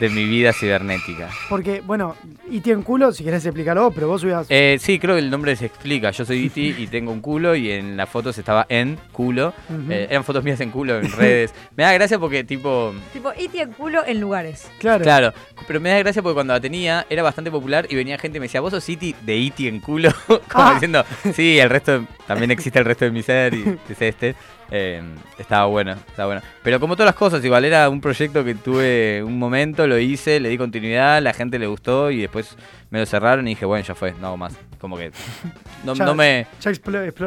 de 0.00 0.08
mi 0.08 0.24
vida 0.24 0.52
cibernética. 0.52 1.28
Porque, 1.48 1.80
bueno, 1.80 2.16
iti 2.50 2.72
en 2.72 2.82
culo, 2.82 3.12
si 3.12 3.22
querés 3.22 3.44
explicarlo, 3.46 3.90
pero 3.92 4.08
vos 4.08 4.20
subías. 4.20 4.46
Eh, 4.48 4.76
sí, 4.80 4.98
creo 4.98 5.14
que 5.14 5.20
el 5.20 5.30
nombre 5.30 5.54
se 5.56 5.66
explica. 5.66 6.10
Yo 6.10 6.24
soy 6.24 6.38
Iti 6.46 6.74
y 6.78 6.86
tengo 6.88 7.12
un 7.12 7.20
culo 7.20 7.54
y 7.54 7.70
en 7.70 7.96
las 7.96 8.08
fotos 8.08 8.36
estaba 8.36 8.66
en 8.68 8.98
culo. 9.12 9.54
Eh, 9.88 10.08
eran 10.10 10.24
fotos 10.24 10.42
mías 10.42 10.60
en 10.60 10.70
culo 10.70 10.98
en 10.98 11.10
redes. 11.12 11.54
me 11.76 11.84
da 11.84 11.92
gracia 11.92 12.18
porque 12.18 12.42
tipo... 12.44 12.92
Tipo, 13.12 13.32
y 13.38 13.48
tiene 13.48 13.72
culo 13.72 14.02
en 14.06 14.20
lugares. 14.20 14.68
claro. 14.78 15.04
Claro, 15.04 15.32
pero 15.66 15.80
me 15.80 15.90
da 15.90 15.98
gracia 16.00 16.22
porque 16.22 16.34
cuando 16.34 16.54
la 16.54 16.60
tenía 16.60 17.06
era 17.08 17.22
bastante 17.22 17.50
popular 17.50 17.86
y 17.88 17.94
venía 17.94 18.18
gente 18.18 18.38
y 18.38 18.40
me 18.40 18.46
decía, 18.46 18.60
vos 18.60 18.72
sos 18.72 18.88
Iti 18.88 19.14
de 19.22 19.36
Iti 19.36 19.68
en 19.68 19.80
culo. 19.80 20.10
Como 20.26 20.64
Ah. 20.64 20.72
diciendo, 20.74 21.04
sí, 21.34 21.58
el 21.58 21.70
resto, 21.70 22.04
también 22.26 22.50
existe 22.50 22.78
el 22.80 22.84
resto 22.84 23.04
de 23.04 23.10
mi 23.12 23.22
ser 23.22 23.54
y 23.54 23.78
es 23.88 24.02
este. 24.02 24.34
Eh, 24.70 25.02
estaba 25.38 25.66
bueno, 25.66 25.92
estaba 25.92 26.26
bueno. 26.26 26.42
Pero 26.62 26.80
como 26.80 26.96
todas 26.96 27.08
las 27.08 27.14
cosas, 27.14 27.44
igual 27.44 27.66
era 27.66 27.88
un 27.90 28.00
proyecto 28.00 28.42
que 28.42 28.54
tuve 28.54 29.22
un 29.22 29.38
momento, 29.38 29.53
lo 29.86 29.98
hice, 29.98 30.40
le 30.40 30.48
di 30.48 30.58
continuidad, 30.58 31.22
la 31.22 31.32
gente 31.32 31.58
le 31.58 31.66
gustó 31.66 32.10
y 32.10 32.20
después 32.20 32.56
me 32.90 32.98
lo 33.00 33.06
cerraron 33.06 33.46
y 33.48 33.50
dije, 33.50 33.64
bueno, 33.64 33.84
ya 33.84 33.94
fue, 33.94 34.12
no 34.20 34.28
hago 34.28 34.36
más. 34.36 34.54
Como 34.78 34.96
que 34.98 35.10
no, 35.84 35.94
Ya- 35.94 36.04
no 36.04 36.14
me... 36.14 36.46
Ya 36.60 36.70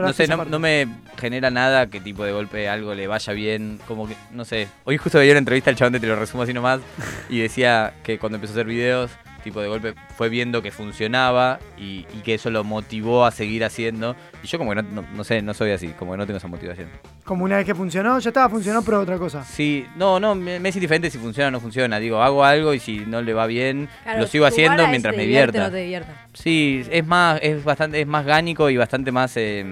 No 0.07 0.13
sé, 0.13 0.27
no 0.27 0.59
me 0.59 0.87
genera 1.17 1.49
nada 1.49 1.87
que 1.87 1.99
tipo 1.99 2.23
de 2.23 2.31
golpe 2.31 2.69
algo 2.69 2.93
le 2.93 3.07
vaya 3.07 3.33
bien, 3.33 3.79
como 3.87 4.07
que, 4.07 4.15
no 4.31 4.45
sé. 4.45 4.67
Hoy 4.83 4.97
justo 4.97 5.17
veía 5.17 5.31
una 5.31 5.39
entrevista 5.39 5.69
al 5.71 5.75
chabón 5.75 5.93
de 5.93 5.99
Te 5.99 6.07
lo 6.07 6.15
resumo 6.15 6.43
así 6.43 6.53
nomás 6.53 6.81
y 7.29 7.39
decía 7.39 7.93
que 8.03 8.19
cuando 8.19 8.35
empezó 8.35 8.53
a 8.53 8.55
hacer 8.57 8.67
videos, 8.67 9.11
tipo 9.43 9.61
de 9.61 9.67
golpe 9.67 9.93
fue 10.15 10.29
viendo 10.29 10.61
que 10.61 10.71
funcionaba 10.71 11.59
y, 11.77 12.05
y 12.13 12.21
que 12.23 12.33
eso 12.35 12.49
lo 12.49 12.63
motivó 12.63 13.25
a 13.25 13.31
seguir 13.31 13.63
haciendo. 13.63 14.15
Y 14.43 14.47
yo 14.47 14.57
como 14.57 14.71
que 14.73 14.81
no, 14.81 15.01
no- 15.01 15.07
no 15.15 15.23
sé, 15.23 15.41
no 15.41 15.53
soy 15.53 15.71
así, 15.71 15.89
como 15.89 16.11
que 16.11 16.17
no 16.17 16.25
tengo 16.25 16.37
esa 16.37 16.47
motivación. 16.47 16.89
Como 17.23 17.43
una 17.45 17.57
vez 17.57 17.65
que 17.65 17.75
funcionó, 17.75 18.17
ya 18.19 18.29
estaba, 18.29 18.49
funcionó, 18.49 18.81
pero 18.83 19.01
otra 19.01 19.17
cosa. 19.17 19.43
Sí, 19.43 19.85
no, 19.95 20.19
no, 20.19 20.35
me, 20.35 20.59
me 20.59 20.69
es 20.69 20.75
indiferente 20.75 21.09
si 21.09 21.17
funciona 21.17 21.49
o 21.49 21.51
no 21.51 21.59
funciona. 21.59 21.99
Digo, 21.99 22.21
hago 22.21 22.43
algo 22.45 22.73
y 22.73 22.79
si 22.79 22.99
no 23.05 23.21
le 23.21 23.33
va 23.33 23.45
bien, 23.47 23.89
Claro, 24.03 24.21
lo 24.21 24.27
sigo 24.27 24.45
haciendo 24.45 24.87
mientras 24.87 25.13
te 25.13 25.17
me 25.17 25.23
divierta. 25.23 25.63
no 25.65 25.71
te 25.71 25.77
divierta. 25.77 26.25
Sí, 26.33 26.83
es 26.89 27.05
más, 27.05 27.39
es 27.41 27.63
bastante, 27.63 27.99
es 28.01 28.07
más 28.07 28.25
gánico 28.25 28.69
y 28.69 28.77
bastante 28.77 29.11
más, 29.11 29.35
eh, 29.37 29.63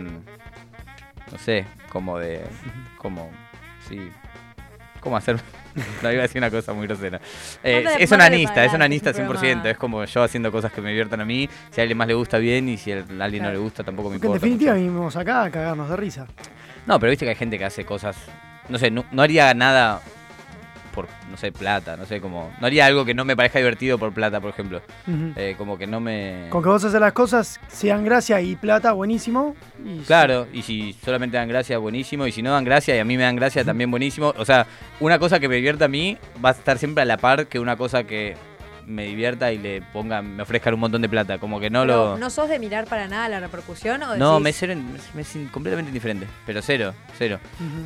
no 1.31 1.37
sé, 1.37 1.65
como 1.89 2.17
de, 2.19 2.41
como, 2.97 3.29
sí, 3.87 4.09
cómo 4.99 5.17
hacer, 5.17 5.37
no 6.01 6.11
iba 6.11 6.19
a 6.19 6.23
decir 6.23 6.37
una 6.39 6.49
cosa 6.51 6.73
muy 6.73 6.87
grosera. 6.87 7.19
Eh, 7.63 7.83
Mándale- 7.83 8.03
es 8.03 8.11
mándale 8.11 8.29
onanista, 8.35 8.65
es 8.65 8.73
onanista 8.73 9.09
adelante, 9.09 9.09
es 9.09 9.17
un 9.19 9.25
100%, 9.35 9.39
programa. 9.41 9.69
es 9.71 9.77
como 9.77 10.05
yo 10.05 10.23
haciendo 10.23 10.51
cosas 10.51 10.71
que 10.71 10.81
me 10.81 10.89
diviertan 10.89 11.21
a 11.21 11.25
mí, 11.25 11.49
si 11.71 11.81
a 11.81 11.83
alguien 11.83 11.97
más 11.97 12.07
le 12.07 12.13
gusta 12.13 12.37
bien 12.37 12.69
y 12.69 12.77
si 12.77 12.91
a 12.91 13.03
alguien 13.19 13.43
no 13.43 13.51
le 13.51 13.57
gusta 13.57 13.83
tampoco 13.83 14.09
me 14.09 14.15
Porque 14.15 14.27
en 14.27 14.31
importa. 14.33 14.45
definitiva 14.45 14.73
mucho. 14.73 14.83
vinimos 14.83 15.15
acá 15.15 15.43
a 15.43 15.49
cagarnos 15.51 15.89
de 15.89 15.95
risa. 15.95 16.27
No, 16.85 16.99
pero 16.99 17.09
viste 17.09 17.25
que 17.25 17.29
hay 17.31 17.35
gente 17.35 17.57
que 17.57 17.65
hace 17.65 17.83
cosas, 17.85 18.15
no 18.69 18.77
sé, 18.77 18.91
no, 18.91 19.05
no 19.11 19.21
haría 19.21 19.53
nada 19.53 20.01
por, 20.95 21.07
no 21.29 21.37
sé, 21.37 21.51
plata, 21.51 21.95
no 21.97 22.05
sé, 22.05 22.19
como, 22.21 22.51
no 22.59 22.65
haría 22.65 22.85
algo 22.87 23.05
que 23.05 23.13
no 23.13 23.25
me 23.25 23.35
parezca 23.35 23.59
divertido 23.59 23.99
por 23.99 24.13
plata, 24.13 24.39
por 24.41 24.49
ejemplo. 24.49 24.81
Eh, 25.35 25.53
como 25.57 25.77
que 25.77 25.85
no 25.85 25.99
me... 25.99 26.47
Con 26.49 26.63
que 26.63 26.69
vos 26.69 26.83
haces 26.83 26.99
las 26.99 27.13
cosas, 27.13 27.59
sean 27.67 28.03
gracia 28.05 28.41
y 28.41 28.55
plata, 28.55 28.93
buenísimo. 28.93 29.55
y- 29.85 29.99
Claro, 29.99 30.47
y 30.53 30.61
si 30.61 30.93
solamente 31.03 31.37
dan 31.37 31.49
gracia, 31.49 31.77
buenísimo. 31.77 32.25
Y 32.25 32.31
si 32.31 32.41
no 32.41 32.51
dan 32.51 32.63
gracia 32.63 32.95
y 32.95 32.99
a 32.99 33.05
mí 33.05 33.17
me 33.17 33.23
dan 33.23 33.35
gracia, 33.35 33.63
también 33.65 33.91
buenísimo. 33.91 34.33
O 34.37 34.45
sea, 34.45 34.65
una 35.01 35.19
cosa 35.19 35.39
que 35.39 35.49
me 35.49 35.55
divierta 35.57 35.85
a 35.85 35.89
mí 35.89 36.17
va 36.43 36.49
a 36.49 36.53
estar 36.53 36.77
siempre 36.77 37.01
a 37.01 37.05
la 37.05 37.17
par 37.17 37.47
que 37.47 37.59
una 37.59 37.75
cosa 37.75 38.05
que 38.05 38.35
me 38.87 39.05
divierta 39.05 39.51
y 39.51 39.57
le 39.57 39.81
pongan, 39.81 40.35
me 40.35 40.43
ofrezcan 40.43 40.73
un 40.73 40.79
montón 40.79 41.01
de 41.01 41.09
plata. 41.09 41.37
Como 41.37 41.59
que 41.59 41.69
no 41.69 41.81
Pero, 41.81 42.11
lo. 42.13 42.17
¿No 42.17 42.29
sos 42.29 42.49
de 42.49 42.59
mirar 42.59 42.85
para 42.85 43.07
nada 43.07 43.27
la 43.29 43.39
repercusión? 43.39 44.01
¿o 44.03 44.15
No, 44.17 44.39
me 44.39 44.51
es, 44.51 44.57
cero- 44.57 44.75
me 45.13 45.21
es 45.21 45.37
completamente 45.51 45.89
indiferente. 45.89 46.27
Pero 46.45 46.61
cero, 46.61 46.93
cero. 47.17 47.39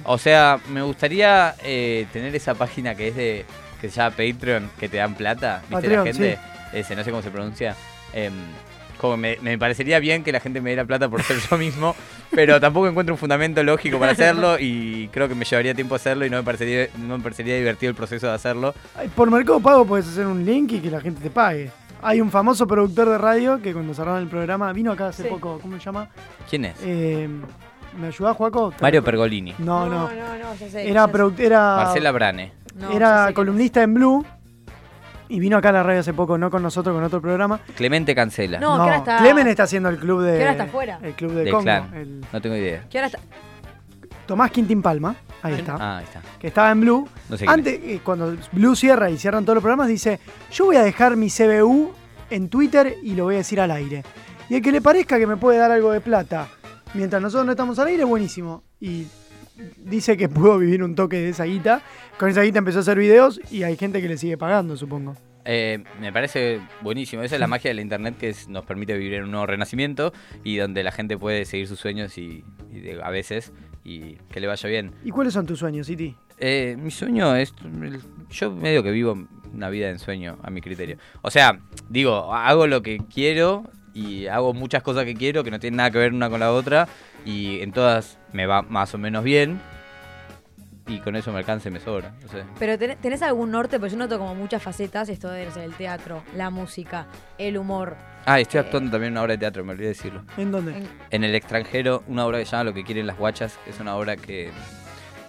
O 0.04 0.18
sea, 0.18 0.60
me 0.70 0.82
gustaría 0.82 1.56
eh, 1.64 2.08
tener 2.14 2.36
esa 2.36 2.54
página 2.56 2.96
que 2.96 3.08
es 3.10 3.16
de. 3.16 3.46
que 3.82 3.90
se 3.90 3.96
llama 3.98 4.12
Patreon, 4.16 4.70
que 4.80 4.90
te 4.90 4.98
dan 4.98 5.16
plata. 5.16 5.60
¿Viste 5.70 5.76
Patreon, 5.76 5.98
la 6.06 6.12
gente? 6.14 6.40
Ese, 6.74 6.96
no 6.96 7.04
sé 7.04 7.10
cómo 7.12 7.22
se 7.24 7.32
pronuncia. 7.32 7.76
Em, 8.14 8.34
como 9.00 9.18
me, 9.18 9.38
me 9.42 9.58
parecería 9.58 9.98
bien 10.00 10.24
que 10.24 10.32
la 10.32 10.40
gente 10.40 10.62
me 10.62 10.70
diera 10.70 10.86
plata 10.86 11.10
por 11.10 11.24
ser 11.24 11.38
yo 11.50 11.58
mismo, 11.58 11.96
pero 12.30 12.60
tampoco 12.60 12.88
encuentro 12.88 13.16
un 13.16 13.18
fundamento 13.18 13.64
lógico 13.64 13.98
para 13.98 14.12
hacerlo 14.12 14.58
y 14.60 15.08
creo 15.12 15.28
que 15.28 15.34
me 15.36 15.46
llevaría 15.46 15.74
tiempo 15.74 15.96
hacerlo 15.96 16.26
y 16.26 16.30
no 16.30 16.38
me 16.38 16.44
parecería, 16.44 16.88
no 16.98 17.18
me 17.18 17.24
parecería 17.24 17.56
divertido 17.56 17.90
el 17.90 17.96
proceso 17.96 18.28
de 18.28 18.34
hacerlo. 18.34 18.74
Por 19.16 19.32
Mercado 19.32 19.60
Pago 19.60 19.86
puedes 19.86 20.08
hacer 20.08 20.28
un 20.28 20.46
link 20.46 20.74
y 20.74 20.80
que 20.80 20.92
la 20.92 21.02
gente 21.02 21.22
te 21.22 21.30
pague. 21.30 21.72
Hay 22.02 22.22
un 22.22 22.30
famoso 22.32 22.66
productor 22.68 23.10
de 23.10 23.18
radio 23.18 23.62
que 23.62 23.74
cuando 23.74 23.94
cerraron 23.94 24.22
el 24.22 24.28
programa 24.30 24.72
vino 24.74 24.92
acá 24.92 25.08
hace 25.08 25.24
Sí. 25.24 25.30
poco, 25.30 25.60
¿cómo 25.62 25.78
se 25.78 25.84
llama? 25.86 26.10
¿Quién 26.50 26.66
es? 26.66 26.76
Eh, 26.84 27.28
¿Me 28.00 28.08
ayudás, 28.08 28.38
Juaco? 28.38 28.72
¿Te 28.72 28.82
Mario? 28.82 29.04
Pergolini. 29.04 29.56
No, 29.58 29.86
no. 29.90 30.10
no, 30.10 30.10
no, 30.10 30.56
ya 30.56 30.70
sé, 30.70 30.90
Era, 30.90 31.08
ya 31.12 31.30
sé. 31.36 31.46
era, 31.46 31.76
Marcela 31.78 32.12
Brane. 32.12 32.54
No, 32.76 32.92
era 32.92 33.32
columnista 33.34 33.82
en 33.82 33.94
Blue 33.96 34.26
y 35.30 35.40
vino 35.40 35.56
acá 35.58 35.70
a 35.70 35.72
la 35.72 35.84
radio 35.84 36.02
hace 36.02 36.14
poco, 36.14 36.38
no 36.38 36.50
con 36.52 36.62
nosotros, 36.62 36.94
con 36.94 37.04
otro 37.04 37.22
programa. 37.22 37.60
Clemente 37.76 38.14
Cancela. 38.14 38.60
No, 38.60 38.74
ahora 38.74 38.98
está- 38.98 39.18
Clemen 39.20 39.48
está 39.48 39.64
haciendo 39.64 39.88
el 39.90 39.98
club 39.98 40.24
de. 40.24 40.34
que 40.34 40.40
ahora 40.40 40.52
está 40.52 40.64
afuera. 40.66 41.00
El 41.02 41.14
club 41.14 41.32
de 41.34 41.44
Del 41.44 41.52
Congo. 41.52 41.64
clan. 41.64 41.94
el- 41.94 42.26
No 42.34 42.42
tengo 42.42 42.56
idea. 42.58 42.84
¿Qué 42.90 42.98
hora 42.98 43.08
está? 43.08 43.20
Tomás 44.26 44.52
Quintín 44.52 44.82
Palma, 44.82 45.16
ahí 45.42 45.54
está. 45.56 45.76
Ah, 45.80 45.98
ahí 45.98 46.04
está. 46.04 46.22
Que 46.40 46.48
estaba 46.48 46.70
en 46.72 46.82
Blue. 46.82 47.08
No 47.30 47.38
sé 47.38 47.46
Antes, 47.48 47.80
eh, 47.82 48.00
cuando 48.04 48.36
Blue 48.52 48.76
cierra 48.76 49.10
y 49.10 49.18
cierran 49.18 49.44
todos 49.44 49.56
los 49.56 49.62
programas, 49.64 49.88
dice: 49.88 50.20
Yo 50.52 50.66
voy 50.66 50.76
a 50.76 50.84
dejar 50.84 51.16
mi 51.16 51.30
CBU 51.30 51.92
en 52.30 52.50
Twitter 52.50 52.96
y 53.02 53.16
lo 53.16 53.24
voy 53.24 53.36
a 53.36 53.38
decir 53.40 53.60
al 53.60 53.72
aire. 53.72 54.04
Y 54.50 54.56
el 54.56 54.62
que 54.62 54.72
le 54.72 54.82
parezca 54.82 55.18
que 55.18 55.26
me 55.28 55.38
puede 55.38 55.58
dar 55.58 55.72
algo 55.72 55.92
de 55.92 56.02
plata 56.02 56.48
mientras 56.94 57.22
nosotros 57.22 57.46
no 57.46 57.52
estamos 57.54 57.78
al 57.80 57.88
aire, 57.88 58.04
buenísimo. 58.04 58.64
Y 58.80 59.08
dice 59.78 60.18
que 60.18 60.30
pudo 60.30 60.58
vivir 60.58 60.84
un 60.84 60.96
toque 60.96 61.18
de 61.18 61.30
esa 61.30 61.46
guita. 61.46 61.82
Con 62.18 62.30
esa 62.30 62.42
guita 62.42 62.60
empezó 62.60 62.80
a 62.80 62.82
hacer 62.82 62.98
videos 62.98 63.40
y 63.52 63.64
hay 63.64 63.76
gente 63.78 64.02
que 64.02 64.08
le 64.08 64.18
sigue 64.18 64.38
pagando, 64.38 64.76
supongo. 64.78 65.16
Eh, 65.46 65.84
me 66.00 66.12
parece 66.14 66.60
buenísimo. 66.82 67.24
Esa 67.24 67.36
es 67.36 67.40
la 67.42 67.48
magia 67.48 67.70
de 67.70 67.76
la 67.76 67.82
internet 67.82 68.16
que 68.20 68.30
es- 68.30 68.48
nos 68.50 68.66
permite 68.66 68.96
vivir 68.98 69.16
en 69.16 69.24
un 69.24 69.32
nuevo 69.32 69.46
renacimiento 69.46 70.14
y 70.44 70.58
donde 70.58 70.84
la 70.84 70.92
gente 70.92 71.18
puede 71.18 71.46
seguir 71.46 71.68
sus 71.68 71.80
sueños 71.80 72.18
y, 72.18 72.44
y 72.72 72.80
de- 72.82 73.02
a 73.02 73.10
veces 73.10 73.52
y 73.84 74.16
que 74.32 74.40
le 74.42 74.48
vaya 74.48 74.70
bien. 74.70 74.92
¿Y 75.04 75.10
cuáles 75.12 75.34
son 75.34 75.46
tus 75.46 75.60
sueños, 75.60 75.90
Iti? 75.90 76.16
Eh, 76.38 76.76
mi 76.78 76.92
sueño 76.92 77.36
es. 77.36 77.54
Yo 78.30 78.52
medio 78.52 78.84
que 78.84 78.92
vivo 78.92 79.18
una 79.54 79.70
vida 79.70 79.88
de 79.88 79.94
ensueño, 79.94 80.38
a 80.44 80.52
mi 80.52 80.62
criterio. 80.62 80.98
O 81.22 81.32
sea, 81.32 81.60
digo, 81.90 82.34
hago 82.34 82.68
lo 82.68 82.84
que 82.84 83.00
quiero 83.12 83.64
y 83.94 84.28
hago 84.28 84.54
muchas 84.54 84.84
cosas 84.84 85.06
que 85.06 85.16
quiero 85.16 85.44
que 85.44 85.50
no 85.52 85.60
tienen 85.60 85.78
nada 85.78 85.90
que 85.90 85.98
ver 85.98 86.14
una 86.14 86.30
con 86.30 86.40
la 86.42 86.52
otra 86.52 86.88
y 87.26 87.60
en 87.62 87.72
todas 87.72 88.19
me 88.34 88.46
va 88.46 88.62
más 88.62 88.94
o 88.94 88.98
menos 88.98 89.24
bien 89.24 89.60
y 90.88 91.00
con 91.00 91.16
eso 91.16 91.32
me 91.32 91.38
alcanza 91.40 91.70
y 91.70 91.72
me 91.72 91.80
sobra. 91.80 92.14
No 92.24 92.28
sé. 92.30 92.44
Pero 92.58 92.78
¿tenés, 92.78 92.98
tenés 92.98 93.22
algún 93.22 93.52
norte? 93.52 93.80
Porque 93.80 93.92
yo 93.92 93.98
noto 93.98 94.18
como 94.18 94.34
muchas 94.36 94.62
facetas, 94.64 95.08
esto 95.10 95.30
de 95.30 95.44
el 95.44 95.74
teatro, 95.74 96.24
la 96.36 96.50
música, 96.50 97.06
el 97.38 97.58
humor. 97.58 97.96
Ah, 98.26 98.40
estoy 98.40 98.60
actuando 98.60 98.92
también 98.92 99.10
en 99.10 99.14
una 99.14 99.22
obra 99.22 99.34
de 99.34 99.38
teatro, 99.38 99.64
me 99.64 99.74
olvidé 99.74 99.90
decirlo. 99.90 100.24
¿En 100.38 100.52
dónde? 100.52 100.78
En- 100.78 100.88
En 101.12 101.24
el 101.24 101.36
extranjero, 101.36 102.04
una 102.08 102.26
obra 102.26 102.40
que 102.40 102.46
se 102.46 102.52
llama 102.52 102.64
Lo 102.66 102.74
que 102.74 102.84
quieren 102.84 103.06
las 103.08 103.18
guachas, 103.18 103.58
que 103.64 103.70
es 103.70 103.80
una 103.80 103.96
obra 103.96 104.18
que 104.18 104.52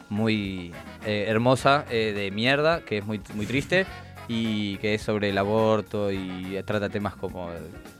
muy 0.08 0.72
eh, 1.06 1.26
hermosa, 1.28 1.84
eh, 1.90 2.12
de 2.14 2.30
mierda, 2.30 2.80
que 2.80 2.98
es 2.98 3.04
muy, 3.06 3.20
muy 3.34 3.46
triste 3.46 3.86
y 4.28 4.76
que 4.78 4.94
es 4.94 5.02
sobre 5.02 5.28
el 5.30 5.38
aborto 5.38 6.10
y 6.10 6.60
trata 6.64 6.88
temas 6.88 7.14
como, 7.16 7.50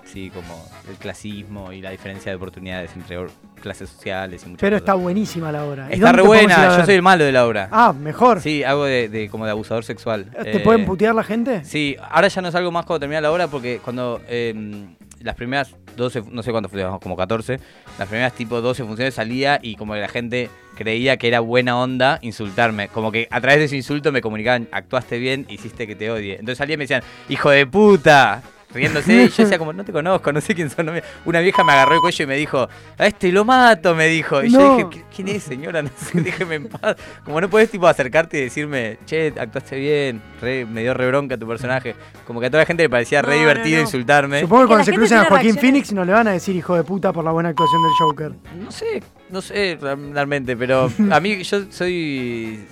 sí, 0.05 0.31
como 0.31 0.65
el 0.89 0.97
clasismo 0.97 1.73
y 1.73 1.81
la 1.83 1.91
diferencia 1.91 2.31
de 2.33 2.37
oportunidades 2.37 2.91
entre 2.97 3.17
clases 3.61 3.91
sociales 3.91 4.43
y 4.45 4.49
muchas 4.49 4.61
Pero 4.61 4.77
cosas. 4.77 4.83
está 4.83 4.95
buenísima 4.95 5.53
la 5.53 5.65
obra. 5.65 5.89
¿Y 5.91 5.95
Está 5.95 6.13
re 6.13 6.23
buena, 6.23 6.79
yo 6.79 6.85
soy 6.85 6.95
el 6.95 7.03
malo 7.03 7.25
de 7.25 7.33
la 7.33 7.47
obra. 7.47 7.69
Ah, 7.71 7.93
mejor. 7.93 8.41
Sí, 8.41 8.65
hago 8.65 8.85
de, 8.85 9.09
de- 9.09 9.29
como 9.29 9.45
de 9.45 9.51
abusador 9.53 9.85
sexual. 9.85 10.27
¿Te 10.43 10.57
Eh, 10.57 10.61
pueden 10.61 10.85
putear 10.85 11.15
la 11.15 11.23
gente? 11.25 11.65
Sí, 11.65 11.97
ahora 12.11 12.29
ya 12.29 12.43
no 12.43 12.51
salgo 12.51 12.71
más 12.73 12.85
cuando 12.87 13.01
termina 13.01 13.21
la 13.21 13.31
obra 13.31 13.49
porque 13.49 13.81
cuando 13.85 14.21
eh, 14.29 14.87
las 15.21 15.35
primeras 15.37 15.75
12, 15.97 16.23
no 16.31 16.43
sé 16.43 16.51
cuántas 16.51 16.71
funciones, 16.71 16.99
como 17.03 17.17
14, 17.17 17.59
las 17.99 18.09
primeras 18.09 18.33
tipo 18.33 18.61
12 18.61 18.85
funciones 18.85 19.15
salía 19.15 19.59
y 19.63 19.77
como 19.77 19.93
que 19.95 20.01
la 20.01 20.09
gente 20.09 20.49
creía 20.77 21.17
que 21.19 21.29
era 21.29 21.41
buena 21.41 21.77
onda 21.79 22.19
insultarme. 22.23 22.89
Como 22.89 23.13
que 23.13 23.29
a 23.31 23.41
través 23.41 23.59
de 23.59 23.65
ese 23.67 23.77
insulto 23.77 24.13
me 24.13 24.23
comunicaban, 24.23 24.69
actuaste 24.73 25.19
bien, 25.19 25.45
hiciste 25.51 25.87
que 25.87 25.95
te 25.97 26.11
odie. 26.11 26.33
Entonces 26.35 26.57
salía 26.59 26.75
y 26.75 26.77
me 26.79 26.85
decían, 26.85 27.03
hijo 27.29 27.51
de 27.51 27.67
puta. 27.67 28.43
Riéndose. 28.75 29.13
Y 29.25 29.29
yo 29.29 29.45
decía 29.45 29.59
como, 29.59 29.73
no 29.73 29.85
te 29.85 29.93
conozco, 29.93 30.33
no 30.33 30.41
sé 30.41 30.55
quién 30.55 30.71
son. 30.71 30.91
Una 31.25 31.41
vieja 31.41 31.65
me 31.65 31.73
agarró 31.73 31.95
el 31.95 32.01
cuello 32.01 32.25
y 32.25 32.27
me 32.27 32.37
dijo, 32.37 32.69
a 32.99 33.07
este 33.07 33.31
lo 33.33 33.45
mato, 33.45 33.95
me 33.95 34.07
dijo. 34.09 34.43
Y 34.43 34.51
No. 34.51 34.61
yo 34.61 34.89
dije, 34.89 35.01
"¿Qui- 35.01 35.05
¿quién 35.15 35.29
es, 35.29 35.43
señora? 35.43 35.83
No 35.83 35.91
sé, 35.97 36.21
déjeme 36.21 36.55
en 36.57 36.69
paz. 36.69 36.97
Como 37.25 37.41
no 37.41 37.49
podés 37.51 37.71
tipo 37.71 37.87
acercarte 37.87 38.39
y 38.39 38.43
decirme, 38.43 38.99
che, 39.07 39.33
actuaste 39.39 39.77
bien, 39.79 40.23
re- 40.41 40.65
me 40.67 40.83
dio 40.83 40.95
re 40.95 41.07
bronca 41.09 41.37
tu 41.37 41.47
personaje. 41.49 41.95
Como 42.27 42.41
que 42.41 42.47
a 42.47 42.51
toda 42.51 42.63
la 42.63 42.67
gente 42.67 42.83
le 42.83 42.91
parecía 42.91 43.23
re 43.23 43.35
No, 43.35 43.41
divertido 43.41 43.77
no, 43.77 43.83
no. 43.83 43.89
insultarme. 43.89 44.41
Supongo 44.41 44.63
que 44.63 44.65
Que 44.65 44.69
cuando 44.69 44.85
se 44.85 44.93
crucen 44.93 45.19
a 45.19 45.25
Joaquín 45.25 45.55
reacciones- 45.55 45.61
Phoenix 45.61 45.93
no 45.93 46.05
le 46.05 46.13
van 46.13 46.29
a 46.29 46.33
decir 46.33 46.55
hijo 46.57 46.77
de 46.77 46.85
puta 46.85 47.13
por 47.13 47.25
la 47.25 47.33
buena 47.33 47.49
actuación 47.51 47.83
del 47.83 47.93
Joker. 47.99 48.33
No 48.63 48.71
sé, 48.71 49.03
no 49.31 49.41
sé 49.43 49.79
realmente, 49.81 50.57
pero 50.57 50.91
a 51.11 51.21
mí 51.21 51.43
yo 51.43 51.65
soy 51.71 52.65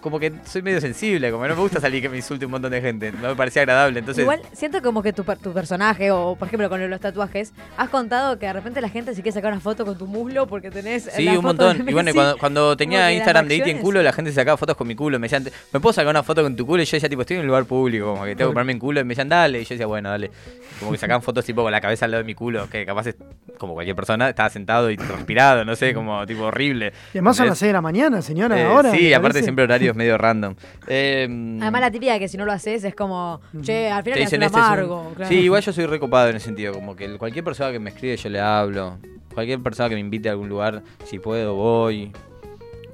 como 0.00 0.18
que 0.18 0.32
soy 0.44 0.62
medio 0.62 0.80
sensible, 0.80 1.30
como 1.30 1.42
que 1.44 1.48
no 1.50 1.56
me 1.56 1.62
gusta 1.62 1.80
salir 1.80 2.00
que 2.02 2.08
me 2.08 2.16
insulte 2.16 2.44
un 2.46 2.52
montón 2.52 2.70
de 2.72 2.80
gente, 2.80 3.12
no 3.12 3.28
me 3.28 3.36
parecía 3.36 3.62
agradable, 3.62 3.98
entonces 3.98 4.22
Igual 4.22 4.40
siento 4.52 4.80
como 4.82 5.02
que 5.02 5.12
tu, 5.12 5.24
tu 5.24 5.52
personaje, 5.52 6.10
o 6.10 6.36
por 6.36 6.48
ejemplo 6.48 6.68
con 6.68 6.88
los 6.90 7.00
tatuajes, 7.00 7.52
has 7.76 7.88
contado 7.90 8.38
que 8.38 8.46
de 8.46 8.52
repente 8.52 8.80
la 8.80 8.88
gente 8.88 9.14
se 9.14 9.22
quiere 9.22 9.32
sacar 9.34 9.52
una 9.52 9.60
foto 9.60 9.84
con 9.84 9.96
tu 9.98 10.06
muslo 10.06 10.46
porque 10.46 10.70
tenés. 10.70 11.10
Sí, 11.14 11.24
la 11.24 11.32
un 11.32 11.42
foto 11.42 11.64
montón. 11.66 11.84
de 11.84 11.90
Y 11.90 11.94
bueno, 11.94 12.12
cuando, 12.38 12.76
tenía 12.76 13.12
Instagram 13.12 13.46
de 13.48 13.56
Iti 13.56 13.70
en 13.70 13.78
culo, 13.78 14.02
la 14.02 14.12
gente 14.12 14.30
se 14.30 14.36
sacaba 14.36 14.56
fotos 14.56 14.76
con 14.76 14.86
mi 14.88 14.94
culo. 14.94 15.18
Me 15.18 15.26
decían, 15.28 15.44
¿me 15.72 15.80
puedo 15.80 15.92
sacar 15.92 16.10
una 16.10 16.22
foto 16.22 16.42
con 16.42 16.56
tu 16.56 16.66
culo? 16.66 16.82
Y 16.82 16.86
yo 16.86 16.96
decía, 16.96 17.08
tipo, 17.08 17.22
estoy 17.22 17.36
en 17.36 17.42
un 17.42 17.46
lugar 17.48 17.64
público, 17.64 18.12
como 18.12 18.24
que 18.24 18.34
tengo 18.36 18.50
que 18.50 18.54
ponerme 18.54 18.72
en 18.72 18.78
culo. 18.78 19.00
Y 19.00 19.04
me 19.04 19.10
decían, 19.10 19.28
dale. 19.28 19.60
Y 19.60 19.64
yo 19.64 19.70
decía, 19.74 19.86
bueno, 19.86 20.08
dale. 20.10 20.30
Como 20.78 20.92
que 20.92 20.98
sacaban 20.98 21.22
fotos 21.22 21.44
tipo 21.44 21.62
con 21.62 21.70
la 21.72 21.80
cabeza 21.80 22.06
al 22.06 22.10
lado 22.12 22.22
de 22.22 22.26
mi 22.26 22.34
culo, 22.34 22.68
que 22.70 22.86
capaz 22.86 23.06
es 23.08 23.16
como 23.58 23.74
cualquier 23.74 23.94
persona, 23.96 24.30
estaba 24.30 24.48
sentado 24.48 24.90
y 24.90 24.96
transpirado, 24.96 25.64
no 25.64 25.76
sé, 25.76 25.92
como 25.92 26.24
tipo 26.26 26.44
horrible. 26.44 26.92
Y 27.12 27.18
además 27.18 27.36
son 27.36 27.48
las 27.48 27.58
6 27.58 27.68
de 27.68 27.72
la 27.74 27.82
mañana, 27.82 28.22
señora, 28.22 28.58
Eh, 28.58 28.64
ahora. 28.64 28.90
sí, 28.92 29.02
¿me 29.02 29.14
aparte 29.14 29.34
parece? 29.34 29.42
siempre 29.44 29.66
medio 29.94 30.16
random. 30.18 30.54
Eh, 30.86 31.24
Además, 31.60 31.80
la 31.80 31.90
típica 31.90 32.18
que 32.18 32.28
si 32.28 32.36
no 32.36 32.44
lo 32.44 32.52
haces 32.52 32.84
es 32.84 32.94
como, 32.94 33.40
che, 33.62 33.90
al 33.90 34.02
final 34.02 34.18
te 34.18 34.22
es 34.24 34.30
dicen 34.30 34.42
este 34.42 34.58
es 34.58 34.62
un- 34.64 34.68
amargo. 34.72 35.12
claro. 35.16 35.28
Sí, 35.28 35.38
igual 35.40 35.62
yo 35.62 35.72
soy 35.72 35.86
recopado 35.86 36.28
en 36.30 36.36
ese 36.36 36.46
sentido, 36.46 36.72
como 36.72 36.96
que 36.96 37.16
cualquier 37.18 37.44
persona 37.44 37.72
que 37.72 37.78
me 37.78 37.90
escribe 37.90 38.16
yo 38.16 38.28
le 38.28 38.40
hablo. 38.40 38.98
Cualquier 39.34 39.60
persona 39.60 39.88
que 39.88 39.94
me 39.94 40.00
invite 40.00 40.28
a 40.28 40.32
algún 40.32 40.48
lugar, 40.48 40.82
si 41.04 41.18
puedo, 41.18 41.54
voy. 41.54 42.10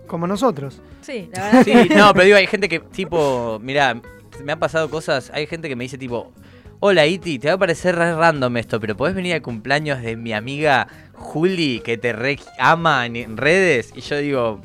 Como 0.06 0.26
nosotros. 0.26 0.80
Sí, 1.00 1.28
la 1.32 1.44
verdad. 1.44 1.64
Sí, 1.64 1.88
no, 1.96 2.12
pero 2.12 2.24
digo, 2.24 2.36
hay 2.36 2.46
gente 2.46 2.68
que, 2.68 2.80
tipo, 2.80 3.58
mira, 3.62 4.00
me 4.44 4.52
han 4.52 4.58
pasado 4.58 4.88
cosas, 4.90 5.30
hay 5.32 5.46
gente 5.46 5.68
que 5.68 5.76
me 5.76 5.84
dice, 5.84 5.96
tipo, 5.98 6.32
hola 6.78 7.06
Iti, 7.06 7.38
te 7.38 7.48
va 7.48 7.54
a 7.54 7.58
parecer 7.58 7.96
re 7.96 8.14
random 8.14 8.56
esto, 8.58 8.78
pero 8.78 8.96
podés 8.96 9.14
venir 9.14 9.34
al 9.34 9.42
cumpleaños 9.42 10.02
de 10.02 10.14
mi 10.16 10.32
amiga 10.34 10.86
Juli, 11.14 11.80
que 11.82 11.96
te 11.96 12.12
re 12.12 12.38
ama 12.58 13.06
en 13.06 13.36
redes, 13.36 13.92
y 13.96 14.02
yo 14.02 14.18
digo, 14.18 14.60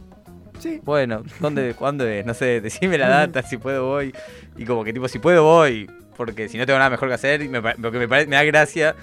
Sí. 0.62 0.80
bueno, 0.86 1.24
¿dónde, 1.40 1.74
cuándo 1.74 2.06
es? 2.08 2.26
No 2.26 2.34
sé, 2.34 2.62
decime 2.62 2.98
la 2.98 3.10
data, 3.10 3.42
si 3.42 3.58
puedo 3.58 3.86
voy, 3.88 4.14
y 4.58 4.64
como 4.66 4.84
que, 4.84 4.94
tipo, 4.94 5.08
si 5.08 5.20
puedo 5.20 5.44
voy, 5.44 5.90
porque 6.16 6.48
si 6.50 6.58
no 6.58 6.66
tengo 6.66 6.78
nada 6.80 6.92
mejor 6.92 7.08
que 7.10 7.16
hacer, 7.16 7.42
y 7.42 7.50
me, 7.50 7.62
porque 7.62 7.98
me, 7.98 8.08
pare- 8.08 8.28
me 8.28 8.36
da 8.36 8.44
gracia 8.44 8.96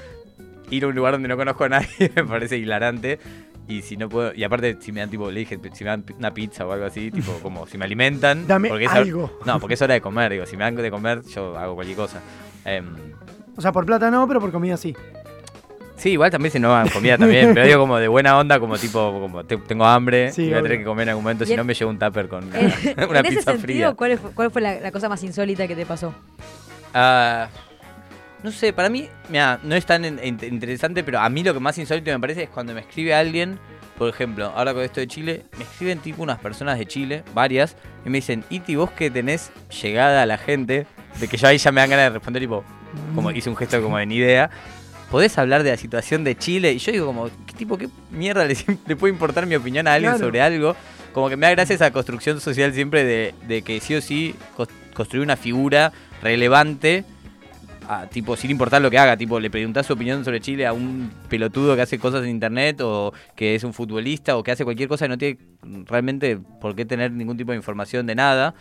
ir 0.71 0.85
a 0.85 0.87
un 0.89 0.95
lugar 0.95 1.13
donde 1.15 1.29
no 1.29 1.37
conozco 1.37 1.65
a 1.65 1.69
nadie, 1.69 1.89
me 2.15 2.25
parece 2.25 2.57
hilarante. 2.59 3.19
Y 3.67 3.83
si 3.83 3.99
no 3.99 4.09
puedo, 4.09 4.33
y 4.35 4.45
aparte 4.45 4.79
si 4.81 4.93
me 4.93 5.01
dan 5.01 5.11
tipo, 5.11 5.31
le 5.31 5.41
dije, 5.41 5.59
si 5.75 5.85
me 5.85 5.91
dan 5.91 6.03
una 6.19 6.33
pizza 6.33 6.65
o 6.67 6.73
algo 6.73 6.87
así, 6.87 7.11
tipo 7.11 7.33
como 7.43 7.67
si 7.67 7.77
me 7.77 7.85
alimentan. 7.85 8.47
Dame 8.47 8.69
porque 8.71 8.85
es 8.87 8.91
hor- 8.91 8.97
algo. 8.99 9.39
no, 9.45 9.61
porque 9.61 9.75
es 9.75 9.83
hora 9.83 9.93
de 9.95 10.01
comer, 10.01 10.33
digo, 10.33 10.47
si 10.47 10.57
me 10.57 10.65
dan 10.65 10.75
de 10.77 10.91
comer, 10.91 11.21
yo 11.35 11.59
hago 11.59 11.75
cualquier 11.75 11.97
cosa. 11.99 12.23
Em, 12.65 12.87
O 13.57 13.61
sea, 13.61 13.73
por 13.73 13.85
plata 13.85 14.11
no, 14.11 14.27
pero 14.27 14.41
por 14.41 14.53
comida 14.53 14.77
sí. 14.79 14.95
Sí, 15.99 16.11
igual 16.13 16.31
también 16.31 16.51
si 16.53 16.59
no 16.59 16.71
dan 16.71 16.89
comida 16.89 17.19
también, 17.19 17.53
pero 17.53 17.67
digo 17.67 17.79
como 17.81 17.99
de 17.99 18.09
buena 18.09 18.39
onda, 18.39 18.59
como 18.59 18.79
tipo, 18.79 18.99
como 19.21 19.45
te- 19.45 19.57
tengo 19.59 19.85
hambre, 19.85 20.33
Sí, 20.33 20.49
voy 20.49 20.59
a 20.59 20.63
tener 20.63 20.79
que 20.79 20.85
comer 20.85 21.03
en 21.05 21.09
algún 21.11 21.25
momento, 21.25 21.45
si 21.45 21.55
no 21.57 21.65
me 21.65 21.75
llevo 21.75 21.91
un 21.91 21.99
tupper 21.99 22.29
con 22.29 22.45
Eh, 22.55 22.73
una 23.09 23.21
en 23.21 23.27
ese 23.27 23.37
pizza 23.37 23.53
sentido, 23.53 23.61
fría. 23.61 23.93
¿cuál, 23.95 24.19
fue- 24.19 24.31
cuál 24.33 24.51
fue 24.51 24.63
la, 24.63 24.81
la 24.81 24.91
cosa 24.93 25.09
más 25.09 25.23
insólita 25.23 25.67
que 25.69 25.77
te 25.77 25.85
pasó? 25.85 26.15
Ah, 26.95 27.49
no 28.43 28.51
sé, 28.53 28.73
para 28.73 28.89
mí, 28.89 29.09
mira, 29.29 29.59
no 29.63 29.75
es 29.75 29.85
tan 29.85 30.05
in- 30.05 30.21
in- 30.23 30.39
interesante, 30.43 31.03
pero 31.05 31.19
a 31.21 31.29
mí 31.29 31.43
lo 31.43 31.53
que 31.53 31.61
más 31.61 31.77
insólito 31.79 32.11
me 32.11 32.21
parece 32.21 32.45
es 32.45 32.49
cuando 32.51 32.73
me 32.73 32.81
escribe 32.81 33.13
alguien, 33.15 33.59
por 33.99 34.09
ejemplo, 34.09 34.53
ahora 34.55 34.73
con 34.73 34.83
esto 34.85 35.01
de 35.01 35.09
Chile, 35.09 35.45
me 35.59 35.65
escriben 35.65 35.99
tipo 35.99 36.23
unas 36.23 36.39
personas 36.39 36.79
de 36.79 36.87
Chile, 36.87 37.25
varias, 37.35 37.77
y 38.07 38.11
me 38.11 38.19
dicen, 38.19 38.45
Iti, 38.49 38.77
vos 38.77 38.91
que 38.93 39.11
tenés 39.11 39.51
llegada 39.83 40.23
a 40.23 40.27
la 40.27 40.39
gente, 40.39 40.87
de 41.19 41.27
que 41.29 41.37
yo 41.37 41.49
ahí 41.49 41.59
ya 41.59 41.73
me 41.73 41.81
dan 41.81 41.91
ganas 41.91 42.05
de 42.07 42.11
responder, 42.11 42.41
tipo, 42.41 42.63
como 43.15 43.33
hice 43.33 43.51
un 43.51 43.57
gesto 43.57 43.83
como 43.83 43.99
de 43.99 44.07
ni 44.07 44.15
idea. 44.17 44.51
¿Podés 45.11 45.39
hablar 45.39 45.63
de 45.63 45.71
la 45.71 45.77
situación 45.77 46.23
de 46.25 46.37
Chile? 46.37 46.73
Y 46.73 46.79
yo 46.79 46.93
digo 46.93 47.07
como, 47.07 47.29
¿qué 47.47 47.55
tipo, 47.57 47.79
qué 47.79 47.89
mierda 48.11 48.45
le, 48.45 48.57
le 48.87 48.97
puede 48.97 49.13
importar 49.13 49.47
mi 49.47 49.55
opinión 49.55 49.87
a 49.89 49.95
alguien 49.95 50.13
Claro. 50.13 50.27
sobre 50.27 50.43
algo? 50.43 50.77
Como 51.13 51.29
que 51.31 51.37
me 51.37 51.47
da 51.47 51.53
gracia 51.53 51.75
esa 51.75 51.91
construcción 51.91 52.41
social 52.41 52.73
siempre 52.75 53.05
de, 53.05 53.35
de 53.47 53.63
que 53.63 53.81
sí 53.81 53.95
o 53.95 54.01
sí 54.03 54.35
construir 54.95 55.23
una 55.25 55.37
figura 55.37 55.93
relevante, 56.23 57.05
a, 57.89 58.07
tipo, 58.07 58.37
sin 58.37 58.51
importar 58.51 58.83
lo 58.83 58.91
que 58.91 58.99
haga. 58.99 59.17
Tipo, 59.17 59.41
le 59.41 59.49
preguntás 59.51 59.87
su 59.87 59.95
opinión 59.95 60.23
sobre 60.25 60.41
Chile 60.41 60.67
a 60.67 60.75
un 60.75 61.11
pelotudo 61.31 61.75
que 61.75 61.81
hace 61.83 61.99
cosas 61.99 62.23
en 62.25 62.29
internet 62.31 62.81
o 62.83 63.15
que 63.35 63.55
es 63.55 63.65
un 63.65 63.73
futbolista 63.73 64.37
o 64.37 64.43
que 64.43 64.51
hace 64.51 64.65
cualquier 64.65 64.91
cosa 64.91 65.07
y 65.07 65.09
no 65.09 65.17
tiene 65.17 65.39
realmente 65.87 66.39
por 66.61 66.77
qué 66.77 66.85
tener 66.85 67.11
ningún 67.13 67.39
tipo 67.39 67.53
de 67.53 67.57
información 67.57 68.07
de 68.07 68.15
nada. 68.15 68.55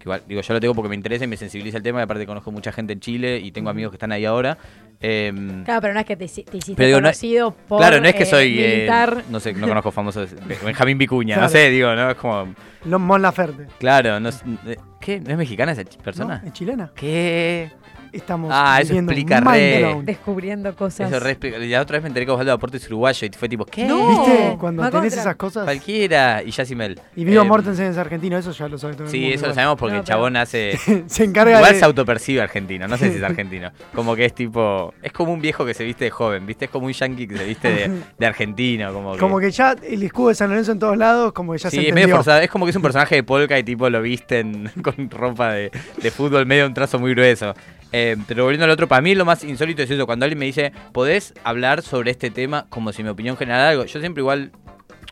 Que 0.00 0.04
igual, 0.04 0.22
digo, 0.26 0.40
yo 0.40 0.54
lo 0.54 0.60
tengo 0.60 0.74
porque 0.74 0.88
me 0.88 0.94
interesa 0.94 1.24
y 1.24 1.28
me 1.28 1.36
sensibiliza 1.36 1.76
el 1.76 1.82
tema. 1.82 2.00
Y 2.00 2.02
aparte 2.04 2.24
conozco 2.26 2.50
mucha 2.50 2.72
gente 2.72 2.94
en 2.94 3.00
Chile 3.00 3.38
y 3.38 3.52
tengo 3.52 3.68
amigos 3.68 3.92
que 3.92 3.96
están 3.96 4.10
ahí 4.12 4.24
ahora. 4.24 4.56
Em, 4.98 5.62
Claro, 5.64 5.80
pero 5.82 5.92
no 5.94 6.00
es 6.00 6.06
que 6.06 6.16
te, 6.16 6.24
te 6.26 6.56
hiciste 6.56 6.74
Pero 6.74 6.86
digo, 6.86 7.00
no- 7.00 7.08
conocido 7.08 7.50
por. 7.68 7.78
claro, 7.80 8.00
no 8.00 8.08
es 8.08 8.14
que 8.14 8.22
eh, 8.22 8.26
soy. 8.26 8.58
eh, 8.58 8.74
militar. 8.76 9.22
no 9.30 9.38
sé, 9.40 9.52
no 9.52 9.68
conozco 9.68 9.90
famosos. 9.92 10.30
Benjamín 10.64 10.96
Vicuña, 10.98 11.36
no 11.36 11.48
sé, 11.50 11.68
digo, 11.70 11.94
¿no? 11.94 12.10
Es 12.10 12.16
como. 12.16 12.54
Lo- 12.86 12.98
Mon 12.98 13.20
Laferte. 13.20 13.66
Claro, 13.78 14.18
no, 14.20 14.30
es- 14.30 14.42
eh, 14.66 14.76
¿qué? 15.00 15.20
¿No 15.20 15.30
es 15.32 15.36
mexicana 15.36 15.72
esa 15.72 15.84
persona? 16.02 16.40
¿No? 16.42 16.48
¿Es 16.48 16.54
chilena? 16.54 16.90
¿Qué? 16.96 17.70
Estamos 18.12 18.50
Ah, 18.52 18.80
eso 18.80 18.94
explica 18.94 19.40
re. 19.40 20.00
Descubriendo 20.02 20.74
cosas. 20.74 21.10
Eso 21.10 21.20
re 21.20 21.30
explica- 21.32 21.58
La 21.58 21.80
otra 21.80 21.96
vez 21.96 22.02
me 22.02 22.08
enteré 22.08 22.26
que 22.26 22.32
Osvaldo 22.32 22.52
Aporte 22.52 22.76
es 22.78 22.86
uruguayo 22.88 23.26
y 23.26 23.30
fue 23.36 23.48
tipo, 23.48 23.64
¿qué? 23.64 23.84
No. 23.84 24.08
¿Viste? 24.08 24.56
Cuando 24.58 24.88
tenés 24.90 25.16
esas 25.16 25.36
cosas. 25.36 25.64
Cualquiera. 25.64 26.42
Y 26.42 26.50
Yacimel. 26.50 27.00
Y 27.16 27.24
Vigo 27.24 27.42
Eh, 27.42 27.44
Mortensen 27.44 27.86
es 27.86 27.96
argentino, 27.98 28.36
eso 28.36 28.50
ya 28.52 28.68
lo 28.68 28.78
sabe 28.78 28.94
todo 28.94 29.04
el 29.04 29.10
Sí, 29.10 29.20
mundo 29.20 29.34
eso 29.36 29.46
lo 29.46 29.54
sabemos 29.54 29.76
porque 29.78 29.94
No, 29.94 30.00
el 30.00 30.06
chabón 30.06 30.36
hace. 30.36 30.78
Se 31.06 31.24
encarga 31.24 31.56
Igual 31.58 31.72
de... 31.74 31.78
se 31.78 31.84
autopercibe 31.84 32.40
argentino, 32.42 32.88
no 32.88 32.96
sé 32.96 33.10
si 33.10 33.18
es 33.18 33.22
argentino. 33.22 33.70
Como 33.94 34.14
que 34.16 34.24
es 34.24 34.34
tipo. 34.34 34.92
Es 35.02 35.12
como 35.12 35.32
un 35.32 35.40
viejo 35.40 35.64
que 35.64 35.74
se 35.74 35.84
viste 35.84 36.04
de 36.04 36.10
joven, 36.10 36.46
¿viste? 36.46 36.64
Es 36.66 36.70
como 36.70 36.86
un 36.86 36.92
yankee 36.92 37.26
que 37.26 37.36
se 37.36 37.44
viste 37.44 37.68
de, 37.72 37.90
de 38.18 38.26
argentino. 38.26 38.92
Como 38.92 39.12
que, 39.12 39.18
Como 39.18 39.38
que 39.38 39.50
ya 39.50 39.76
el 39.82 40.02
escudo 40.02 40.28
de 40.28 40.34
San 40.34 40.48
Lorenzo 40.50 40.72
en 40.72 40.78
todos 40.78 40.96
lados, 40.96 41.32
como 41.32 41.52
que 41.52 41.58
ya 41.58 41.70
sí, 41.70 41.76
se 41.76 41.82
es 41.82 41.88
entendió. 41.88 42.06
medio 42.06 42.16
forzado. 42.16 42.40
Es 42.40 42.50
como 42.50 42.64
que 42.66 42.70
es 42.70 42.76
un 42.76 42.82
personaje 42.82 43.14
de 43.16 43.22
polka 43.22 43.58
y 43.58 43.62
tipo 43.62 43.88
lo 43.88 44.02
visten 44.02 44.70
con 44.82 45.10
ropa 45.10 45.52
de, 45.52 45.70
de 46.02 46.10
fútbol, 46.10 46.46
medio 46.46 46.66
un 46.66 46.74
trazo 46.74 46.98
muy 46.98 47.12
grueso. 47.14 47.54
Eh, 47.92 48.16
pero 48.28 48.44
volviendo 48.44 48.64
al 48.64 48.70
otro, 48.70 48.86
para 48.88 49.02
mí 49.02 49.14
lo 49.14 49.24
más 49.24 49.42
insólito 49.44 49.82
es 49.82 49.90
eso, 49.90 50.06
cuando 50.06 50.24
alguien 50.24 50.38
me 50.38 50.46
dice, 50.46 50.72
¿podés 50.92 51.34
hablar 51.44 51.82
sobre 51.82 52.10
este 52.12 52.30
tema 52.30 52.66
como 52.68 52.92
si 52.92 53.02
mi 53.02 53.08
opinión 53.08 53.36
generara 53.36 53.70
algo? 53.70 53.84
Yo 53.84 53.98
siempre 54.00 54.20
igual, 54.20 54.52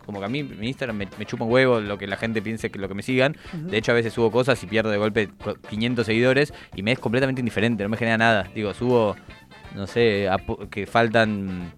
como 0.07 0.21
que 0.21 0.27
a 0.27 0.29
mí 0.29 0.43
mi 0.45 0.69
Instagram 0.69 0.97
me, 0.97 1.09
me 1.19 1.27
chupa 1.27 1.45
un 1.45 1.53
huevo 1.53 1.81
lo 1.81 1.99
que 1.99 2.07
la 2.07 2.17
gente 2.17 2.41
piense 2.41 2.71
que 2.71 2.79
lo 2.79 2.89
que 2.89 2.95
me 2.95 3.03
sigan. 3.03 3.37
De 3.53 3.79
hecho, 3.79 3.91
a 3.93 3.95
veces 3.95 4.13
subo 4.13 4.31
cosas 4.31 4.63
y 4.63 4.67
pierdo 4.67 4.91
de 4.91 4.97
golpe 4.97 5.29
cu- 5.29 5.57
500 5.69 6.07
seguidores 6.07 6.55
y 6.77 6.83
me 6.83 6.93
es 6.93 6.99
completamente 7.01 7.41
indiferente, 7.41 7.83
no 7.83 7.89
me 7.89 7.97
genera 7.97 8.17
nada. 8.17 8.49
Digo, 8.55 8.73
subo, 8.75 9.17
no 9.75 9.87
sé, 9.87 10.29
que 10.71 10.87
faltan... 10.87 11.73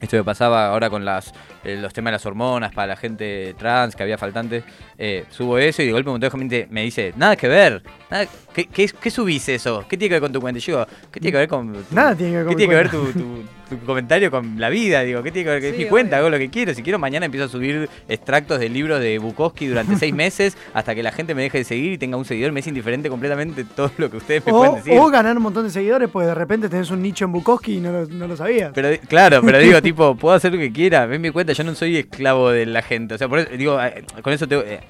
Esto 0.00 0.16
que 0.16 0.24
pasaba 0.24 0.68
ahora 0.68 0.88
con 0.90 1.04
las, 1.04 1.32
eh, 1.64 1.76
los 1.76 1.92
temas 1.92 2.10
de 2.10 2.12
las 2.12 2.26
hormonas 2.26 2.72
para 2.72 2.86
la 2.88 2.96
gente 2.96 3.54
trans, 3.58 3.96
que 3.96 4.02
había 4.04 4.16
faltantes. 4.16 4.62
eh, 4.96 5.24
subo 5.30 5.58
eso 5.58 5.82
y 5.82 5.86
de 5.86 5.92
golpe 5.92 6.08
un 6.10 6.14
montón 6.14 6.30
de 6.30 6.38
gente 6.38 6.68
me 6.70 6.82
dice, 6.82 7.12
nada 7.16 7.34
que 7.36 7.48
ver. 7.48 7.82
Nada, 8.10 8.26
¿qué, 8.54 8.66
qué, 8.66 8.88
qué 8.88 9.10
subís 9.10 9.48
eso? 9.48 9.84
¿Qué 9.88 9.96
tiene 9.96 10.10
que 10.10 10.14
ver 10.14 10.22
con 10.22 10.32
tu 10.32 10.40
cuenta? 10.40 10.58
Y 10.58 10.62
yo 10.62 10.86
¿qué 11.10 11.18
tiene 11.20 11.32
que 11.32 11.38
ver 11.38 11.48
con... 11.48 11.72
tu- 11.72 11.94
Nada 11.94 12.14
tiene 12.14 12.32
que 12.32 12.36
ver 12.38 12.46
con 12.46 12.54
¿Qué 12.54 12.56
tiene 12.56 12.70
que 12.70 12.76
ver 12.76 12.90
tu- 12.90 13.44
tu 13.68 13.78
comentario 13.80 14.30
con 14.30 14.58
la 14.60 14.68
vida? 14.68 15.02
Digo, 15.02 15.22
¿qué 15.22 15.30
tiene 15.30 15.44
que 15.46 15.50
ver? 15.50 15.60
Que 15.60 15.68
es 15.70 15.76
Sí, 15.76 15.84
mi 15.84 15.88
cuenta, 15.88 16.18
hago 16.18 16.30
lo 16.30 16.38
que 16.38 16.48
quiero. 16.50 16.74
Si 16.74 16.82
quiero, 16.82 16.98
mañana 16.98 17.26
empiezo 17.26 17.46
a 17.46 17.48
subir 17.48 17.88
extractos 18.08 18.58
de 18.60 18.68
libros 18.68 19.00
de 19.00 19.18
Bukowski 19.18 19.66
durante 19.66 19.96
seis 19.96 20.14
meses 20.14 20.56
hasta 20.74 20.94
que 20.94 21.02
la 21.02 21.12
gente 21.12 21.34
me 21.34 21.42
deje 21.42 21.58
de 21.58 21.64
seguir 21.64 21.92
y 21.92 21.98
tenga 21.98 22.16
un 22.16 22.24
seguidor. 22.24 22.52
Me 22.52 22.60
es 22.60 22.66
indiferente 22.66 23.08
completamente 23.08 23.64
todo 23.64 23.90
lo 23.98 24.10
que 24.10 24.16
ustedes 24.18 24.44
me 24.46 24.52
pueden 24.52 24.74
decir. 24.76 24.94
o 24.98 25.06
ganar 25.08 25.36
un 25.36 25.42
montón 25.42 25.64
de 25.64 25.70
seguidores, 25.70 26.08
pues 26.10 26.26
de 26.26 26.34
repente 26.34 26.68
tenés 26.68 26.90
un 26.90 27.02
nicho 27.02 27.24
en 27.24 27.32
Bukowski 27.32 27.76
y 27.76 27.80
no 27.80 27.92
lo, 27.92 28.06
no 28.06 28.26
lo 28.26 28.36
sabías. 28.36 28.72
Pero 28.74 28.88
claro, 29.08 29.40
pero 29.44 29.58
digo, 29.58 29.80
tipo, 29.82 30.16
puedo 30.16 30.34
hacer 30.34 30.52
lo 30.52 30.58
que 30.58 30.72
quiera, 30.72 31.06
ven 31.06 31.20
mi 31.20 31.30
cuenta, 31.30 31.52
yo 31.52 31.64
no 31.64 31.74
soy 31.74 31.96
esclavo 31.96 32.50
de 32.50 32.66
la 32.66 32.82
gente. 32.82 33.14
O 33.14 33.18
sea, 33.18 33.28
por 33.28 33.40
eso, 33.40 33.50
digo, 33.56 33.80
eh, 33.82 34.04
con 34.22 34.32
eso 34.32 34.46
tengo. 34.48 34.62
eh, 34.62 34.80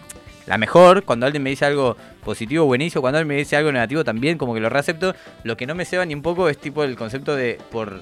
la 0.46 0.56
mejor, 0.56 1.04
cuando 1.04 1.26
alguien 1.26 1.42
me 1.42 1.50
dice 1.50 1.66
algo 1.66 1.94
positivo, 2.24 2.64
buenísimo, 2.64 3.02
cuando 3.02 3.18
alguien 3.18 3.28
me 3.28 3.36
dice 3.36 3.54
algo 3.54 3.70
negativo 3.70 4.02
también, 4.02 4.38
como 4.38 4.54
que 4.54 4.60
lo 4.60 4.70
reacepto. 4.70 5.14
Lo 5.44 5.58
que 5.58 5.66
no 5.66 5.74
me 5.74 5.84
ceba 5.84 6.06
ni 6.06 6.14
un 6.14 6.22
poco 6.22 6.48
es 6.48 6.56
tipo 6.56 6.85
el 6.85 6.96
concepto 6.96 7.37
de 7.37 7.58
por 7.70 8.00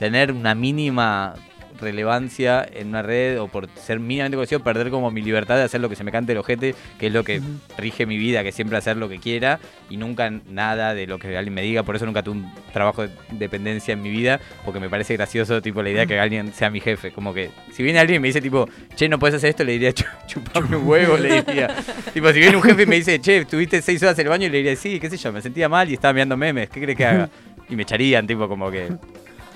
tener 0.00 0.32
una 0.32 0.56
mínima 0.56 1.34
relevancia 1.80 2.66
en 2.74 2.88
una 2.88 3.00
red 3.00 3.40
o 3.40 3.48
por 3.48 3.66
ser 3.74 4.00
mínimamente 4.00 4.36
conocido, 4.36 4.60
perder 4.62 4.90
como 4.90 5.10
mi 5.10 5.22
libertad 5.22 5.56
de 5.56 5.62
hacer 5.62 5.80
lo 5.80 5.88
que 5.88 5.96
se 5.96 6.04
me 6.04 6.12
cante 6.12 6.32
el 6.32 6.38
ojete, 6.38 6.74
que 6.98 7.06
es 7.06 7.12
lo 7.12 7.24
que 7.24 7.40
rige 7.78 8.04
mi 8.04 8.18
vida, 8.18 8.42
que 8.42 8.52
siempre 8.52 8.76
hacer 8.76 8.98
lo 8.98 9.08
que 9.08 9.18
quiera 9.18 9.60
y 9.88 9.96
nunca 9.96 10.30
nada 10.50 10.92
de 10.94 11.06
lo 11.06 11.18
que 11.18 11.36
alguien 11.38 11.54
me 11.54 11.62
diga. 11.62 11.82
Por 11.82 11.96
eso 11.96 12.04
nunca 12.04 12.22
tuve 12.22 12.36
un 12.40 12.52
trabajo 12.74 13.02
de 13.02 13.10
dependencia 13.30 13.92
en 13.94 14.02
mi 14.02 14.10
vida, 14.10 14.40
porque 14.64 14.78
me 14.78 14.90
parece 14.90 15.14
gracioso 15.16 15.62
tipo 15.62 15.82
la 15.82 15.88
idea 15.90 16.04
que 16.04 16.18
alguien 16.20 16.52
sea 16.52 16.68
mi 16.68 16.80
jefe. 16.80 17.12
Como 17.12 17.32
que 17.32 17.50
si 17.72 17.82
viene 17.82 17.98
alguien 17.98 18.16
y 18.16 18.20
me 18.20 18.28
dice 18.28 18.42
tipo, 18.42 18.68
che, 18.94 19.08
no 19.08 19.18
puedes 19.18 19.36
hacer 19.36 19.50
esto, 19.50 19.64
le 19.64 19.72
diría, 19.72 19.92
"Chu- 19.94 20.04
chupame 20.26 20.76
un 20.76 20.86
huevo, 20.86 21.16
le 21.16 21.42
diría. 21.42 21.74
tipo, 22.12 22.30
si 22.32 22.40
viene 22.40 22.56
un 22.56 22.62
jefe 22.62 22.82
y 22.82 22.86
me 22.86 22.96
dice, 22.96 23.20
che, 23.20 23.38
estuviste 23.38 23.80
seis 23.80 24.02
horas 24.02 24.18
en 24.18 24.26
el 24.26 24.30
baño, 24.30 24.48
le 24.50 24.58
diría, 24.58 24.76
sí, 24.76 25.00
qué 25.00 25.08
sé 25.08 25.16
yo, 25.16 25.32
me 25.32 25.40
sentía 25.40 25.68
mal 25.68 25.88
y 25.90 25.94
estaba 25.94 26.12
mirando 26.12 26.36
memes, 26.36 26.68
¿qué 26.68 26.80
crees 26.82 26.96
que 26.98 27.06
haga? 27.06 27.30
y 27.70 27.76
me 27.76 27.84
echarían, 27.84 28.26
tipo, 28.26 28.48
como 28.48 28.68
que. 28.70 28.88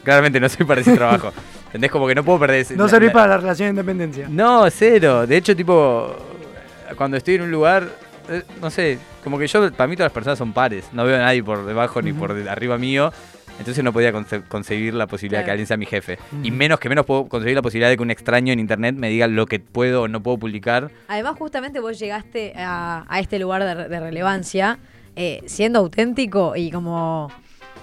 Claramente 0.04 0.38
no 0.38 0.48
soy 0.48 0.66
para 0.66 0.80
ese 0.80 0.94
trabajo. 0.94 1.32
¿Entendés? 1.66 1.90
Como 1.90 2.06
que 2.06 2.14
no 2.14 2.22
puedo 2.24 2.38
perder 2.38 2.60
ese. 2.60 2.76
No 2.76 2.88
servís 2.88 3.10
para 3.10 3.26
la 3.28 3.36
relación 3.38 3.66
de 3.66 3.70
independencia. 3.70 4.28
No, 4.28 4.68
cero. 4.70 5.26
De 5.26 5.36
hecho, 5.36 5.56
tipo, 5.56 6.14
cuando 6.96 7.16
estoy 7.16 7.34
en 7.36 7.42
un 7.42 7.50
lugar, 7.50 7.88
eh, 8.28 8.42
no 8.60 8.70
sé, 8.70 8.98
como 9.24 9.38
que 9.38 9.46
yo, 9.46 9.72
para 9.72 9.88
mí 9.88 9.96
todas 9.96 10.06
las 10.10 10.12
personas 10.12 10.38
son 10.38 10.52
pares. 10.52 10.84
No 10.92 11.04
veo 11.04 11.16
a 11.16 11.20
nadie 11.20 11.42
por 11.42 11.64
debajo 11.66 12.00
ni 12.02 12.12
por 12.12 12.34
de- 12.34 12.48
arriba 12.48 12.78
mío. 12.78 13.12
Entonces 13.58 13.84
no 13.84 13.92
podía 13.92 14.12
conce- 14.12 14.42
concebir 14.48 14.94
la 14.94 15.06
posibilidad 15.06 15.40
de 15.40 15.44
que 15.44 15.50
alguien 15.52 15.66
sea 15.68 15.76
mi 15.76 15.86
jefe. 15.86 16.18
Y 16.42 16.50
menos 16.50 16.80
que 16.80 16.88
menos 16.88 17.06
puedo 17.06 17.28
conseguir 17.28 17.54
la 17.54 17.62
posibilidad 17.62 17.88
de 17.88 17.96
que 17.96 18.02
un 18.02 18.10
extraño 18.10 18.52
en 18.52 18.58
internet 18.58 18.96
me 18.96 19.08
diga 19.08 19.28
lo 19.28 19.46
que 19.46 19.60
puedo 19.60 20.02
o 20.02 20.08
no 20.08 20.20
puedo 20.20 20.38
publicar. 20.38 20.90
Además, 21.06 21.36
justamente 21.38 21.78
vos 21.78 21.96
llegaste 21.98 22.52
a, 22.56 23.04
a 23.08 23.20
este 23.20 23.38
lugar 23.38 23.62
de, 23.62 23.88
de 23.88 24.00
relevancia 24.00 24.78
eh, 25.14 25.40
siendo 25.46 25.78
auténtico 25.78 26.56
y 26.56 26.72
como, 26.72 27.30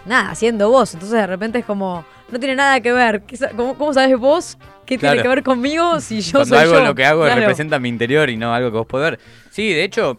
nada, 0.05 0.35
siendo 0.35 0.69
vos. 0.69 0.93
Entonces, 0.93 1.17
de 1.19 1.27
repente 1.27 1.59
es 1.59 1.65
como, 1.65 2.05
no 2.31 2.39
tiene 2.39 2.55
nada 2.55 2.79
que 2.81 2.91
ver. 2.91 3.21
¿Qué 3.23 3.37
sa- 3.37 3.49
¿Cómo, 3.49 3.75
cómo 3.77 3.93
sabes 3.93 4.17
vos 4.17 4.57
qué 4.85 4.97
Claro. 4.97 5.13
tiene 5.13 5.23
que 5.23 5.29
ver 5.35 5.43
conmigo 5.43 5.99
si 5.99 6.21
yo 6.21 6.39
Cuando 6.39 6.55
soy 6.55 6.63
algo 6.65 6.79
yo? 6.79 6.85
lo 6.85 6.95
que 6.95 7.05
hago 7.05 7.23
Claro. 7.23 7.39
representa 7.41 7.79
mi 7.79 7.89
interior 7.89 8.29
y 8.29 8.37
no 8.37 8.53
algo 8.53 8.71
que 8.71 8.77
vos 8.77 8.87
podés 8.87 9.11
ver. 9.11 9.19
Sí, 9.51 9.69
de 9.73 9.83
hecho, 9.83 10.17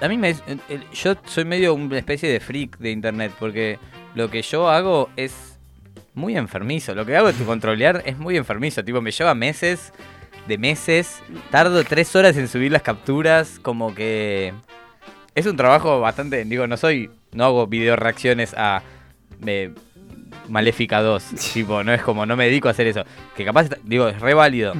a 0.00 0.08
mí 0.08 0.16
me 0.18 0.34
yo 0.92 1.14
soy 1.24 1.44
medio 1.44 1.74
una 1.74 1.98
especie 1.98 2.30
de 2.30 2.38
freak 2.40 2.78
de 2.78 2.90
internet 2.90 3.32
porque 3.38 3.78
lo 4.14 4.30
que 4.30 4.42
yo 4.42 4.68
hago 4.68 5.08
es 5.16 5.58
muy 6.14 6.36
enfermizo. 6.36 6.94
Lo 6.94 7.04
que 7.04 7.16
hago 7.16 7.30
de 7.32 7.44
controlear 7.44 8.02
es 8.06 8.16
muy 8.18 8.36
enfermizo. 8.36 8.82
Tipo, 8.84 9.00
me 9.02 9.10
lleva 9.10 9.34
meses 9.34 9.92
de 10.48 10.56
meses. 10.58 11.20
Tardo 11.50 11.82
tres 11.84 12.14
horas 12.16 12.36
en 12.38 12.48
subir 12.48 12.72
las 12.72 12.80
capturas. 12.82 13.58
Como 13.60 13.94
que 13.94 14.54
es 15.34 15.44
un 15.46 15.56
trabajo 15.56 16.00
bastante. 16.00 16.42
Digo, 16.46 16.66
no 16.66 16.76
soy. 16.78 17.10
No 17.36 17.44
hago 17.44 17.66
video 17.66 17.94
reacciones 17.96 18.54
a. 18.56 18.82
eh, 19.46 19.72
Maléfica 20.48 21.00
2. 21.02 21.22
tipo, 21.54 21.82
no 21.84 21.92
es 21.92 22.02
como, 22.02 22.24
no 22.26 22.36
me 22.36 22.46
dedico 22.46 22.68
a 22.68 22.70
hacer 22.72 22.86
eso. 22.86 23.04
Que 23.36 23.44
capaz, 23.44 23.68
digo, 23.84 24.08
es 24.08 24.20
re 24.20 24.34
válido. 24.34 24.74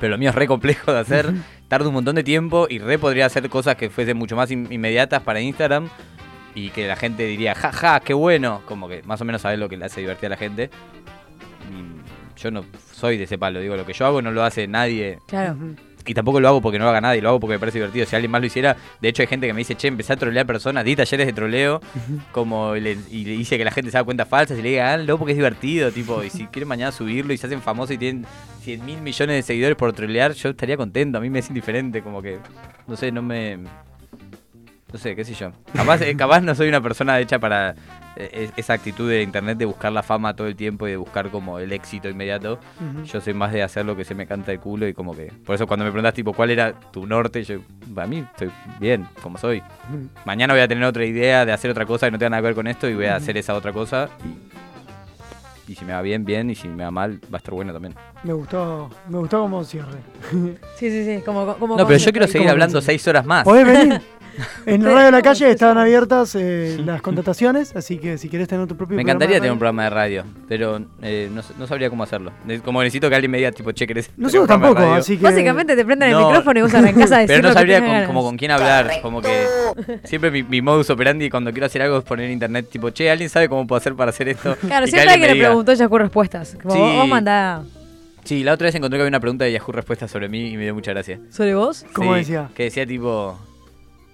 Pero 0.00 0.12
lo 0.12 0.18
mío 0.18 0.30
es 0.30 0.34
re 0.34 0.46
complejo 0.46 0.92
de 0.92 1.00
hacer. 1.00 1.32
Tarda 1.68 1.88
un 1.88 1.94
montón 1.94 2.14
de 2.16 2.22
tiempo 2.24 2.66
y 2.70 2.78
re 2.78 2.98
podría 2.98 3.26
hacer 3.26 3.48
cosas 3.50 3.76
que 3.76 3.90
fuesen 3.90 4.16
mucho 4.16 4.36
más 4.36 4.50
in- 4.50 4.68
inmediatas 4.70 5.22
para 5.22 5.40
Instagram. 5.40 5.88
Y 6.54 6.70
que 6.70 6.86
la 6.88 6.96
gente 6.96 7.24
diría, 7.24 7.54
ja, 7.54 7.72
ja, 7.72 8.00
qué 8.00 8.14
bueno. 8.14 8.62
Como 8.66 8.88
que 8.88 9.02
más 9.04 9.20
o 9.20 9.24
menos 9.24 9.42
sabes 9.42 9.58
lo 9.58 9.68
que 9.68 9.76
le 9.76 9.84
hace 9.84 10.00
divertir 10.00 10.26
a 10.26 10.30
la 10.30 10.36
gente. 10.36 10.70
Y 11.70 12.40
yo 12.40 12.50
no 12.50 12.64
soy 12.92 13.16
de 13.18 13.24
ese 13.24 13.38
palo. 13.38 13.60
Digo, 13.60 13.76
lo 13.76 13.84
que 13.84 13.92
yo 13.92 14.06
hago 14.06 14.22
no 14.22 14.30
lo 14.30 14.42
hace 14.42 14.66
nadie. 14.66 15.18
Claro. 15.26 15.56
Y 16.08 16.14
tampoco 16.14 16.40
lo 16.40 16.48
hago 16.48 16.60
porque 16.62 16.78
no 16.78 16.84
lo 16.86 16.90
haga 16.90 17.02
nadie, 17.02 17.20
lo 17.20 17.28
hago 17.28 17.38
porque 17.40 17.54
me 17.56 17.58
parece 17.60 17.78
divertido. 17.78 18.06
Si 18.06 18.16
alguien 18.16 18.30
más 18.30 18.40
lo 18.40 18.46
hiciera, 18.46 18.76
de 19.00 19.08
hecho 19.08 19.22
hay 19.22 19.26
gente 19.28 19.46
que 19.46 19.52
me 19.52 19.58
dice, 19.58 19.74
che, 19.74 19.88
empecé 19.88 20.14
a 20.14 20.16
trolear 20.16 20.46
personas, 20.46 20.84
di 20.84 20.96
talleres 20.96 21.26
de 21.26 21.32
troleo, 21.34 21.80
como 22.32 22.74
le- 22.74 22.96
y 23.10 23.24
le 23.26 23.32
dice 23.32 23.58
que 23.58 23.64
la 23.64 23.70
gente 23.70 23.90
se 23.90 23.98
da 23.98 24.04
cuentas 24.04 24.26
falsas 24.26 24.58
y 24.58 24.62
le 24.62 24.70
diga, 24.70 24.86
háganlo 24.88 25.18
porque 25.18 25.32
es 25.32 25.36
divertido, 25.38 25.92
tipo, 25.92 26.24
y 26.24 26.30
si 26.30 26.46
quieren 26.52 26.66
mañana 26.68 26.92
subirlo 26.92 27.32
y 27.34 27.36
se 27.36 27.46
hacen 27.46 27.60
famosos 27.60 27.94
y 27.94 27.98
tienen 27.98 28.24
100 28.62 28.84
mil 28.86 29.00
millones 29.02 29.36
de 29.36 29.42
seguidores 29.42 29.76
por 29.76 29.92
trolear, 29.92 30.32
yo 30.32 30.48
estaría 30.48 30.78
contento, 30.78 31.18
a 31.18 31.20
mí 31.20 31.28
me 31.28 31.40
es 31.40 31.48
indiferente, 31.48 32.02
como 32.02 32.22
que, 32.22 32.38
no 32.86 32.96
sé, 32.96 33.12
no 33.12 33.20
me... 33.22 33.58
No 34.92 34.98
sé, 34.98 35.14
qué 35.14 35.22
sé 35.24 35.34
yo. 35.34 35.52
Capaz, 35.74 36.00
eh, 36.00 36.16
capaz 36.16 36.40
no 36.40 36.54
soy 36.54 36.68
una 36.68 36.80
persona 36.80 37.18
hecha 37.20 37.38
para 37.38 37.74
eh, 38.16 38.30
es- 38.32 38.52
esa 38.56 38.72
actitud 38.72 39.08
de 39.08 39.22
internet 39.22 39.58
de 39.58 39.66
buscar 39.66 39.92
la 39.92 40.02
fama 40.02 40.34
todo 40.34 40.46
el 40.46 40.56
tiempo 40.56 40.88
y 40.88 40.92
de 40.92 40.96
buscar 40.96 41.28
como 41.30 41.58
el 41.58 41.72
éxito 41.72 42.08
inmediato. 42.08 42.58
Yo 43.04 43.20
soy 43.20 43.34
más 43.34 43.52
de 43.52 43.62
hacer 43.62 43.84
lo 43.84 43.94
que 43.96 44.04
se 44.04 44.14
me 44.14 44.26
canta 44.26 44.50
el 44.50 44.60
culo 44.60 44.88
y 44.88 44.94
como 44.94 45.14
que... 45.14 45.26
Por 45.44 45.54
eso 45.54 45.66
cuando 45.66 45.84
me 45.84 45.90
preguntas 45.90 46.14
tipo 46.14 46.32
cuál 46.32 46.50
era 46.50 46.72
tu 46.72 47.06
norte, 47.06 47.44
yo... 47.44 47.58
Para 47.94 48.06
mí 48.06 48.18
estoy 48.30 48.50
bien, 48.80 49.06
como 49.22 49.36
soy. 49.38 49.62
Mañana 50.24 50.54
voy 50.54 50.62
a 50.62 50.68
tener 50.68 50.84
otra 50.84 51.04
idea 51.04 51.44
de 51.44 51.52
hacer 51.52 51.70
otra 51.70 51.84
cosa 51.84 52.06
que 52.06 52.12
no 52.12 52.18
tenga 52.18 52.30
nada 52.30 52.40
que 52.42 52.46
ver 52.46 52.54
con 52.54 52.66
esto 52.66 52.88
y 52.88 52.94
voy 52.94 53.06
a 53.06 53.16
hacer 53.16 53.36
esa 53.36 53.54
otra 53.54 53.72
cosa 53.74 54.08
y... 54.24 55.72
Y 55.72 55.74
si 55.74 55.84
me 55.84 55.92
va 55.92 56.00
bien, 56.00 56.24
bien, 56.24 56.48
y 56.48 56.54
si 56.54 56.66
me 56.66 56.82
va 56.82 56.90
mal, 56.90 57.20
va 57.30 57.34
a 57.34 57.36
estar 57.36 57.52
bueno 57.52 57.74
también. 57.74 57.94
Me 58.24 58.32
gustó, 58.32 58.90
me 59.08 59.18
gustó 59.18 59.40
como 59.40 59.64
cierre. 59.64 59.98
Sí, 60.76 60.90
sí, 60.90 61.04
sí. 61.04 61.22
Como, 61.24 61.56
como 61.56 61.76
No, 61.76 61.86
pero 61.86 61.98
yo 61.98 62.12
quiero 62.12 62.26
seguir 62.28 62.48
hablando 62.48 62.80
seis 62.80 63.06
horas 63.08 63.24
más. 63.26 63.44
¿Podés 63.44 63.66
venir? 63.66 64.00
En 64.66 64.84
Radio 64.84 65.06
de 65.06 65.10
la 65.10 65.18
no, 65.18 65.22
Calle 65.22 65.50
estaban 65.50 65.78
abiertas 65.78 66.36
eh, 66.36 66.76
las 66.84 67.02
contrataciones, 67.02 67.74
así 67.74 67.98
que 67.98 68.18
si 68.18 68.28
querés 68.28 68.46
tener 68.46 68.66
tu 68.68 68.76
propio 68.76 68.94
Me 68.96 69.02
encantaría 69.02 69.36
tener 69.38 69.50
un 69.50 69.58
programa 69.58 69.84
de 69.84 69.90
radio, 69.90 70.24
pero 70.46 70.80
eh, 71.02 71.28
no, 71.32 71.42
no 71.58 71.66
sabría 71.66 71.90
cómo 71.90 72.04
hacerlo. 72.04 72.32
Como 72.64 72.80
necesito 72.82 73.08
que 73.08 73.16
alguien 73.16 73.30
me 73.32 73.38
diga, 73.38 73.50
tipo, 73.50 73.72
che, 73.72 73.86
¿querés 73.86 74.08
programa 74.08 74.40
de 74.42 74.46
tampoco, 74.46 74.94
así 74.94 75.16
que... 75.16 75.24
Básicamente 75.24 75.74
te 75.74 75.84
prenden 75.84 76.10
el 76.10 76.14
No, 76.14 76.28
micrófono 76.28 76.60
y 76.60 76.62
vos 76.62 76.74
arrancás 76.74 77.10
a 77.12 77.18
decir 77.18 77.34
Pero 77.36 77.42
no 77.42 77.48
que 77.48 77.54
sabría 77.54 77.80
con, 77.84 78.06
como 78.06 78.22
con 78.22 78.36
quién 78.36 78.50
hablar, 78.52 79.00
como 79.02 79.20
que 79.20 79.44
siempre 80.04 80.30
mi, 80.30 80.42
mi 80.42 80.62
modus 80.62 80.88
operandi 80.90 81.28
cuando 81.30 81.50
quiero 81.50 81.66
hacer 81.66 81.82
algo 81.82 81.98
es 81.98 82.04
poner 82.04 82.26
en 82.26 82.32
internet, 82.32 82.68
tipo, 82.70 82.90
che, 82.90 83.10
¿alguien 83.10 83.30
sabe 83.30 83.48
cómo 83.48 83.66
puedo 83.66 83.78
hacer 83.78 83.94
para 83.94 84.10
hacer 84.10 84.28
esto? 84.28 84.56
Claro, 84.60 84.86
Y 84.86 84.90
que 84.90 84.90
siempre 84.92 85.10
alguien 85.12 85.30
alguien 85.30 85.30
me 85.30 85.34
le 85.42 85.48
preguntó 85.48 85.72
Yahoo 85.72 85.98
respuestas. 85.98 86.56
Como 86.62 86.74
Sí. 86.74 86.80
vos, 86.80 86.94
vos 86.94 87.08
mandá 87.08 87.62
Sí, 88.28 88.44
la 88.44 88.52
otra 88.52 88.66
vez 88.66 88.74
encontré 88.74 88.98
que 88.98 89.04
había 89.04 89.08
una 89.08 89.20
pregunta 89.20 89.46
de 89.46 89.52
Yahoo 89.52 89.72
Respuestas 89.72 90.10
sobre 90.10 90.28
mí 90.28 90.50
y 90.50 90.58
me 90.58 90.64
dio 90.64 90.74
mucha 90.74 90.90
gracia. 90.92 91.18
sobre 91.30 91.54
vos. 91.54 91.86
¿Cómo 91.94 92.12
Sí, 92.12 92.18
decía? 92.18 92.50
Que 92.54 92.64
decía 92.64 92.84
tipo, 92.86 93.38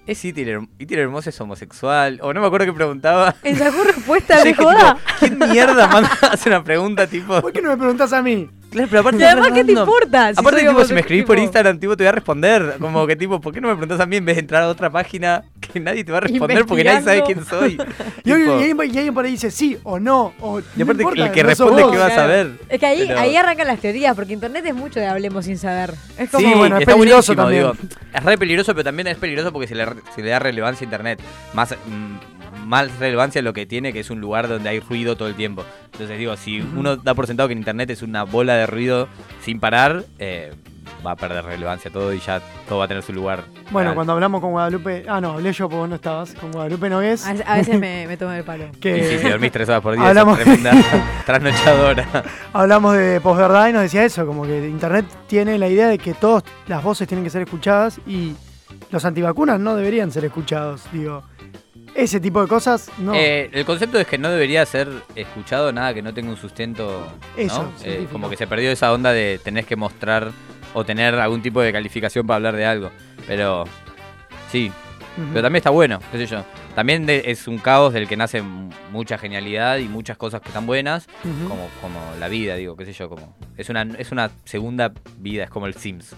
¿es 0.07 0.23
Hitler 0.23 0.61
Hermoso 0.79 1.29
es 1.31 1.41
homosexual? 1.41 2.19
O 2.21 2.33
no 2.33 2.39
me 2.39 2.47
acuerdo 2.47 2.67
qué 2.67 2.71
preguntaba. 2.71 3.35
En 3.43 3.57
Yahoo 3.57 3.83
respuestas 3.83 4.39
Yo 4.39 4.45
de 4.45 4.53
joda. 4.53 4.97
¿Quién 5.19 5.37
mierda 5.37 5.87
manda 5.89 6.09
a 6.21 6.27
hacer 6.27 6.53
una 6.53 6.63
pregunta 6.63 7.07
tipo? 7.07 7.41
¿Por 7.41 7.51
qué 7.51 7.61
no 7.61 7.71
me 7.71 7.75
preguntás 7.75 8.13
a 8.13 8.21
mí? 8.21 8.49
Claro, 8.75 8.87
pero 8.89 8.99
aparte 9.01 9.17
Y 9.21 9.23
además, 9.23 9.51
¿qué 9.53 9.63
te 9.63 9.71
importa? 9.71 10.33
Si 10.33 10.39
Aparte, 10.39 10.59
tipo, 10.67 10.83
si 10.85 10.93
me 10.93 10.99
escribís 10.99 11.25
por 11.25 11.39
Instagram, 11.39 11.79
tipo, 11.79 11.95
te 11.95 12.03
voy 12.03 12.09
a 12.09 12.11
responder. 12.11 12.75
Como 12.79 13.07
que, 13.07 13.15
tipo, 13.15 13.39
¿por 13.39 13.53
qué 13.53 13.61
no 13.61 13.69
me 13.69 13.73
preguntás 13.75 13.99
a 14.01 14.05
mí 14.05 14.17
en 14.17 14.25
vez 14.25 14.35
de 14.35 14.41
entrar 14.41 14.63
a 14.63 14.67
otra 14.67 14.89
página 14.89 15.43
que 15.61 15.79
nadie 15.79 16.03
te 16.03 16.11
va 16.11 16.17
a 16.17 16.21
responder 16.21 16.65
porque 16.65 16.83
nadie 16.83 17.01
sabe 17.03 17.23
quién 17.25 17.45
soy? 17.45 17.77
Y, 18.25 18.31
alguien- 18.31 18.49
y 18.49 18.63
alguien, 18.71 18.77
y 18.93 18.97
alguien 18.97 19.13
por 19.13 19.23
ahí 19.25 19.31
dice 19.31 19.51
sí 19.51 19.77
o 19.83 19.99
no. 19.99 20.33
O, 20.41 20.59
y 20.59 20.81
aparte, 20.81 20.83
no 21.03 21.09
importa, 21.09 21.25
el 21.27 21.31
que 21.31 21.43
no 21.43 21.49
responde 21.49 21.83
vos. 21.83 21.91
que 21.91 21.97
va 21.99 22.07
a 22.07 22.11
saber. 22.15 22.51
Es 22.69 22.79
que 22.79 22.85
ahí, 22.87 23.05
Pero- 23.07 23.19
ahí 23.19 23.35
arrancan 23.37 23.67
las 23.67 23.79
teorías, 23.79 24.15
porque 24.15 24.33
internet 24.33 24.65
es 24.65 24.73
mucho 24.75 24.99
de 24.99 25.05
hablemos 25.07 25.45
sin 25.45 25.57
saber. 25.57 25.93
Es 26.17 26.29
como, 26.29 26.47
Sí, 26.47 26.53
bueno, 26.55 26.77
es 26.77 26.85
peligroso 26.85 27.35
también. 27.35 27.61
digo. 27.63 27.75
Es 28.13 28.23
re 28.23 28.37
peligroso, 28.37 28.73
pero 28.73 28.83
también 28.83 29.07
es 29.07 29.17
peligroso 29.17 29.51
porque 29.53 29.67
se 29.67 29.75
le, 29.75 29.85
se 30.15 30.21
le 30.23 30.29
da 30.31 30.39
relevancia 30.39 30.83
a 30.83 30.85
internet. 30.85 31.19
Más, 31.53 31.71
mm, 31.71 32.34
más 32.65 32.97
relevancia 32.99 33.39
a 33.39 33.43
lo 33.43 33.53
que 33.53 33.65
tiene, 33.65 33.93
que 33.93 33.99
es 34.01 34.09
un 34.09 34.19
lugar 34.19 34.47
donde 34.47 34.69
hay 34.69 34.79
ruido 34.79 35.15
todo 35.15 35.27
el 35.27 35.35
tiempo. 35.35 35.63
Entonces 35.91 36.17
digo, 36.17 36.35
si 36.35 36.59
uno 36.61 36.97
da 36.97 37.13
por 37.13 37.27
sentado 37.27 37.47
que 37.47 37.53
en 37.53 37.59
internet 37.59 37.89
es 37.91 38.01
una 38.01 38.23
bola 38.23 38.55
de 38.55 38.65
ruido 38.67 39.07
sin 39.41 39.59
parar, 39.59 40.03
eh, 40.19 40.51
va 41.05 41.11
a 41.11 41.15
perder 41.15 41.45
relevancia 41.45 41.91
todo 41.91 42.11
y 42.13 42.19
ya 42.19 42.41
todo 42.67 42.79
va 42.79 42.85
a 42.85 42.87
tener 42.87 43.03
su 43.03 43.13
lugar. 43.13 43.43
Bueno, 43.71 43.89
real. 43.89 43.95
cuando 43.95 44.13
hablamos 44.13 44.41
con 44.41 44.51
Guadalupe. 44.51 45.05
Ah, 45.07 45.21
no, 45.21 45.33
hablé 45.33 45.53
yo 45.53 45.65
porque 45.69 45.77
vos 45.79 45.89
no 45.89 45.95
estabas. 45.95 46.33
Con 46.33 46.51
Guadalupe 46.51 46.89
Nogués. 46.89 47.25
a, 47.25 47.31
a 47.45 47.57
veces 47.57 47.79
me, 47.79 48.07
me 48.07 48.17
tomo 48.17 48.31
el 48.33 48.43
palo. 48.43 48.65
que 48.81 48.97
Y 48.97 49.03
sí, 49.03 49.17
si 49.23 49.29
dormís 49.29 49.51
tres 49.51 49.69
horas 49.69 49.81
por 49.81 49.95
día, 49.95 50.07
Hablamos- 50.09 50.37
es 50.39 50.43
tremenda 50.45 50.71
trasnochadora. 51.25 52.23
hablamos 52.53 52.95
de 52.97 53.21
posverdad 53.21 53.67
y 53.69 53.73
nos 53.73 53.81
decía 53.83 54.03
eso, 54.05 54.25
como 54.25 54.43
que 54.43 54.67
Internet 54.67 55.05
tiene 55.27 55.57
la 55.57 55.67
idea 55.67 55.87
de 55.87 55.97
que 55.97 56.13
todas 56.13 56.43
las 56.67 56.83
voces 56.83 57.07
tienen 57.07 57.23
que 57.23 57.29
ser 57.29 57.43
escuchadas 57.43 57.99
y 58.07 58.33
los 58.91 59.05
antivacunas 59.05 59.59
no 59.59 59.75
deberían 59.75 60.11
ser 60.11 60.25
escuchados. 60.25 60.83
Digo, 60.91 61.23
ese 61.95 62.19
tipo 62.19 62.41
de 62.41 62.47
cosas 62.47 62.89
no. 62.99 63.13
Eh, 63.15 63.49
el 63.53 63.65
concepto 63.65 63.99
es 63.99 64.05
que 64.07 64.17
no 64.17 64.29
debería 64.29 64.65
ser 64.65 64.87
escuchado 65.15 65.71
nada 65.71 65.93
que 65.93 66.01
no 66.01 66.13
tenga 66.13 66.29
un 66.29 66.37
sustento. 66.37 67.07
¿no? 67.35 67.41
Eso, 67.41 67.61
Eh, 67.77 67.81
científico. 67.83 68.11
como 68.11 68.29
que 68.29 68.37
se 68.37 68.45
perdió 68.47 68.71
esa 68.71 68.91
onda 68.93 69.11
de 69.13 69.39
tenés 69.43 69.65
que 69.65 69.75
mostrar 69.75 70.31
o 70.73 70.83
tener 70.85 71.15
algún 71.15 71.41
tipo 71.41 71.61
de 71.61 71.71
calificación 71.71 72.27
para 72.27 72.35
hablar 72.35 72.55
de 72.55 72.65
algo. 72.65 72.91
Pero 73.27 73.63
sí, 74.51 74.71
pero 75.31 75.41
también 75.43 75.57
está 75.61 75.69
bueno, 75.69 75.99
qué 76.11 76.17
sé 76.17 76.25
yo. 76.27 76.43
También 76.75 77.05
de- 77.05 77.23
es 77.27 77.47
un 77.47 77.57
caos 77.57 77.93
del 77.93 78.05
que 78.05 78.17
nace 78.17 78.41
mucha 78.91 79.17
genialidad 79.17 79.77
y 79.77 79.87
muchas 79.87 80.17
cosas 80.17 80.41
que 80.41 80.49
están 80.49 80.65
buenas, 80.67 81.07
como, 81.47 81.69
como 81.81 81.99
la 82.19 82.27
vida, 82.27 82.55
digo, 82.55 82.75
qué 82.75 82.83
sé 82.85 82.91
yo, 82.91 83.07
como 83.07 83.33
es 83.55 83.69
una 83.69 83.83
es 83.97 84.11
una 84.11 84.29
segunda 84.43 84.91
vida, 85.17 85.45
es 85.45 85.49
como 85.49 85.67
el 85.67 85.73
Sims. 85.75 86.13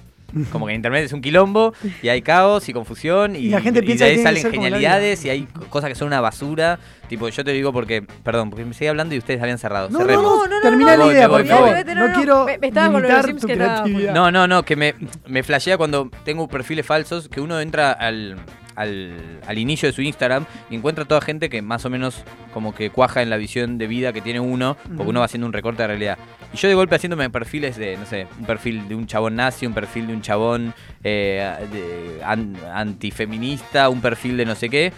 Como 0.51 0.65
que 0.65 0.73
en 0.73 0.78
internet 0.78 1.05
es 1.05 1.13
un 1.13 1.21
quilombo 1.21 1.73
y 2.03 2.09
hay 2.09 2.21
caos 2.21 2.67
y 2.69 2.73
confusión 2.73 3.36
y, 3.36 3.39
Y 3.39 3.49
la 3.49 3.61
gente 3.61 3.80
y 3.80 3.84
piensa 3.84 4.05
de 4.05 4.11
que 4.11 4.17
ahí 4.28 4.36
que 4.36 4.39
salen 4.41 4.51
genialidades 4.51 5.23
y 5.25 5.30
hay 5.30 5.43
co- 5.45 5.65
cosas 5.67 5.89
que 5.89 5.95
son 5.95 6.07
una 6.07 6.19
basura. 6.21 6.80
Tipo, 7.07 7.30
yo 7.30 7.43
te 7.45 7.51
digo 7.53 7.71
porque, 7.71 8.01
perdón, 8.23 8.49
porque 8.49 8.65
me 8.65 8.73
seguí 8.73 8.88
hablando 8.88 9.15
y 9.15 9.17
ustedes 9.19 9.41
habían 9.41 9.57
cerrado. 9.57 9.89
No, 9.89 9.99
Cerremos. 9.99 10.23
no, 10.23 10.36
No, 10.38 10.47
no, 10.47 10.55
no, 10.57 10.61
terminá 10.61 10.97
no, 10.97 11.05
la 11.07 11.13
idea, 11.13 11.28
voy, 11.28 11.38
por 11.38 11.43
me 11.45 11.49
favor. 11.49 11.86
No, 11.86 11.95
no, 11.95 12.07
no. 12.09 12.15
quiero 12.15 12.45
Me- 12.45 12.57
me 12.57 12.67
estaba 12.67 12.91
con 12.91 13.01
lo 13.01 13.07
de 13.07 13.13
los 13.13 13.25
Sims 13.25 13.41
tu 13.41 13.47
que 13.47 13.53
estaba. 13.53 13.88
No, 13.88 14.32
no, 14.32 14.47
no, 14.47 14.63
que 14.63 14.75
me, 14.75 14.95
me 15.28 15.43
flashea 15.43 15.78
cuando 15.78 16.09
tengo 16.25 16.47
perfiles 16.47 16.86
falsos, 16.86 17.30
que 17.30 17.39
uno 17.39 17.61
entra 17.61 17.93
al, 17.93 18.36
al, 18.75 19.39
al 19.47 19.57
inicio 19.57 19.88
de 19.88 19.93
su 19.93 20.01
Instagram 20.01 20.45
y 20.69 20.75
encuentra 20.75 21.05
toda 21.05 21.21
gente 21.21 21.49
que 21.49 21.61
más 21.61 21.86
o 21.86 21.89
menos 21.89 22.21
como 22.53 22.75
que 22.75 22.89
cuaja 22.89 23.21
en 23.21 23.30
la 23.30 23.38
visión 23.38 23.78
de 23.78 23.88
vida 23.88 24.11
que 24.11 24.21
tiene 24.21 24.39
uno, 24.41 24.75
porque 24.97 25.09
uno 25.09 25.19
va 25.21 25.25
haciendo 25.25 25.47
un 25.47 25.53
recorte 25.53 25.84
de 25.84 25.88
realidad. 25.88 26.17
Y 26.54 26.58
yo 26.58 26.68
de 26.70 26.76
golpe 26.76 26.95
haciéndome 26.95 27.30
perfiles 27.30 27.76
de, 27.78 27.98
no 27.98 28.06
sé, 28.06 28.28
un 28.39 28.45
perfil 28.45 28.88
de 28.88 28.95
un 28.95 29.06
chabón 29.06 29.36
nazi, 29.36 29.66
un 29.66 29.74
perfil 29.74 30.08
de 30.08 30.14
un 30.14 30.22
chabón 30.22 30.74
eh, 31.04 31.54
de- 31.72 32.24
an- 32.24 32.56
antifeminista, 32.74 33.89
un 33.89 34.02
perfil 34.02 34.38
de 34.38 34.45
no 34.45 34.56
sé 34.56 34.70
qué. 34.70 34.93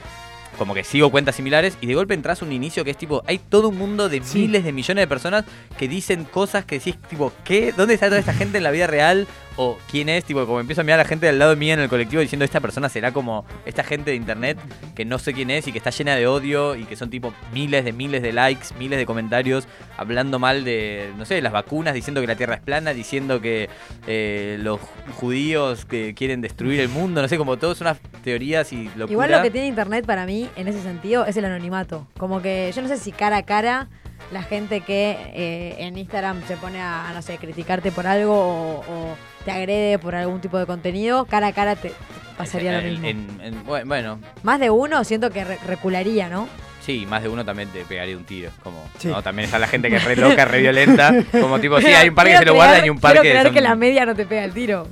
Como 0.58 0.74
que 0.74 0.84
sigo 0.84 1.10
cuentas 1.10 1.36
similares 1.36 1.78
y 1.80 1.88
de 1.88 1.96
golpe 1.96 2.14
entras 2.14 2.42
a 2.42 2.46
un 2.46 2.52
inicio 2.52 2.84
que 2.84 2.92
es 2.92 2.98
tipo, 2.98 3.24
hay 3.28 3.38
todo 3.38 3.70
un 3.70 3.78
mundo 3.78 4.10
de 4.10 4.22
Sí. 4.24 4.40
miles 4.40 4.64
de 4.64 4.74
millones 4.74 5.04
de 5.04 5.08
personas 5.08 5.46
que 5.78 5.88
dicen 5.88 6.26
cosas 6.26 6.66
que 6.66 6.80
decís 6.80 6.98
tipo, 7.10 7.32
¿qué? 7.46 7.72
¿Dónde 7.76 7.94
está 7.94 8.08
toda 8.08 8.20
esta 8.20 8.34
gente 8.34 8.58
en 8.58 8.64
la 8.64 8.72
vida 8.72 8.88
real? 8.88 9.26
O 9.62 9.78
quién 9.92 10.08
es, 10.08 10.24
tipo, 10.24 10.46
como 10.46 10.62
empiezo 10.62 10.80
a 10.80 10.84
mirar 10.86 11.02
a 11.02 11.04
la 11.04 11.10
gente 11.10 11.28
al 11.28 11.38
lado 11.38 11.54
mío 11.58 11.74
en 11.74 11.82
el 11.82 11.90
colectivo 11.90 12.22
diciendo 12.22 12.46
esta 12.46 12.62
persona 12.62 12.88
será 12.88 13.12
como 13.12 13.44
esta 13.66 13.84
gente 13.84 14.12
de 14.12 14.16
internet 14.16 14.58
que 14.96 15.04
no 15.04 15.20
sé 15.20 15.34
quién 15.34 15.50
es 15.50 15.68
y 15.68 15.74
que 15.74 15.80
está 15.80 15.90
llena 15.90 16.16
de 16.16 16.28
odio 16.28 16.78
y 16.78 16.86
que 16.86 16.96
son 16.96 17.10
tipo 17.10 17.34
miles 17.52 17.84
de 17.84 17.92
miles 17.92 18.22
de 18.22 18.32
likes, 18.32 18.68
miles 18.80 18.98
de 18.98 19.06
comentarios 19.06 19.68
hablando 19.98 20.40
mal 20.40 20.64
de, 20.64 21.12
no 21.18 21.26
sé, 21.26 21.42
las 21.42 21.52
vacunas, 21.52 21.94
diciendo 21.94 22.22
que 22.22 22.28
la 22.28 22.38
Tierra 22.38 22.56
es 22.56 22.62
plana, 22.62 22.94
diciendo 22.94 23.42
que 23.42 23.68
eh, 24.08 24.58
los 24.62 24.80
judíos 25.18 25.84
que 25.84 26.14
quieren 26.14 26.40
destruir 26.40 26.80
el 26.80 26.88
mundo, 26.88 27.22
no 27.22 27.28
sé, 27.28 27.38
como 27.38 27.58
todas 27.58 27.82
unas 27.82 28.00
teorías 28.24 28.72
y 28.72 28.86
locura. 28.96 29.12
Igual 29.12 29.32
lo 29.32 29.42
que 29.42 29.52
tiene 29.52 29.68
internet 29.68 30.06
para 30.06 30.26
mí, 30.26 30.50
en 30.56 30.70
ese 30.70 30.82
sentido, 30.82 31.26
es 31.26 31.36
el 31.36 31.44
anonimato. 31.44 32.08
Como 32.18 32.42
que 32.42 32.72
yo 32.74 32.82
no 32.82 32.88
sé 32.88 32.96
si 32.96 33.12
cara 33.12 33.36
a 33.36 33.44
cara 33.44 33.90
la 34.32 34.44
gente 34.44 34.82
que 34.82 35.18
eh, 35.34 35.76
en 35.80 35.98
Instagram 35.98 36.42
se 36.48 36.56
pone 36.58 36.82
a, 36.82 37.12
no 37.14 37.22
sé, 37.22 37.38
criticarte 37.38 37.92
por 37.92 38.06
algo 38.08 38.34
o, 38.36 38.80
o 38.80 39.18
te 39.46 39.52
agrede 39.52 39.98
por 40.00 40.16
algún 40.16 40.42
tipo 40.42 40.58
de 40.58 40.66
contenido, 40.66 41.26
cara 41.26 41.48
a 41.48 41.54
cara 41.54 41.76
te, 41.76 41.90
te 41.90 41.96
pasaría 42.38 42.74
lo 42.74 42.80
En- 42.80 42.90
mismo. 43.02 43.08
en- 43.08 43.42
en- 43.42 43.66
bu- 43.66 43.86
bueno, 43.88 44.20
Más 44.44 44.60
de 44.60 44.70
uno 44.70 45.04
siento 45.04 45.32
que 45.32 45.44
re- 45.44 45.58
recularía, 45.66 46.30
¿no? 46.30 46.48
Sí, 46.82 47.06
más 47.06 47.22
de 47.22 47.30
uno 47.30 47.44
también 47.46 47.70
te 47.70 47.84
pegaría 47.86 48.18
un 48.18 48.24
tiro. 48.24 48.50
Como, 48.64 48.84
Sí. 48.98 49.10
¿no? 49.10 49.22
También 49.22 49.46
está 49.46 49.60
la 49.60 49.68
gente 49.68 49.90
que 49.90 49.98
es 49.98 50.04
re 50.06 50.16
loca, 50.16 50.46
re 50.46 50.60
violenta. 50.62 51.14
Como 51.32 51.60
tipo, 51.60 51.80
sí, 51.82 51.88
hay 51.88 52.10
un 52.10 52.16
par 52.16 52.26
que 52.26 52.32
Quiero 52.32 52.40
se 52.42 52.46
lo 52.46 52.56
guardan 52.56 52.86
y 52.86 52.90
un 52.90 53.00
par 53.00 53.12
quiero 53.12 53.24
que. 53.24 53.30
creer 53.30 53.46
son- 53.46 53.54
que 53.54 53.62
la 53.62 53.76
media 53.76 54.06
no 54.06 54.16
te 54.16 54.26
pega 54.26 54.44
el 54.44 54.54
tiro. 54.54 54.88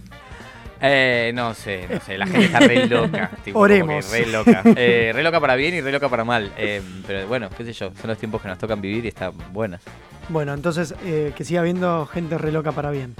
Eh, 0.82 1.32
no 1.34 1.54
sé, 1.54 1.88
no 1.90 2.00
sé, 2.00 2.18
la 2.18 2.28
gente 2.28 2.46
está 2.46 2.60
re 2.60 2.86
loca. 2.88 3.32
tipo, 3.44 3.60
Oremos. 3.60 4.12
Re 4.12 4.26
loca. 4.28 4.62
Eh, 4.76 5.12
re 5.14 5.24
loca 5.24 5.40
para 5.40 5.56
bien 5.56 5.74
y 5.76 5.82
re 5.82 5.92
loca 5.92 6.10
para 6.10 6.24
mal. 6.24 6.52
Eh, 6.58 6.82
pero 7.06 7.28
bueno, 7.28 7.50
qué 7.56 7.64
sé 7.66 7.74
yo, 7.74 7.92
son 8.00 8.10
los 8.10 8.18
tiempos 8.18 8.42
que 8.42 8.48
nos 8.48 8.58
tocan 8.58 8.80
vivir 8.82 9.06
y 9.06 9.08
están 9.10 9.34
buenas. 9.52 9.82
Bueno, 10.30 10.54
entonces 10.54 10.94
eh, 11.06 11.34
que 11.36 11.44
siga 11.46 11.62
habiendo 11.62 12.06
gente 12.06 12.38
re 12.38 12.52
loca 12.52 12.72
para 12.72 12.92
bien. 12.92 13.16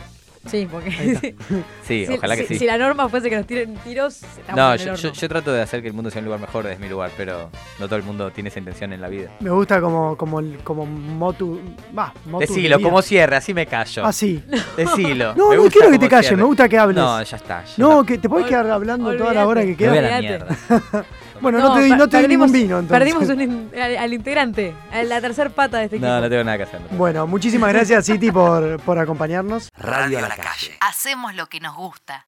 Sí, 0.48 0.68
porque. 0.72 1.36
Sí, 1.88 2.06
si, 2.06 2.14
ojalá 2.16 2.36
que 2.36 2.42
si- 2.44 2.48
sí. 2.56 2.60
si 2.60 2.66
la 2.66 2.78
norma 2.78 3.08
fuese 3.08 3.30
que 3.30 3.38
nos 3.38 3.48
tiren 3.48 3.76
tiros, 3.78 4.22
estamos 4.24 4.56
no, 4.58 4.68
en 4.68 4.74
el 4.74 4.86
yo, 4.86 4.92
horno. 4.94 5.02
yo- 5.04 5.12
yo 5.14 5.30
trato 5.30 5.54
de 5.54 5.62
hacer 5.62 5.82
que 5.82 5.88
el 5.88 5.94
mundo 5.94 6.10
sea 6.12 6.20
un 6.20 6.26
lugar 6.26 6.40
mejor 6.42 6.66
desde 6.66 6.80
mi 6.84 6.90
lugar, 6.90 7.12
pero 7.16 7.50
no 7.80 7.86
todo 7.86 7.96
el 7.96 8.04
mundo 8.04 8.30
tiene 8.32 8.50
esa 8.50 8.60
intención 8.60 8.92
en 8.92 9.00
la 9.02 9.08
vida. 9.08 9.30
Me 9.40 9.50
gusta 9.52 9.80
como, 9.80 10.18
como, 10.18 10.40
el- 10.42 10.58
como 10.64 10.86
motu. 10.86 11.60
Va, 11.98 12.14
motu 12.26 12.40
de 12.40 12.48
Decilo, 12.48 12.78
vida. 12.78 12.88
como 12.90 13.02
cierre, 13.02 13.36
así 13.38 13.54
me 13.54 13.66
callo. 13.66 14.06
Ah, 14.06 14.12
sí. 14.12 14.44
Decilo. 14.78 15.34
No, 15.36 15.50
me 15.52 15.56
no 15.56 15.64
quiero 15.70 15.90
que 15.92 16.00
te 16.00 16.10
calles, 16.10 16.36
me 16.36 16.44
gusta 16.44 16.68
que 16.68 16.78
hables. 16.78 16.98
No, 16.98 17.22
ya 17.24 17.38
está. 17.38 17.64
ya 17.64 17.74
No, 17.78 18.04
que 18.04 18.18
te 18.18 18.28
podés 18.28 18.46
Ol- 18.46 18.50
quedar 18.50 18.70
hablando 18.70 19.16
toda 19.16 19.34
la 19.34 19.48
hora 19.48 19.62
que 19.62 19.68
Me 19.68 19.76
queda. 19.78 19.90
voy 19.90 19.98
a 20.00 20.02
la 20.02 20.18
Olvídate. 20.18 20.46
mierda. 20.46 21.06
Bueno, 21.42 21.60
no, 21.60 21.74
te 21.76 21.82
di, 21.84 21.90
no 21.92 22.08
te 22.10 22.18
di 22.18 22.24
perdimos- 22.24 22.30
ningún 22.30 22.52
vino 22.52 22.80
entonces. 22.80 22.98
Perdimos 22.98 23.30
un 23.30 23.72
al, 23.82 23.98
al 23.98 24.14
integrante, 24.14 24.74
a 24.92 25.04
la 25.04 25.22
tercer 25.22 25.52
pata 25.52 25.78
de 25.80 25.86
este 25.86 25.96
equipo. 25.98 26.08
No, 26.10 26.22
no 26.22 26.30
tengo 26.30 26.44
nada 26.44 26.58
que 26.58 26.64
hacer. 26.64 26.82
no 26.82 26.98
Bueno, 26.98 27.28
muchísimas 27.28 27.72
gracias, 27.74 28.06
City, 28.06 28.32
por, 28.32 28.80
por 28.82 28.98
acompañarnos. 29.00 29.70
Radio 29.78 30.18
a 30.20 30.22
la 30.22 30.36
calle. 30.36 30.78
Hacemos 30.82 31.36
lo 31.36 31.48
que 31.48 31.60
nos 31.60 31.76
gusta. 31.76 32.26